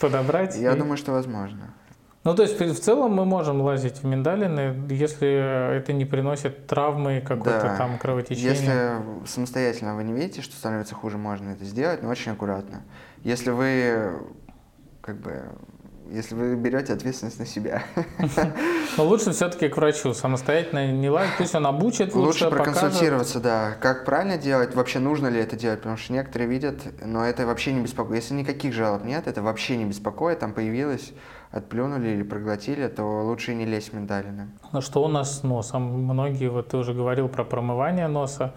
подобрать. 0.00 0.56
Я 0.56 0.72
и- 0.72 0.76
думаю, 0.76 0.96
что 0.96 1.12
возможно. 1.12 1.72
Ну, 2.24 2.34
то 2.34 2.42
есть 2.42 2.58
в 2.60 2.80
целом 2.80 3.12
мы 3.14 3.24
можем 3.24 3.60
лазить 3.60 3.98
в 4.02 4.04
миндалины, 4.04 4.86
если 4.90 5.76
это 5.78 5.92
не 5.92 6.04
приносит 6.04 6.66
травмы, 6.66 7.20
какое-то 7.20 7.60
Да. 7.68 7.76
там 7.76 7.98
кровотечение. 7.98 8.50
Если 8.50 9.26
самостоятельно 9.26 9.94
вы 9.94 10.02
не 10.02 10.12
видите, 10.12 10.42
что 10.42 10.56
становится 10.56 10.96
хуже, 10.96 11.16
можно 11.16 11.50
это 11.50 11.64
сделать, 11.64 12.02
но 12.02 12.08
очень 12.08 12.32
аккуратно. 12.32 12.82
Если 13.22 13.50
вы 13.50 14.12
как 15.02 15.18
бы 15.20 15.42
если 16.12 16.34
вы 16.34 16.54
берете 16.56 16.92
ответственность 16.92 17.38
на 17.38 17.46
себя. 17.46 17.82
Но 18.96 19.04
лучше 19.04 19.32
все-таки 19.32 19.68
к 19.68 19.76
врачу, 19.76 20.12
самостоятельно 20.14 20.92
не 20.92 21.08
лазить, 21.08 21.32
пусть 21.38 21.54
он 21.54 21.66
обучит, 21.66 22.14
Лучше 22.14 22.44
лучше, 22.44 22.50
покажет. 22.50 22.74
проконсультироваться, 22.74 23.40
да. 23.40 23.76
Как 23.80 24.04
правильно 24.04 24.36
делать, 24.36 24.74
вообще 24.74 24.98
нужно 24.98 25.28
ли 25.28 25.40
это 25.40 25.56
делать, 25.56 25.78
потому 25.80 25.96
что 25.96 26.12
некоторые 26.12 26.48
видят, 26.48 26.80
но 27.04 27.24
это 27.24 27.46
вообще 27.46 27.72
не 27.72 27.80
беспокоит. 27.80 28.22
Если 28.22 28.34
никаких 28.34 28.72
жалоб 28.74 29.04
нет, 29.04 29.26
это 29.26 29.42
вообще 29.42 29.76
не 29.76 29.84
беспокоит, 29.84 30.40
там 30.40 30.52
появилось, 30.52 31.12
отплюнули 31.50 32.08
или 32.10 32.22
проглотили, 32.22 32.88
то 32.88 33.04
лучше 33.24 33.54
не 33.54 33.64
лезть 33.64 33.92
миндалины. 33.92 34.50
Ну, 34.72 34.80
Что 34.80 35.02
у 35.02 35.08
нас 35.08 35.40
с 35.40 35.42
носом? 35.42 35.82
Многие, 36.04 36.48
вот 36.48 36.68
ты 36.68 36.76
уже 36.76 36.92
говорил 36.94 37.28
про 37.28 37.44
промывание 37.44 38.08
носа. 38.08 38.54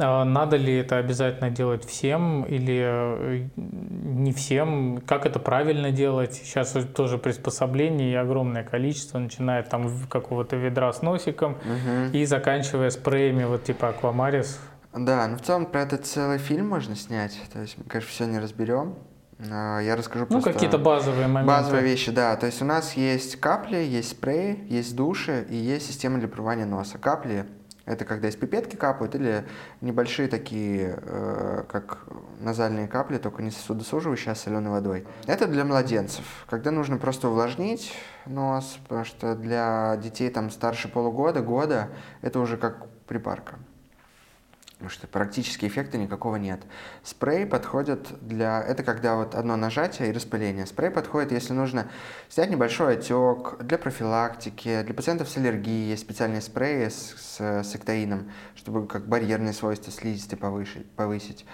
А 0.00 0.24
Надо 0.24 0.56
ли 0.56 0.74
это 0.76 0.96
обязательно 0.98 1.50
делать 1.50 1.84
всем 1.84 2.44
или 2.44 2.82
э, 2.84 3.48
не 3.56 4.32
всем? 4.32 5.02
Как 5.06 5.26
это 5.26 5.38
правильно 5.38 5.90
делать? 5.90 6.34
Сейчас 6.34 6.76
тоже 6.94 7.18
приспособлений 7.18 8.18
огромное 8.18 8.64
количество, 8.64 9.18
начиная 9.18 9.62
там 9.62 10.06
какого-то 10.08 10.56
ведра 10.56 10.92
с 10.92 11.02
носиком 11.02 11.56
Мгм. 11.64 12.12
и 12.12 12.24
заканчивая 12.24 12.90
спреями 12.90 13.44
вот 13.44 13.64
типа 13.64 13.88
Аквамарис. 13.90 14.60
Да, 14.94 15.26
ну 15.28 15.36
в 15.36 15.42
целом 15.42 15.66
про 15.66 15.82
это 15.82 15.96
целый 15.98 16.38
фильм 16.38 16.68
можно 16.68 16.96
снять. 16.96 17.38
То 17.52 17.60
есть 17.60 17.76
мы, 17.78 17.84
конечно, 17.84 18.10
все 18.10 18.24
не 18.26 18.38
разберем. 18.38 18.94
А, 19.50 19.78
Я 19.80 19.94
расскажу 19.96 20.24
Ну, 20.28 20.36
просто... 20.40 20.52
какие-то 20.52 20.78
базовые 20.78 21.28
моменты. 21.28 21.46
Базовые 21.46 21.84
вещи, 21.84 22.10
да. 22.10 22.34
То 22.36 22.46
есть 22.46 22.60
у 22.62 22.64
нас 22.64 22.94
есть 22.94 23.36
капли, 23.36 23.76
есть 23.76 24.10
спреи, 24.10 24.64
есть 24.68 24.96
души 24.96 25.46
и 25.48 25.56
есть 25.56 25.86
система 25.86 26.18
для 26.18 26.26
промывания 26.28 26.64
носа. 26.66 26.98
Капли– 26.98 27.44
это 27.88 28.04
когда 28.04 28.28
из 28.28 28.36
пипетки 28.36 28.76
капают 28.76 29.14
или 29.14 29.46
небольшие 29.80 30.28
такие, 30.28 30.98
э, 31.00 31.64
как 31.68 32.04
назальные 32.40 32.86
капли, 32.86 33.16
только 33.16 33.42
не 33.42 33.50
сосудосуживающие, 33.50 34.32
а 34.32 34.34
соленой 34.34 34.70
водой. 34.70 35.06
Это 35.26 35.46
для 35.46 35.64
младенцев, 35.64 36.24
когда 36.48 36.70
нужно 36.70 36.98
просто 36.98 37.28
увлажнить 37.28 37.94
нос, 38.26 38.78
потому 38.82 39.04
что 39.06 39.34
для 39.34 39.96
детей 39.96 40.28
там 40.28 40.50
старше 40.50 40.88
полугода, 40.88 41.40
года, 41.40 41.88
это 42.20 42.40
уже 42.40 42.58
как 42.58 42.86
припарка. 43.06 43.58
Потому 44.78 44.90
что 44.90 45.08
практически 45.08 45.66
эффекта 45.66 45.98
никакого 45.98 46.36
нет. 46.36 46.60
Спрей 47.02 47.46
подходит 47.46 48.06
для... 48.20 48.62
Это 48.62 48.84
когда 48.84 49.16
вот 49.16 49.34
одно 49.34 49.56
нажатие 49.56 50.08
и 50.08 50.12
распыление. 50.12 50.66
Спрей 50.66 50.90
подходит, 50.90 51.32
если 51.32 51.52
нужно 51.52 51.88
снять 52.28 52.48
небольшой 52.48 52.94
отек, 52.94 53.58
для 53.60 53.76
профилактики, 53.76 54.82
для 54.82 54.94
пациентов 54.94 55.28
с 55.28 55.36
аллергией. 55.36 55.90
Есть 55.90 56.02
специальные 56.02 56.42
спреи 56.42 56.90
с, 56.90 57.12
с, 57.18 57.40
с 57.40 57.74
эктоином, 57.74 58.30
чтобы 58.54 58.86
как 58.86 59.08
барьерные 59.08 59.52
свойства 59.52 59.92
слизистой 59.92 60.38
повышить, 60.38 60.88
повысить. 60.92 61.44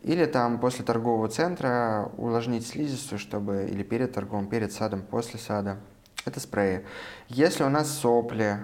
Или 0.00 0.24
там 0.24 0.58
после 0.58 0.82
торгового 0.82 1.28
центра 1.28 2.10
увлажнить 2.16 2.66
слизистую, 2.66 3.18
чтобы... 3.18 3.68
Или 3.70 3.82
перед 3.82 4.14
торговым, 4.14 4.46
перед 4.46 4.72
садом, 4.72 5.02
после 5.02 5.38
сада. 5.38 5.76
Это 6.24 6.40
спреи. 6.40 6.86
Если 7.28 7.64
у 7.64 7.68
нас 7.68 7.90
сопли 7.90 8.56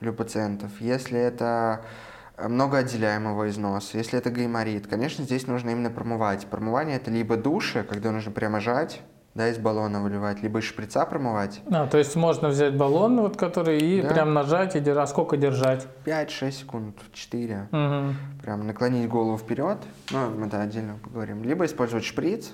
у 0.00 0.12
пациентов, 0.12 0.70
если 0.80 1.18
это 1.18 1.84
много 2.48 2.78
отделяемого 2.78 3.48
из 3.48 3.56
носа. 3.56 3.98
Если 3.98 4.18
это 4.18 4.30
гайморит, 4.30 4.86
конечно, 4.86 5.24
здесь 5.24 5.46
нужно 5.46 5.70
именно 5.70 5.90
промывать. 5.90 6.46
Промывание 6.46 6.96
это 6.96 7.10
либо 7.10 7.36
души, 7.36 7.84
когда 7.88 8.10
нужно 8.12 8.32
прямо 8.32 8.60
жать, 8.60 9.00
да, 9.34 9.48
из 9.48 9.56
баллона 9.58 10.02
выливать, 10.02 10.42
либо 10.42 10.58
из 10.58 10.64
шприца 10.64 11.06
промывать. 11.06 11.62
А, 11.70 11.86
то 11.86 11.96
есть 11.98 12.16
можно 12.16 12.48
взять 12.48 12.76
баллон, 12.76 13.20
вот, 13.20 13.36
который, 13.36 13.78
и 13.78 14.02
Да. 14.02 14.08
прям 14.08 14.34
нажать, 14.34 14.76
и. 14.76 14.80
А 14.90 15.06
сколько 15.06 15.36
держать? 15.36 15.86
5-6 16.04 16.50
секунд, 16.58 16.96
4. 17.12 17.68
Мгм. 17.70 18.16
Прям 18.42 18.66
наклонить 18.66 19.08
голову 19.08 19.38
вперед, 19.38 19.78
ну, 20.10 20.30
мы 20.30 20.46
это 20.48 20.60
отдельно 20.60 20.98
поговорим. 21.02 21.42
Либо 21.42 21.64
использовать 21.64 22.04
шприц, 22.04 22.50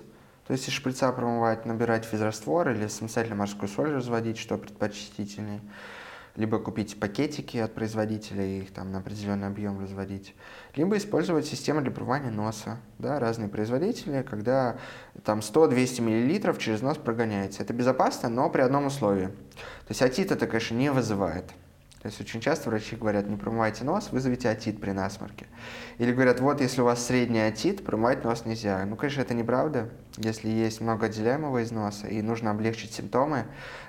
то 0.46 0.52
есть 0.52 0.68
из 0.68 0.72
шприца 0.74 1.10
промывать, 1.12 1.66
набирать 1.66 2.04
физраствор 2.04 2.70
или 2.70 2.86
самостоятельно 2.86 3.36
морскую 3.36 3.68
соль 3.68 3.92
разводить, 3.92 4.38
что 4.38 4.56
предпочтительней. 4.56 5.60
Либо 6.36 6.58
купить 6.58 6.98
пакетики 7.00 7.56
от 7.56 7.74
производителя 7.74 8.44
и 8.44 8.62
их 8.62 8.72
там 8.72 8.92
на 8.92 8.98
определенный 8.98 9.48
объем 9.48 9.80
разводить. 9.80 10.34
Либо 10.76 10.96
использовать 10.96 11.46
систему 11.46 11.80
для 11.80 11.90
промывания 11.90 12.30
носа. 12.30 12.78
Да, 12.98 13.18
разные 13.18 13.48
производители, 13.48 14.22
когда 14.22 14.76
там 15.24 15.40
100-200 15.40 16.02
мл 16.02 16.56
через 16.58 16.80
нос 16.80 16.96
прогоняется. 16.96 17.62
Это 17.62 17.72
безопасно, 17.72 18.28
но 18.28 18.48
при 18.50 18.60
одном 18.60 18.86
условии. 18.86 19.26
То 19.26 19.90
есть 19.90 20.02
отит 20.02 20.30
это, 20.30 20.46
конечно, 20.46 20.74
не 20.74 20.92
вызывает. 20.92 21.46
То 22.02 22.06
есть 22.06 22.20
очень 22.20 22.40
часто 22.40 22.70
врачи 22.70 22.94
говорят, 22.94 23.26
не 23.26 23.36
промывайте 23.36 23.82
нос, 23.82 24.10
вызовите 24.12 24.48
отит 24.48 24.80
при 24.80 24.92
насморке. 24.92 25.46
Или 25.98 26.12
говорят, 26.12 26.38
вот 26.38 26.60
если 26.60 26.80
у 26.80 26.84
вас 26.84 27.04
средний 27.04 27.40
отит, 27.40 27.84
промывать 27.84 28.22
нос 28.22 28.44
нельзя. 28.44 28.84
Ну, 28.86 28.94
конечно, 28.94 29.20
это 29.20 29.34
неправда. 29.34 29.88
Если 30.16 30.48
есть 30.48 30.80
много 30.80 31.06
отделяемого 31.06 31.58
из 31.58 31.72
носа 31.72 32.06
и 32.06 32.22
нужно 32.22 32.52
облегчить 32.52 32.92
симптомы, 32.92 33.46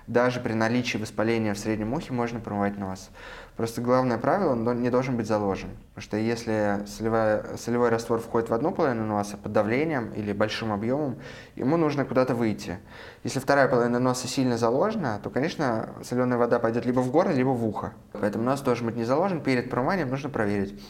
даже 0.07 0.39
при 0.39 0.53
наличии 0.53 0.97
воспаления 0.97 1.53
в 1.53 1.59
среднем 1.59 1.93
ухе 1.93 2.11
можно 2.11 2.39
промывать 2.39 2.79
нос. 2.79 3.11
Просто 3.55 3.81
главное 3.81 4.17
правило, 4.17 4.53
он 4.53 4.81
не 4.81 4.89
должен 4.89 5.17
быть 5.17 5.27
заложен. 5.27 5.69
Потому 5.93 6.03
что 6.03 6.17
если 6.17 6.83
солевая, 6.87 7.57
солевой 7.57 7.89
раствор 7.89 8.19
входит 8.19 8.49
в 8.49 8.53
одну 8.53 8.71
половину 8.71 9.05
носа 9.05 9.37
под 9.37 9.51
давлением 9.51 10.11
или 10.13 10.33
большим 10.33 10.71
объемом, 10.71 11.19
ему 11.55 11.77
нужно 11.77 12.05
куда-то 12.05 12.33
выйти. 12.33 12.79
Если 13.23 13.39
вторая 13.39 13.67
половина 13.67 13.99
носа 13.99 14.27
сильно 14.27 14.57
заложена, 14.57 15.19
то, 15.21 15.29
конечно, 15.29 15.89
соленая 16.03 16.39
вода 16.39 16.57
пойдет 16.57 16.85
либо 16.85 17.01
в 17.01 17.11
горло, 17.11 17.31
либо 17.31 17.49
в 17.49 17.63
ухо. 17.63 17.93
Поэтому 18.13 18.45
нос 18.45 18.61
должен 18.61 18.87
быть 18.87 18.95
не 18.95 19.03
заложен. 19.03 19.41
Перед 19.41 19.69
промыванием 19.69 20.09
нужно 20.09 20.29
проверить. 20.29 20.81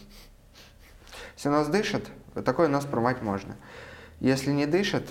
Если 1.39 1.47
нос 1.47 1.67
дышит, 1.67 2.09
такой 2.43 2.67
нос 2.67 2.83
промывать 2.83 3.21
можно. 3.21 3.55
Если 4.19 4.51
не 4.51 4.65
дышит, 4.65 5.07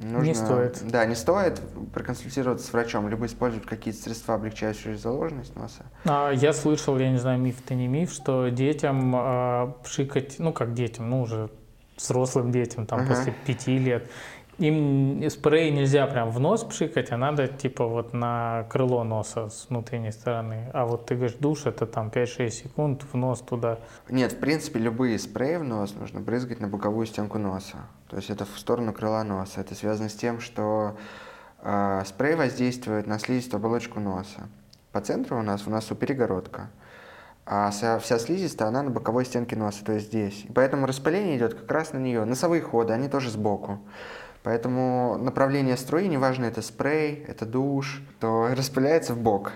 нужно... 0.00 0.26
Не 0.26 0.34
стоит. 0.34 0.82
Да, 0.82 1.06
не 1.06 1.14
стоит 1.14 1.62
проконсультироваться 1.94 2.66
с 2.66 2.72
врачом, 2.72 3.08
либо 3.08 3.26
использовать 3.26 3.64
какие-то 3.64 4.02
средства, 4.02 4.34
облегчающие 4.34 4.96
заложенность 4.96 5.54
носа. 5.54 5.84
А, 6.04 6.32
я 6.32 6.52
слышал, 6.52 6.98
я 6.98 7.12
не 7.12 7.18
знаю, 7.18 7.38
миф 7.38 7.60
это 7.64 7.74
не 7.74 7.86
миф, 7.86 8.10
что 8.10 8.48
детям 8.48 9.14
э, 9.14 9.72
пшикать, 9.84 10.40
ну 10.40 10.52
как 10.52 10.74
детям, 10.74 11.08
ну 11.08 11.22
уже 11.22 11.48
взрослым 11.96 12.50
детям, 12.50 12.84
там 12.84 13.02
Ага. 13.02 13.14
после 13.14 13.32
пяти 13.46 13.78
лет, 13.78 14.10
им 14.58 15.28
спрей 15.30 15.70
нельзя 15.70 16.06
прям 16.06 16.30
в 16.30 16.38
нос 16.38 16.64
пшикать, 16.64 17.10
а 17.10 17.16
надо 17.16 17.48
типа 17.48 17.86
вот 17.86 18.12
на 18.12 18.66
крыло 18.70 19.02
носа 19.02 19.48
с 19.48 19.66
внутренней 19.68 20.12
стороны. 20.12 20.70
А 20.72 20.86
вот 20.86 21.06
ты 21.06 21.14
говоришь, 21.14 21.36
душ 21.38 21.66
это 21.66 21.86
там 21.86 22.08
5-6 22.08 22.50
секунд 22.50 23.04
в 23.10 23.16
нос 23.16 23.40
туда. 23.40 23.78
Нет, 24.08 24.32
в 24.32 24.38
принципе, 24.38 24.78
любые 24.78 25.18
спреи 25.18 25.56
в 25.56 25.64
нос 25.64 25.94
нужно 25.94 26.20
брызгать 26.20 26.60
на 26.60 26.68
боковую 26.68 27.06
стенку 27.06 27.38
носа. 27.38 27.78
То 28.08 28.16
есть 28.16 28.30
это 28.30 28.44
в 28.44 28.58
сторону 28.58 28.92
крыла 28.92 29.24
носа. 29.24 29.60
Это 29.60 29.74
связано 29.74 30.08
с 30.08 30.14
тем, 30.14 30.40
что 30.40 30.96
э, 31.62 32.02
спрей 32.06 32.34
воздействует 32.34 33.06
на 33.06 33.18
слизистую 33.18 33.58
оболочку 33.58 34.00
носа. 34.00 34.48
По 34.92 35.00
центру 35.00 35.38
у 35.38 35.42
нас 35.42 35.62
в 35.62 35.70
носу 35.70 35.94
перегородка, 35.94 36.68
а 37.46 37.70
вся, 37.70 37.98
вся 37.98 38.18
слизистая, 38.18 38.68
она 38.68 38.82
на 38.82 38.90
боковой 38.90 39.24
стенке 39.24 39.56
носа, 39.56 39.82
то 39.84 39.92
есть 39.92 40.08
здесь. 40.08 40.44
И 40.44 40.52
поэтому 40.52 40.86
распыление 40.86 41.38
идет 41.38 41.54
как 41.54 41.72
раз 41.72 41.94
на 41.94 41.98
нее. 41.98 42.24
Носовые 42.26 42.60
ходы, 42.60 42.92
они 42.92 43.08
тоже 43.08 43.30
сбоку. 43.30 43.80
Поэтому 44.42 45.18
направление 45.18 45.76
струи, 45.76 46.08
неважно, 46.08 46.46
это 46.46 46.62
спрей, 46.62 47.24
это 47.28 47.46
душ, 47.46 48.02
то 48.20 48.48
распыляется 48.56 49.14
в 49.14 49.18
бок. 49.18 49.52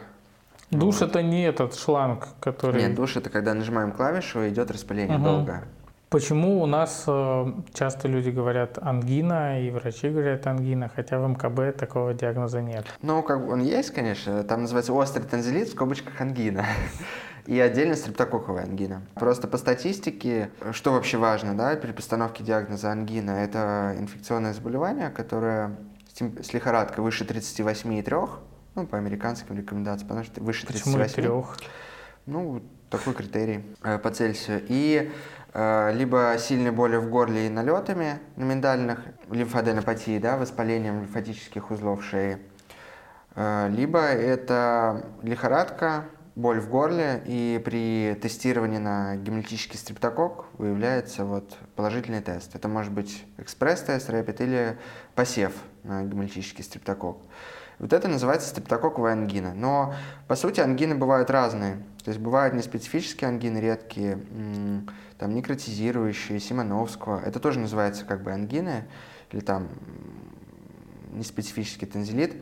Душ 0.70 1.02
это 1.02 1.22
не 1.22 1.44
этот 1.44 1.74
шланг, 1.76 2.28
который... 2.40 2.82
Нет, 2.82 2.94
душ 2.94 3.16
это 3.16 3.30
когда 3.30 3.54
нажимаем 3.54 3.92
клавишу, 3.92 4.42
и 4.42 4.48
идет 4.50 4.70
распыление 4.70 5.16
Мгм. 5.18 5.24
долго. 5.24 5.64
Почему 6.08 6.62
у 6.62 6.66
нас 6.66 7.04
э, 7.08 7.46
часто 7.74 8.06
люди 8.06 8.30
говорят 8.30 8.78
ангина, 8.80 9.60
и 9.60 9.70
врачи 9.70 10.08
говорят 10.08 10.46
ангина, 10.46 10.88
хотя 10.94 11.18
в 11.18 11.28
МКБ 11.28 11.76
такого 11.76 12.14
диагноза 12.14 12.62
нет? 12.62 12.86
Ну, 13.02 13.22
как 13.24 13.44
бы 13.44 13.52
он 13.52 13.60
есть, 13.60 13.90
конечно. 13.90 14.44
Там 14.44 14.62
называется 14.62 14.92
острый 14.92 15.24
танзелит 15.24 15.68
в 15.68 15.72
скобочках 15.72 16.20
ангина. 16.20 16.64
И 17.46 17.60
отдельно 17.60 17.94
стрептококковая 17.94 18.64
ангина. 18.64 19.02
Просто 19.14 19.46
по 19.46 19.56
статистике, 19.56 20.50
что 20.72 20.92
вообще 20.92 21.16
важно, 21.16 21.56
да, 21.56 21.76
при 21.76 21.92
постановке 21.92 22.42
диагноза 22.42 22.90
ангина, 22.90 23.30
это 23.30 23.94
инфекционное 23.98 24.52
заболевание, 24.52 25.10
которое 25.10 25.76
с 26.14 26.52
лихорадкой 26.52 27.04
выше 27.04 27.24
38,3, 27.24 28.30
ну, 28.74 28.86
по 28.86 28.98
американским 28.98 29.56
рекомендациям, 29.56 30.08
потому 30.08 30.24
что 30.24 30.42
выше 30.42 30.66
Почему 30.66 30.96
38. 30.96 31.22
трех? 31.22 31.56
Ну, 32.26 32.62
такой 32.90 33.14
критерий 33.14 33.64
э, 33.82 33.98
по 33.98 34.10
Цельсию. 34.10 34.62
И 34.68 35.12
э, 35.52 35.92
либо 35.94 36.36
сильные 36.38 36.72
боли 36.72 36.96
в 36.96 37.08
горле 37.08 37.46
и 37.46 37.48
налетами 37.48 38.18
на 38.36 38.44
миндальных, 38.44 39.00
лимфаденопатии, 39.30 40.18
да, 40.18 40.36
воспалением 40.36 41.02
лимфатических 41.02 41.70
узлов 41.70 42.04
шеи. 42.04 42.38
Э, 43.34 43.68
либо 43.70 44.00
это 44.00 45.06
лихорадка, 45.22 46.06
боль 46.36 46.60
в 46.60 46.68
горле, 46.68 47.22
и 47.24 47.60
при 47.64 48.14
тестировании 48.20 48.78
на 48.78 49.16
гемолитический 49.16 49.78
стрептокок 49.78 50.44
выявляется 50.58 51.24
вот 51.24 51.56
положительный 51.74 52.20
тест. 52.20 52.54
Это 52.54 52.68
может 52.68 52.92
быть 52.92 53.24
экспресс-тест, 53.38 54.10
рэпид 54.10 54.40
или 54.42 54.78
посев 55.14 55.54
на 55.82 56.04
гемолитический 56.04 56.62
стрептокок. 56.62 57.16
Вот 57.78 57.92
это 57.92 58.08
называется 58.08 58.48
стрептококковая 58.48 59.12
ангина. 59.12 59.54
Но, 59.54 59.94
по 60.28 60.36
сути, 60.36 60.60
ангины 60.60 60.94
бывают 60.94 61.30
разные. 61.30 61.76
То 62.04 62.10
есть 62.10 62.20
бывают 62.20 62.54
неспецифические 62.54 63.28
ангины, 63.28 63.58
редкие, 63.58 64.18
там 65.18 65.34
некротизирующие, 65.34 66.38
Симоновского. 66.38 67.20
Это 67.20 67.40
тоже 67.40 67.58
называется 67.58 68.04
как 68.04 68.22
бы 68.22 68.32
ангины, 68.32 68.84
или 69.30 69.40
там 69.40 69.68
неспецифический 71.12 71.86
танзелит 71.86 72.36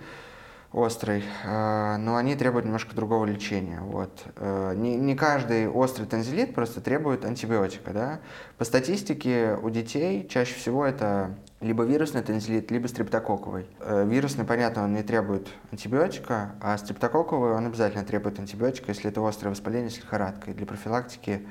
острый, 0.74 1.22
э, 1.44 1.96
но 1.98 2.16
они 2.16 2.34
требуют 2.34 2.66
немножко 2.66 2.94
другого 2.96 3.24
лечения. 3.24 3.80
Вот. 3.80 4.24
Э, 4.36 4.74
Не, 4.76 4.96
не 4.96 5.14
каждый 5.14 5.68
острый 5.68 6.04
танзелит 6.04 6.54
просто 6.54 6.80
требует 6.80 7.24
антибиотика. 7.24 7.92
Да? 7.92 8.20
По 8.58 8.64
статистике 8.64 9.56
у 9.62 9.70
детей 9.70 10.26
чаще 10.28 10.54
всего 10.54 10.84
это 10.84 11.36
либо 11.60 11.84
вирусный 11.84 12.22
танзелит, 12.22 12.70
либо 12.70 12.88
стрептококковый. 12.88 13.66
Э, 13.80 14.04
Вирусный, 14.06 14.44
понятно, 14.44 14.84
он 14.84 14.92
не 14.92 15.02
требует 15.02 15.46
антибиотика, 15.70 16.56
а 16.60 16.76
стрептококковый 16.76 17.52
он 17.52 17.66
обязательно 17.66 18.04
требует 18.04 18.38
антибиотика, 18.40 18.86
если 18.88 19.10
это 19.10 19.26
острое 19.26 19.52
воспаление 19.52 19.90
с 19.90 19.96
лихорадкой, 19.96 20.54
для 20.54 20.66
профилактики 20.66 21.46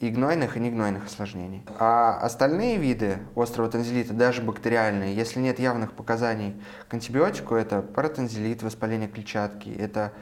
и 0.00 0.10
гнойных, 0.10 0.56
и 0.56 0.60
негнойных 0.60 1.06
осложнений. 1.06 1.64
А 1.78 2.18
остальные 2.18 2.76
виды 2.76 3.18
острого 3.34 3.68
танзелита, 3.68 4.14
даже 4.14 4.42
бактериальные, 4.42 5.14
если 5.14 5.40
нет 5.40 5.58
явных 5.58 5.92
показаний 5.92 6.54
к 6.88 6.94
антибиотику, 6.94 7.54
это 7.54 7.82
паратанзелит, 7.82 8.62
воспаление 8.62 9.08
клетчатки, 9.08 9.68
это 9.70 10.12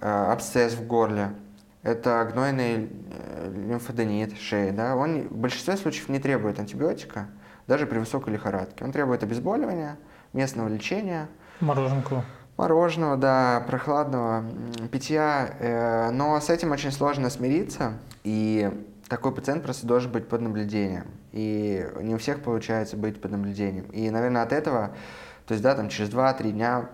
э, 0.00 0.08
абсцесс 0.08 0.74
в 0.74 0.86
горле, 0.86 1.32
это 1.82 2.28
гнойный 2.32 2.88
э, 3.10 3.66
лимфоденит 3.68 4.38
шеи, 4.38 4.70
да, 4.70 4.94
он 4.94 5.22
в 5.28 5.36
большинстве 5.36 5.76
случаев 5.76 6.08
не 6.08 6.20
требует 6.20 6.60
антибиотика, 6.60 7.26
даже 7.66 7.86
при 7.86 7.98
высокой 7.98 8.32
лихорадке. 8.32 8.84
Он 8.84 8.92
требует 8.92 9.24
обезболивания, 9.24 9.98
местного 10.32 10.68
лечения, 10.68 11.28
Мороженку. 11.60 12.22
Мороженого, 12.58 13.16
да, 13.16 13.64
прохладного, 13.66 14.44
питья, 14.90 15.50
э, 15.58 16.10
но 16.10 16.40
с 16.40 16.48
этим 16.48 16.70
очень 16.70 16.92
сложно 16.92 17.28
смириться, 17.28 17.94
и 18.24 18.70
такой 19.08 19.34
пациент 19.34 19.62
просто 19.62 19.86
должен 19.86 20.10
быть 20.10 20.28
под 20.28 20.40
наблюдением, 20.40 21.06
и 21.32 21.86
не 22.00 22.14
у 22.14 22.18
всех 22.18 22.42
получается 22.42 22.96
быть 22.96 23.20
под 23.20 23.32
наблюдением, 23.32 23.86
и, 23.86 24.10
наверное, 24.10 24.42
от 24.42 24.52
этого, 24.52 24.94
то 25.46 25.52
есть, 25.52 25.62
да, 25.62 25.74
там 25.74 25.88
через 25.88 26.10
2-3 26.10 26.52
дня 26.52 26.90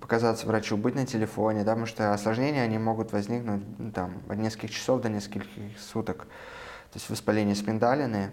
показаться 0.00 0.46
врачу, 0.46 0.76
быть 0.76 0.94
на 0.94 1.06
телефоне, 1.06 1.64
да, 1.64 1.72
потому 1.72 1.86
что 1.86 2.12
осложнения, 2.12 2.62
они 2.62 2.78
могут 2.78 3.12
возникнуть, 3.12 3.62
ну, 3.78 3.92
там, 3.92 4.22
от 4.28 4.38
нескольких 4.38 4.70
часов 4.70 5.00
до 5.00 5.08
нескольких 5.08 5.44
суток, 5.78 6.26
то 6.90 6.98
есть 6.98 7.08
воспаление 7.08 7.54
спиндалины, 7.54 8.30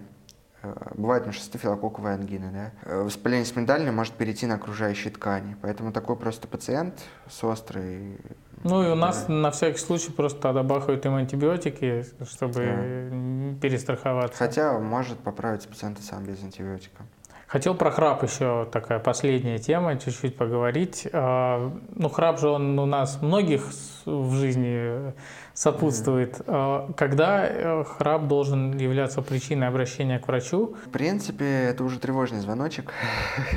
Э, 0.62 0.92
Бывает 0.94 1.26
ну, 1.26 1.32
стафилококковая 1.32 2.14
ангина, 2.14 2.50
да. 2.52 2.72
Э, 2.90 3.02
Воспаление 3.02 3.46
спиндальной 3.46 3.92
может 3.92 4.14
перейти 4.14 4.46
на 4.46 4.56
окружающие 4.56 5.12
ткани. 5.12 5.56
Поэтому 5.62 5.92
такой 5.92 6.16
просто 6.16 6.48
пациент 6.48 7.00
с 7.28 7.42
острой... 7.44 8.18
Ну 8.62 8.82
и 8.86 8.90
у 8.90 8.94
нас 8.94 9.26
на 9.28 9.50
всякий 9.50 9.78
случай 9.78 10.10
просто 10.12 10.52
добавляют 10.52 11.06
им 11.06 11.14
антибиотики, 11.14 12.04
чтобы 12.30 12.60
м, 12.62 13.58
перестраховаться. 13.60 14.36
Хотя 14.38 14.78
может 14.78 15.18
поправиться 15.18 15.68
пациента 15.68 16.02
сам 16.02 16.24
без 16.24 16.42
антибиотика. 16.42 17.02
Хотел 17.46 17.74
про 17.74 17.90
храп 17.90 18.22
еще 18.22 18.68
такая 18.70 19.00
последняя 19.00 19.58
тема, 19.58 19.96
чуть-чуть 19.98 20.36
поговорить. 20.36 21.08
А, 21.12 21.72
Ну, 21.96 22.08
храп 22.08 22.38
же 22.38 22.48
он 22.48 22.78
у 22.78 22.86
нас 22.86 23.20
многих 23.22 23.64
в 24.04 24.34
жизни 24.34 25.12
сопутствует. 25.52 26.40
А, 26.46 26.92
Когда 26.96 27.44
э, 27.44 27.84
храп 27.84 28.28
должен 28.28 28.78
являться 28.78 29.20
причиной 29.20 29.66
обращения 29.66 30.20
к 30.20 30.28
врачу? 30.28 30.76
В 30.86 30.90
принципе, 30.90 31.44
это 31.64 31.82
уже 31.82 31.98
тревожный 31.98 32.38
звоночек. 32.38 32.92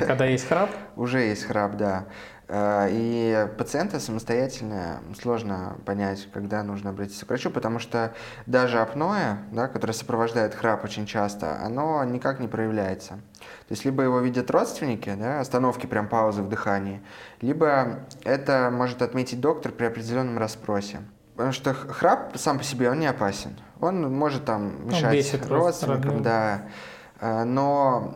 Когда 0.00 0.24
есть 0.24 0.48
храп? 0.48 0.70
Уже 0.96 1.20
есть 1.20 1.44
храп, 1.44 1.76
да. 1.76 2.06
Э, 2.48 2.88
И 2.90 3.48
пациента 3.56 4.00
самостоятельно 4.00 5.00
сложно 5.20 5.76
понять, 5.86 6.28
когда 6.32 6.62
нужно 6.62 6.90
обратиться 6.90 7.24
к 7.24 7.28
врачу, 7.28 7.50
потому 7.50 7.78
что 7.78 8.12
даже 8.46 8.80
апноэ, 8.80 9.38
да, 9.52 9.68
которое 9.68 9.92
сопровождает 9.94 10.54
храп 10.54 10.84
очень 10.84 11.06
часто, 11.06 11.58
оно 11.64 12.04
никак 12.04 12.40
не 12.40 12.48
проявляется. 12.48 13.14
То 13.68 13.70
есть 13.72 13.84
либо 13.84 14.02
его 14.02 14.20
видят 14.20 14.50
родственники, 14.50 15.14
да, 15.18 15.40
остановки, 15.40 15.86
прям 15.86 16.06
паузы 16.08 16.42
в 16.42 16.48
дыхании, 16.48 17.00
либо 17.40 18.00
это 18.24 18.70
может 18.72 19.00
отметить 19.02 19.40
доктор 19.40 19.72
при 19.72 19.86
определенном 19.86 20.38
расспросе. 20.38 20.98
Потому 21.34 21.52
что 21.52 21.72
храп 21.74 22.36
сам 22.36 22.58
по 22.58 22.64
себе, 22.64 22.90
он 22.90 23.00
не 23.00 23.06
опасен. 23.06 23.56
Он 23.80 24.14
может 24.14 24.44
там 24.44 24.86
мешать 24.86 25.32
рост- 25.32 25.48
родственникам, 25.50 26.02
родным. 26.04 26.22
да. 26.22 26.62
Э, 27.20 27.44
Но 27.44 28.14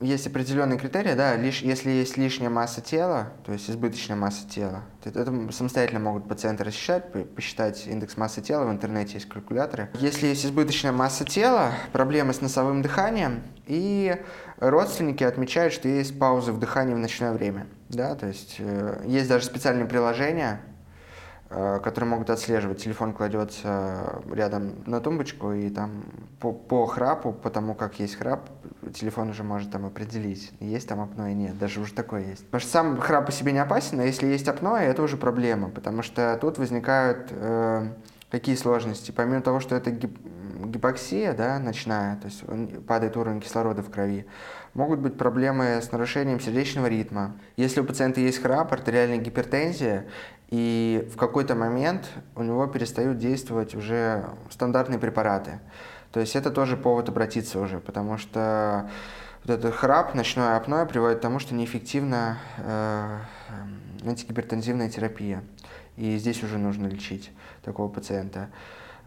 есть 0.00 0.26
определенные 0.26 0.78
критерии, 0.78 1.14
да, 1.14 1.36
лишь, 1.36 1.60
если 1.60 1.90
есть 1.90 2.16
лишняя 2.16 2.50
масса 2.50 2.80
тела, 2.80 3.32
то 3.44 3.52
есть 3.52 3.68
избыточная 3.68 4.16
масса 4.16 4.48
тела, 4.48 4.82
это, 5.02 5.20
это 5.20 5.52
самостоятельно 5.52 5.98
могут 5.98 6.28
пациенты 6.28 6.64
рассчитать, 6.64 7.12
посчитать 7.34 7.86
индекс 7.86 8.16
массы 8.16 8.40
тела, 8.40 8.64
в 8.64 8.70
интернете 8.70 9.14
есть 9.14 9.28
калькуляторы. 9.28 9.90
Если 9.94 10.28
есть 10.28 10.46
избыточная 10.46 10.92
масса 10.92 11.24
тела, 11.24 11.72
проблемы 11.92 12.32
с 12.32 12.40
носовым 12.40 12.80
дыханием, 12.82 13.42
и 13.66 14.16
родственники 14.58 15.24
отмечают, 15.24 15.72
что 15.74 15.88
есть 15.88 16.18
паузы 16.18 16.52
в 16.52 16.60
дыхании 16.60 16.94
в 16.94 16.98
ночное 16.98 17.32
время, 17.32 17.66
да, 17.88 18.14
то 18.14 18.26
есть 18.26 18.56
э, 18.58 19.02
есть 19.04 19.28
даже 19.28 19.46
специальные 19.46 19.86
приложения, 19.86 20.60
которые 21.48 22.10
могут 22.10 22.30
отслеживать. 22.30 22.82
Телефон 22.82 23.12
кладется 23.12 24.22
рядом 24.30 24.74
на 24.86 25.00
тумбочку, 25.00 25.52
и 25.52 25.70
там 25.70 26.04
по, 26.40 26.52
по 26.52 26.86
храпу, 26.86 27.32
потому 27.32 27.74
как 27.74 27.98
есть 28.00 28.16
храп, 28.16 28.50
телефон 28.94 29.30
уже 29.30 29.44
может 29.44 29.70
там 29.70 29.86
определить, 29.86 30.52
есть 30.60 30.88
там 30.88 31.00
апноэ 31.00 31.32
нет, 31.32 31.58
даже 31.58 31.80
уже 31.80 31.94
такое 31.94 32.26
есть. 32.26 32.44
Потому 32.44 32.60
что 32.60 32.70
сам 32.70 33.00
храп 33.00 33.26
по 33.26 33.32
себе 33.32 33.52
не 33.52 33.58
опасен, 33.58 33.96
но 33.96 34.02
если 34.02 34.26
есть 34.26 34.46
апноэ, 34.46 34.84
это 34.84 35.02
уже 35.02 35.16
проблема, 35.16 35.70
потому 35.70 36.02
что 36.02 36.38
тут 36.40 36.58
возникают 36.58 37.28
э, 37.30 37.88
какие 38.30 38.54
сложности. 38.54 39.10
Помимо 39.10 39.40
того, 39.40 39.60
что 39.60 39.74
это 39.74 39.90
гип 39.90 40.18
гипоксия 40.66 41.32
да, 41.34 41.58
ночная, 41.58 42.16
то 42.16 42.26
есть 42.26 42.44
падает 42.86 43.16
уровень 43.16 43.40
кислорода 43.40 43.82
в 43.82 43.90
крови, 43.90 44.26
могут 44.74 45.00
быть 45.00 45.16
проблемы 45.16 45.80
с 45.82 45.92
нарушением 45.92 46.40
сердечного 46.40 46.86
ритма. 46.86 47.36
Если 47.56 47.80
у 47.80 47.84
пациента 47.84 48.20
есть 48.20 48.42
храп, 48.42 48.72
артериальная 48.72 49.18
гипертензия, 49.18 50.06
и 50.48 51.08
в 51.12 51.16
какой-то 51.16 51.54
момент 51.54 52.08
у 52.34 52.42
него 52.42 52.66
перестают 52.66 53.18
действовать 53.18 53.74
уже 53.74 54.24
стандартные 54.50 54.98
препараты. 54.98 55.60
То 56.12 56.20
есть 56.20 56.36
это 56.36 56.50
тоже 56.50 56.76
повод 56.76 57.08
обратиться 57.10 57.60
уже, 57.60 57.80
потому 57.80 58.16
что 58.16 58.90
вот 59.44 59.58
этот 59.58 59.74
храп, 59.74 60.14
ночное 60.14 60.56
апноэ 60.56 60.86
приводит 60.86 61.18
к 61.18 61.22
тому, 61.22 61.38
что 61.38 61.54
неэффективна 61.54 62.38
э, 62.56 63.18
антигипертензивная 64.06 64.88
терапия. 64.88 65.44
И 65.96 66.16
здесь 66.16 66.42
уже 66.42 66.58
нужно 66.58 66.86
лечить 66.86 67.30
такого 67.62 67.88
пациента. 67.88 68.48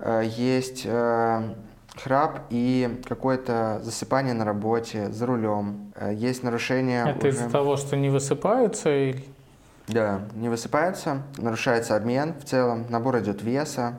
Э, 0.02 0.24
есть 0.26 0.84
э, 0.86 1.54
храп 1.96 2.42
и 2.50 3.02
какое-то 3.08 3.80
засыпание 3.84 4.34
на 4.34 4.46
работе, 4.46 5.12
за 5.12 5.26
рулем. 5.26 5.94
Э, 5.96 6.14
есть 6.14 6.44
нарушение... 6.44 7.06
Это 7.08 7.28
уже... 7.28 7.30
из-за 7.30 7.50
того, 7.50 7.78
что 7.78 7.96
не 7.96 8.10
высыпаются 8.10 8.90
или 8.90 9.26
да, 9.88 10.22
не 10.36 10.48
высыпаются, 10.48 11.24
нарушается 11.38 11.96
обмен 11.96 12.34
в 12.40 12.46
целом, 12.46 12.86
набор 12.90 13.20
идет 13.20 13.42
веса. 13.42 13.96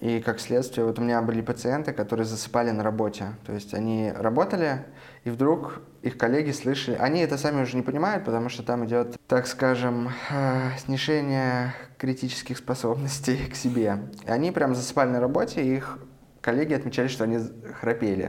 И 0.00 0.20
как 0.20 0.38
следствие, 0.38 0.86
вот 0.86 0.98
у 0.98 1.02
меня 1.02 1.20
были 1.22 1.40
пациенты, 1.40 1.92
которые 1.92 2.24
засыпали 2.24 2.70
на 2.70 2.84
работе. 2.84 3.34
То 3.44 3.52
есть 3.52 3.74
они 3.74 4.12
работали, 4.14 4.84
и 5.24 5.30
вдруг 5.30 5.80
их 6.02 6.16
коллеги 6.16 6.52
слышали. 6.52 6.94
Они 6.96 7.20
это 7.20 7.36
сами 7.36 7.62
уже 7.62 7.76
не 7.76 7.82
понимают, 7.82 8.24
потому 8.24 8.48
что 8.48 8.62
там 8.62 8.86
идет, 8.86 9.16
так 9.26 9.48
скажем, 9.48 10.10
э, 10.30 10.70
снижение 10.78 11.74
критических 11.96 12.58
способностей 12.58 13.46
к 13.50 13.56
себе. 13.56 13.98
И 14.24 14.30
они 14.30 14.52
прям 14.52 14.76
засыпали 14.76 15.10
на 15.10 15.20
работе, 15.20 15.62
и 15.62 15.76
их 15.76 15.98
коллеги 16.40 16.74
отмечали, 16.74 17.08
что 17.08 17.24
они 17.24 17.40
храпели. 17.80 18.26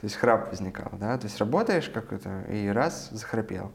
То 0.00 0.04
есть 0.04 0.14
храп 0.14 0.50
возникал, 0.50 0.90
да, 0.92 1.18
то 1.18 1.26
есть 1.26 1.38
работаешь 1.38 1.90
как 1.92 2.12
это, 2.12 2.42
и 2.48 2.68
раз 2.68 3.08
захрапел. 3.10 3.72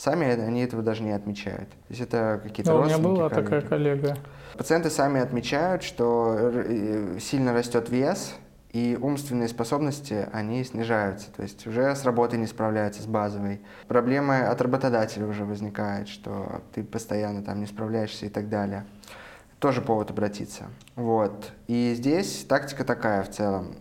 Сами 0.00 0.26
они 0.26 0.62
этого 0.62 0.82
даже 0.82 1.02
не 1.02 1.10
отмечают. 1.10 1.68
То 1.68 1.90
есть 1.90 2.00
это 2.00 2.40
какие-то 2.42 2.72
да, 2.72 2.78
У 2.78 2.84
меня 2.84 2.96
была 2.96 3.28
коллеги. 3.28 3.44
такая 3.44 3.60
коллега. 3.60 4.16
Пациенты 4.56 4.88
сами 4.88 5.20
отмечают, 5.20 5.82
что 5.82 6.36
э, 6.40 7.18
сильно 7.20 7.52
растет 7.52 7.90
вес, 7.90 8.34
и 8.72 8.96
умственные 8.98 9.48
способности, 9.48 10.26
они 10.32 10.64
снижаются. 10.64 11.30
То 11.32 11.42
есть 11.42 11.66
уже 11.66 11.94
с 11.94 12.02
работой 12.06 12.38
не 12.38 12.46
справляются, 12.46 13.02
с 13.02 13.06
базовой. 13.06 13.60
Проблемы 13.88 14.38
от 14.38 14.62
работодателя 14.62 15.26
уже 15.26 15.44
возникают, 15.44 16.08
что 16.08 16.62
ты 16.72 16.82
постоянно 16.82 17.42
там 17.42 17.60
не 17.60 17.66
справляешься 17.66 18.24
и 18.24 18.30
так 18.30 18.48
далее. 18.48 18.86
Тоже 19.58 19.82
повод 19.82 20.10
обратиться. 20.10 20.68
Вот. 20.96 21.52
И 21.66 21.92
здесь 21.94 22.46
тактика 22.48 22.84
такая 22.84 23.22
в 23.22 23.28
целом. 23.28 23.74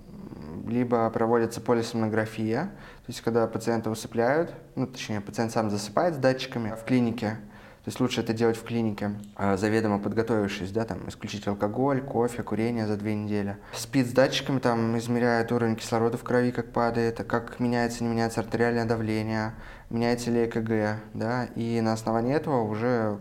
Либо 0.67 1.09
проводится 1.11 1.61
полисомнография, 1.61 2.71
то 3.09 3.11
есть, 3.11 3.21
когда 3.21 3.47
пациента 3.47 3.89
усыпляют, 3.89 4.53
ну, 4.75 4.85
точнее, 4.85 5.19
пациент 5.19 5.51
сам 5.51 5.71
засыпает 5.71 6.13
с 6.13 6.17
датчиками 6.19 6.75
в 6.79 6.83
клинике, 6.83 7.39
то 7.83 7.87
есть 7.87 7.99
лучше 7.99 8.21
это 8.21 8.33
делать 8.33 8.55
в 8.55 8.63
клинике, 8.63 9.15
а, 9.35 9.57
заведомо 9.57 9.97
подготовившись, 9.97 10.69
да, 10.69 10.85
там, 10.85 11.09
исключить 11.09 11.47
алкоголь, 11.47 12.01
кофе, 12.01 12.43
курение 12.43 12.85
за 12.85 12.97
две 12.97 13.15
недели. 13.15 13.57
Спит 13.73 14.05
с 14.05 14.11
датчиками, 14.11 14.59
там, 14.59 14.95
измеряет 14.99 15.51
уровень 15.51 15.75
кислорода 15.75 16.19
в 16.19 16.23
крови, 16.23 16.51
как 16.51 16.71
падает, 16.71 17.17
как 17.27 17.59
меняется, 17.59 18.03
не 18.03 18.11
меняется 18.11 18.41
артериальное 18.41 18.85
давление, 18.85 19.55
меняется 19.89 20.29
ли 20.29 20.45
ЭКГ, 20.45 21.01
да, 21.15 21.45
и 21.55 21.81
на 21.81 21.93
основании 21.93 22.35
этого 22.35 22.61
уже 22.61 23.17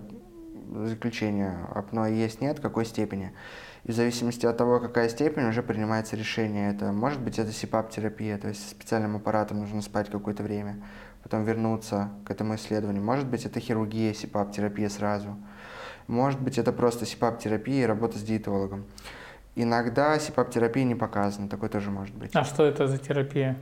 заключение, 0.84 1.66
апноэ 1.74 2.12
есть, 2.12 2.42
нет, 2.42 2.60
какой 2.60 2.84
степени. 2.84 3.32
И 3.88 3.90
в 3.90 3.94
зависимости 3.94 4.44
от 4.44 4.54
того, 4.58 4.80
какая 4.80 5.08
степень, 5.08 5.44
уже 5.48 5.62
принимается 5.62 6.14
решение. 6.14 6.74
Это 6.74 6.92
может 6.92 7.22
быть 7.22 7.38
это 7.38 7.52
СИПАП-терапия, 7.52 8.36
то 8.36 8.48
есть 8.48 8.68
специальным 8.68 9.16
аппаратом 9.16 9.60
нужно 9.60 9.80
спать 9.80 10.10
какое-то 10.10 10.42
время, 10.42 10.76
потом 11.22 11.44
вернуться 11.44 12.10
к 12.26 12.30
этому 12.30 12.56
исследованию. 12.56 13.02
Может 13.02 13.26
быть 13.26 13.46
это 13.46 13.60
хирургия, 13.60 14.12
СИПАП-терапия 14.12 14.90
сразу. 14.90 15.38
Может 16.06 16.38
быть 16.38 16.58
это 16.58 16.70
просто 16.70 17.06
СИПАП-терапия 17.06 17.84
и 17.84 17.86
работа 17.86 18.18
с 18.18 18.22
диетологом. 18.22 18.84
Иногда 19.56 20.18
СИПАП-терапия 20.18 20.84
не 20.84 20.94
показана, 20.94 21.48
такое 21.48 21.70
тоже 21.70 21.90
может 21.90 22.14
быть. 22.14 22.36
А 22.36 22.44
что 22.44 22.66
это 22.66 22.88
за 22.88 22.98
терапия? 22.98 23.56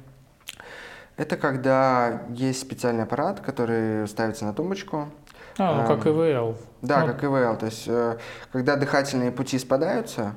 Это 1.17 1.37
когда 1.37 2.25
есть 2.31 2.61
специальный 2.61 3.05
аппарат, 3.05 3.39
который 3.39 4.09
ставится 4.09 4.45
на 4.45 4.53
тумбочку, 4.53 5.09
а, 5.59 5.83
ну 5.83 5.87
как 5.87 6.07
ИВЛ. 6.07 6.57
Да, 6.83 7.01
ну. 7.01 7.07
как 7.07 7.25
ИВЛ. 7.25 7.57
То 7.57 7.67
есть, 7.67 7.85
э, 7.87 8.19
когда 8.53 8.77
дыхательные 8.77 9.33
пути 9.33 9.59
спадаются, 9.59 10.35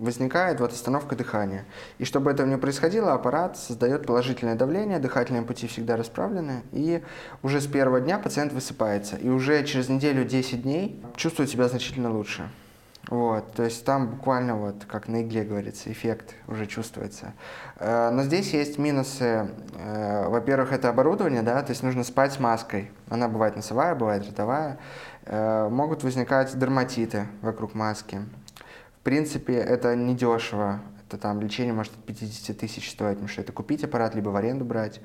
возникает 0.00 0.60
вот 0.60 0.72
остановка 0.72 1.14
дыхания. 1.14 1.66
И 1.98 2.04
чтобы 2.04 2.30
этого 2.30 2.46
не 2.46 2.56
происходило, 2.56 3.12
аппарат 3.12 3.58
создает 3.58 4.06
положительное 4.06 4.54
давление, 4.54 4.98
дыхательные 4.98 5.42
пути 5.42 5.66
всегда 5.66 5.96
расправлены, 5.96 6.62
и 6.72 7.02
уже 7.42 7.60
с 7.60 7.66
первого 7.66 8.00
дня 8.00 8.18
пациент 8.18 8.52
высыпается. 8.52 9.16
И 9.16 9.28
уже 9.28 9.62
через 9.64 9.88
неделю 9.88 10.24
10 10.24 10.62
дней 10.62 11.02
чувствует 11.16 11.50
себя 11.50 11.68
значительно 11.68 12.10
лучше. 12.10 12.48
Вот, 13.10 13.54
то 13.54 13.64
есть 13.64 13.84
там 13.84 14.06
буквально 14.06 14.54
вот, 14.56 14.84
как 14.86 15.08
на 15.08 15.22
игле 15.22 15.42
говорится, 15.42 15.90
эффект 15.90 16.36
уже 16.46 16.66
чувствуется. 16.66 17.32
Э, 17.76 18.10
но 18.10 18.22
здесь 18.22 18.54
есть 18.54 18.78
минусы. 18.78 19.48
Э, 19.74 20.28
во-первых, 20.28 20.72
это 20.72 20.88
оборудование, 20.88 21.42
да, 21.42 21.60
то 21.62 21.70
есть 21.70 21.82
нужно 21.82 22.04
спать 22.04 22.34
с 22.34 22.38
маской. 22.38 22.92
Она 23.08 23.26
бывает 23.26 23.56
носовая, 23.56 23.96
бывает 23.96 24.24
ротовая. 24.24 24.78
Э, 25.24 25.68
могут 25.68 26.04
возникать 26.04 26.56
дерматиты 26.56 27.26
вокруг 27.42 27.74
маски. 27.74 28.20
В 29.00 29.02
принципе, 29.02 29.54
это 29.54 29.96
недешево. 29.96 30.78
Это 31.08 31.18
там 31.18 31.40
лечение 31.40 31.72
может 31.72 31.92
от 31.92 32.04
50 32.04 32.56
тысяч 32.56 32.88
стоить, 32.88 33.14
потому 33.14 33.26
что 33.26 33.40
это 33.40 33.50
купить 33.50 33.82
аппарат, 33.82 34.14
либо 34.14 34.28
в 34.28 34.36
аренду 34.36 34.64
брать. 34.64 35.00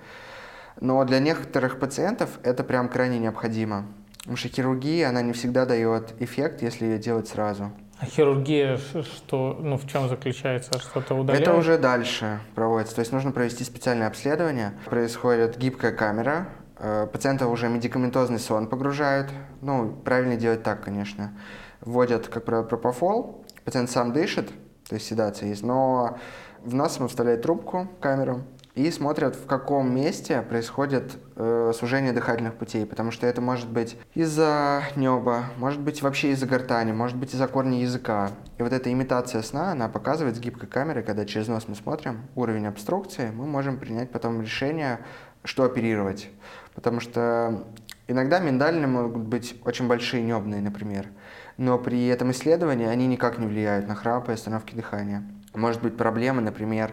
Но 0.79 1.03
для 1.05 1.17
некоторых 1.17 1.79
пациентов 1.79 2.37
это 2.43 2.63
прям 2.63 2.87
крайне 2.87 3.17
необходимо. 3.17 3.85
Потому 4.19 4.37
что 4.37 4.49
хирургия, 4.49 5.09
она 5.09 5.23
не 5.23 5.33
всегда 5.33 5.65
дает 5.65 6.13
эффект, 6.19 6.61
если 6.61 6.85
ее 6.85 6.99
делать 6.99 7.27
сразу. 7.27 7.71
А 7.99 8.05
хирургия, 8.05 8.77
что, 8.77 9.57
ну, 9.61 9.77
в 9.77 9.87
чем 9.87 10.09
заключается? 10.09 10.77
Что-то 10.79 11.15
удаляют? 11.15 11.47
Это 11.47 11.57
уже 11.57 11.77
дальше 11.77 12.41
проводится. 12.53 12.95
То 12.95 12.99
есть 12.99 13.13
нужно 13.13 13.31
провести 13.31 13.63
специальное 13.63 14.07
обследование. 14.07 14.73
Происходит 14.85 15.57
гибкая 15.57 15.93
камера, 15.93 16.49
э, 16.77 17.07
пациента 17.11 17.47
уже 17.47 17.69
медикаментозный 17.69 18.39
сон 18.39 18.67
погружают. 18.67 19.31
Ну, 19.61 19.93
правильно 20.03 20.35
делать 20.35 20.61
так, 20.61 20.83
конечно. 20.83 21.31
Вводят, 21.79 22.27
как 22.27 22.43
правило, 22.43 22.63
пропофол. 22.65 23.45
Пациент 23.63 23.89
сам 23.89 24.11
дышит, 24.11 24.49
то 24.89 24.95
есть 24.95 25.07
седация 25.07 25.49
есть, 25.49 25.63
но 25.63 26.17
в 26.63 26.73
нос 26.73 26.97
ему 26.97 27.07
вставляют 27.07 27.43
трубку, 27.43 27.87
камеру, 28.01 28.43
и 28.75 28.91
смотрят, 28.91 29.35
в 29.35 29.45
каком 29.45 29.95
месте 29.95 30.41
происходит 30.41 31.17
э, 31.37 31.71
сужение 31.73 32.11
дыхательных 32.11 32.55
путей, 32.55 32.85
потому 32.85 33.11
что 33.11 33.25
это 33.25 33.39
может 33.39 33.69
быть 33.69 33.97
из-за 34.13 34.83
неба, 34.97 35.45
может 35.57 35.79
быть 35.79 36.01
вообще 36.01 36.31
из-за 36.31 36.45
гортани, 36.45 36.91
может 36.91 37.17
быть 37.17 37.33
из-за 37.33 37.47
корня 37.47 37.81
языка. 37.81 38.31
И 38.57 38.63
вот 38.63 38.73
эта 38.73 38.91
имитация 38.91 39.41
сна, 39.43 39.71
она 39.71 39.87
показывает 39.87 40.35
с 40.35 40.39
гибкой 40.39 40.67
камерой, 40.67 41.03
когда 41.03 41.25
через 41.25 41.47
нос 41.47 41.65
мы 41.67 41.75
смотрим 41.75 42.27
уровень 42.35 42.67
обструкции, 42.67 43.31
мы 43.33 43.45
можем 43.45 43.77
принять 43.77 44.11
потом 44.11 44.41
решение, 44.41 44.99
что 45.45 45.63
оперировать. 45.63 46.29
Потому 46.73 46.99
что 46.99 47.63
иногда 48.07 48.39
миндальные 48.39 48.87
могут 48.87 49.23
быть 49.23 49.55
очень 49.63 49.87
большие 49.87 50.21
небные, 50.21 50.61
например, 50.61 51.07
но 51.55 51.79
при 51.79 52.07
этом 52.07 52.31
исследовании 52.31 52.87
они 52.87 53.07
никак 53.07 53.37
не 53.37 53.47
влияют 53.47 53.87
на 53.87 53.95
храп 53.95 54.27
и 54.27 54.33
остановки 54.33 54.75
дыхания. 54.75 55.23
Может 55.53 55.81
быть 55.81 55.95
проблема, 55.95 56.41
например, 56.41 56.91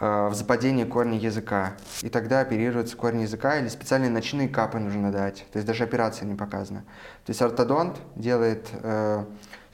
в 0.00 0.34
западении 0.34 0.84
корня 0.84 1.18
языка. 1.18 1.74
И 2.02 2.08
тогда 2.08 2.40
оперируется 2.40 2.96
корень 2.96 3.22
языка 3.22 3.58
или 3.58 3.68
специальные 3.68 4.10
ночные 4.10 4.48
капы 4.48 4.78
нужно 4.78 5.12
дать. 5.12 5.46
То 5.52 5.58
есть 5.58 5.66
даже 5.66 5.84
операция 5.84 6.26
не 6.26 6.34
показана. 6.34 6.80
То 7.24 7.30
есть 7.30 7.40
ортодонт 7.40 7.96
делает 8.16 8.68
э, 8.72 9.24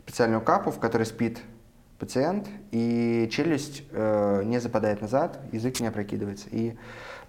специальную 0.01 0.41
капу, 0.41 0.71
в 0.71 0.79
которой 0.79 1.05
спит 1.05 1.39
пациент, 1.99 2.49
и 2.71 3.29
челюсть 3.31 3.83
э, 3.93 4.43
не 4.45 4.59
западает 4.59 5.03
назад, 5.03 5.39
язык 5.53 5.81
не 5.81 5.87
опрокидывается. 5.87 6.49
И 6.51 6.77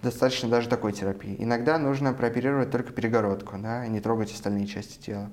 достаточно 0.02 0.48
даже 0.48 0.68
такой 0.68 0.92
терапии. 0.92 1.36
Иногда 1.38 1.78
нужно 1.78 2.12
прооперировать 2.12 2.70
только 2.70 2.92
перегородку, 2.92 3.56
да, 3.58 3.84
и 3.84 3.88
не 3.88 4.00
трогать 4.00 4.32
остальные 4.32 4.66
части 4.66 4.98
тела. 4.98 5.30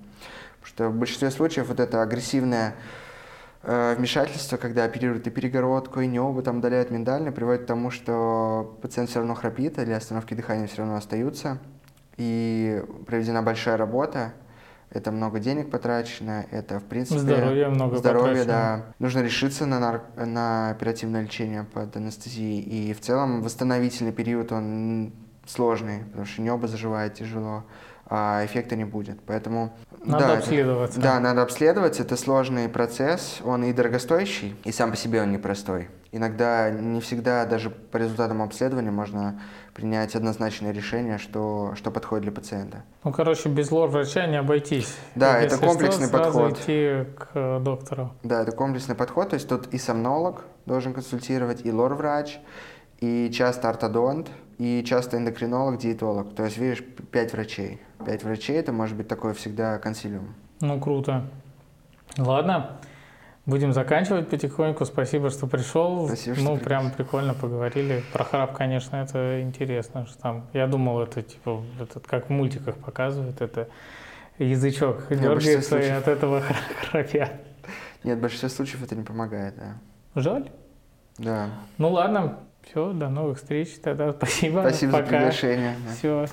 Потому 0.59 0.65
что 0.65 0.89
в 0.89 0.95
большинстве 0.95 1.31
случаев 1.31 1.69
вот 1.69 1.79
это 1.79 2.01
агрессивное 2.01 2.69
э, 2.69 3.08
вмешательство, 3.63 4.57
когда 4.57 4.85
оперируют 4.85 5.27
и 5.27 5.29
перегородку, 5.29 5.99
и 5.99 6.07
небо, 6.07 6.41
там 6.41 6.59
удаляют 6.59 6.91
миндально, 6.91 7.31
приводит 7.31 7.63
к 7.63 7.65
тому, 7.65 7.91
что 7.91 8.77
пациент 8.81 9.09
все 9.09 9.19
равно 9.19 9.35
храпит, 9.35 9.77
или 9.79 9.91
остановки 9.91 10.33
дыхания 10.33 10.67
все 10.67 10.77
равно 10.77 10.95
остаются, 10.95 11.59
и 12.17 12.83
проведена 13.05 13.43
большая 13.43 13.77
работа, 13.77 14.33
это 14.91 15.11
много 15.11 15.39
денег 15.39 15.69
потрачено, 15.69 16.45
это 16.51 16.79
в 16.79 16.83
принципе 16.83 17.19
здоровье 17.19 17.67
много 17.69 17.97
здоровье, 17.97 18.43
потрачено. 18.43 18.47
да. 18.47 18.85
Нужно 18.97 19.19
решиться 19.19 19.65
на, 19.65 19.79
нар... 19.79 20.01
на 20.15 20.71
оперативное 20.71 21.21
лечение 21.21 21.63
под 21.63 21.95
анестезией, 21.95 22.61
и 22.61 22.93
в 22.93 22.99
целом 22.99 23.43
восстановительный 23.43 24.11
период 24.11 24.51
он 24.51 25.13
сложный, 25.45 26.05
потому 26.05 26.25
что 26.25 26.41
небо 26.41 26.67
заживает 26.67 27.13
тяжело, 27.13 27.65
а 28.09 28.43
эффекта 28.43 28.75
не 28.75 28.85
будет. 28.85 29.19
Поэтому 29.25 29.73
надо 30.03 30.27
да, 30.27 30.37
обследоваться. 30.37 30.99
Это, 30.99 31.07
да, 31.07 31.19
надо 31.19 31.41
обследоваться. 31.43 32.01
Это 32.01 32.17
сложный 32.17 32.67
процесс, 32.69 33.39
он 33.43 33.63
и 33.63 33.73
дорогостоящий, 33.73 34.55
и 34.63 34.71
сам 34.71 34.91
по 34.91 34.97
себе 34.97 35.21
он 35.21 35.31
непростой. 35.31 35.89
Иногда 36.11 36.71
не 36.71 37.01
всегда 37.01 37.45
даже 37.45 37.69
по 37.69 37.97
результатам 37.97 38.41
обследования 38.41 38.89
можно 38.89 39.39
принять 39.75 40.15
однозначное 40.15 40.71
решение, 40.71 41.19
что, 41.19 41.73
что 41.75 41.91
подходит 41.91 42.23
для 42.23 42.31
пациента. 42.31 42.83
Ну, 43.03 43.11
короче, 43.11 43.47
без 43.47 43.69
лор-врача 43.69 44.25
не 44.25 44.37
обойтись. 44.37 44.97
Да, 45.13 45.39
Если 45.39 45.57
это 45.57 45.67
комплексный 45.67 46.07
что, 46.07 46.17
сразу 46.17 46.39
подход. 46.39 46.59
идти 46.59 47.05
к 47.15 47.59
доктору. 47.59 48.11
Да, 48.23 48.41
это 48.41 48.51
комплексный 48.51 48.95
подход, 48.95 49.29
то 49.29 49.35
есть 49.35 49.47
тут 49.47 49.67
и 49.67 49.77
сомнолог 49.77 50.45
должен 50.65 50.93
консультировать, 50.93 51.63
и 51.63 51.71
лор-врач, 51.71 52.39
и 52.99 53.29
часто 53.31 53.69
ортодонт, 53.69 54.29
и 54.59 54.83
часто 54.83 55.17
эндокринолог, 55.17 55.79
диетолог. 55.79 56.35
То 56.35 56.43
есть, 56.43 56.57
видишь, 56.57 56.83
пять 57.11 57.33
врачей. 57.33 57.81
Пять 58.05 58.23
врачей, 58.23 58.57
это 58.57 58.73
может 58.73 58.95
быть 58.95 59.07
такое 59.07 59.33
всегда 59.33 59.79
консилиум. 59.79 60.35
Ну, 60.59 60.79
круто. 60.81 61.25
Ладно, 62.17 62.79
будем 63.45 63.71
заканчивать 63.71 64.29
потихоньку. 64.29 64.83
Спасибо, 64.83 65.29
что 65.29 65.47
пришел. 65.47 66.07
Спасибо, 66.07 66.35
что 66.35 66.43
ну, 66.43 66.57
пригласил. 66.57 66.65
прям 66.65 66.91
прикольно 66.91 67.33
поговорили. 67.33 68.03
Про 68.11 68.25
храп, 68.25 68.53
конечно, 68.53 68.97
это 68.97 69.41
интересно. 69.41 70.05
Что 70.05 70.21
там, 70.21 70.47
я 70.51 70.67
думал, 70.67 71.01
это 71.01 71.21
типа, 71.21 71.63
этот, 71.79 72.05
как 72.05 72.27
в 72.27 72.29
мультиках 72.29 72.75
показывают, 72.75 73.39
это 73.39 73.69
язычок 74.39 75.07
дергается 75.09 75.79
и 75.79 75.87
от 75.87 76.09
этого 76.09 76.43
храпят. 76.91 77.31
Нет, 78.03 78.17
в 78.17 78.21
большинстве 78.21 78.49
случаев 78.49 78.83
это 78.83 78.95
не 78.95 79.03
помогает, 79.03 79.55
да. 79.55 79.77
Жаль. 80.15 80.51
Да. 81.17 81.49
Ну 81.77 81.91
ладно, 81.91 82.39
все, 82.69 82.93
до 82.93 83.09
новых 83.09 83.37
встреч 83.37 83.79
тогда. 83.81 84.13
Спасибо. 84.17 84.59
Спасибо 84.59 84.91
за 84.91 84.97
Пока. 84.99 85.09
приглашение. 85.09 85.75
да. 85.85 85.93
Все. 85.93 86.25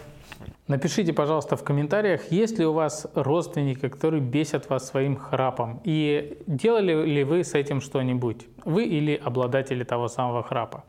Напишите, 0.68 1.12
пожалуйста, 1.12 1.56
в 1.56 1.64
комментариях, 1.64 2.30
есть 2.30 2.58
ли 2.58 2.66
у 2.66 2.72
вас 2.72 3.06
родственники, 3.14 3.88
которые 3.88 4.20
бесят 4.20 4.68
вас 4.68 4.86
своим 4.86 5.16
храпом, 5.16 5.80
и 5.84 6.38
делали 6.46 7.06
ли 7.06 7.24
вы 7.24 7.44
с 7.44 7.54
этим 7.54 7.80
что-нибудь, 7.80 8.46
вы 8.64 8.84
или 8.84 9.14
обладатели 9.14 9.84
того 9.84 10.08
самого 10.08 10.42
храпа. 10.42 10.84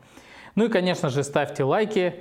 Ну 0.54 0.64
и, 0.64 0.68
конечно 0.68 1.08
же, 1.08 1.22
ставьте 1.22 1.62
лайки 1.62 2.16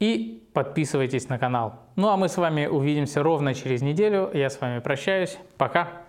и 0.00 0.48
подписывайтесь 0.52 1.28
на 1.28 1.38
канал. 1.38 1.74
Ну 1.96 2.08
а 2.08 2.16
мы 2.16 2.28
с 2.28 2.36
вами 2.36 2.66
увидимся 2.66 3.22
ровно 3.22 3.54
через 3.54 3.80
неделю. 3.80 4.30
Я 4.34 4.50
с 4.50 4.60
вами 4.60 4.80
прощаюсь. 4.80 5.38
Пока. 5.56 6.07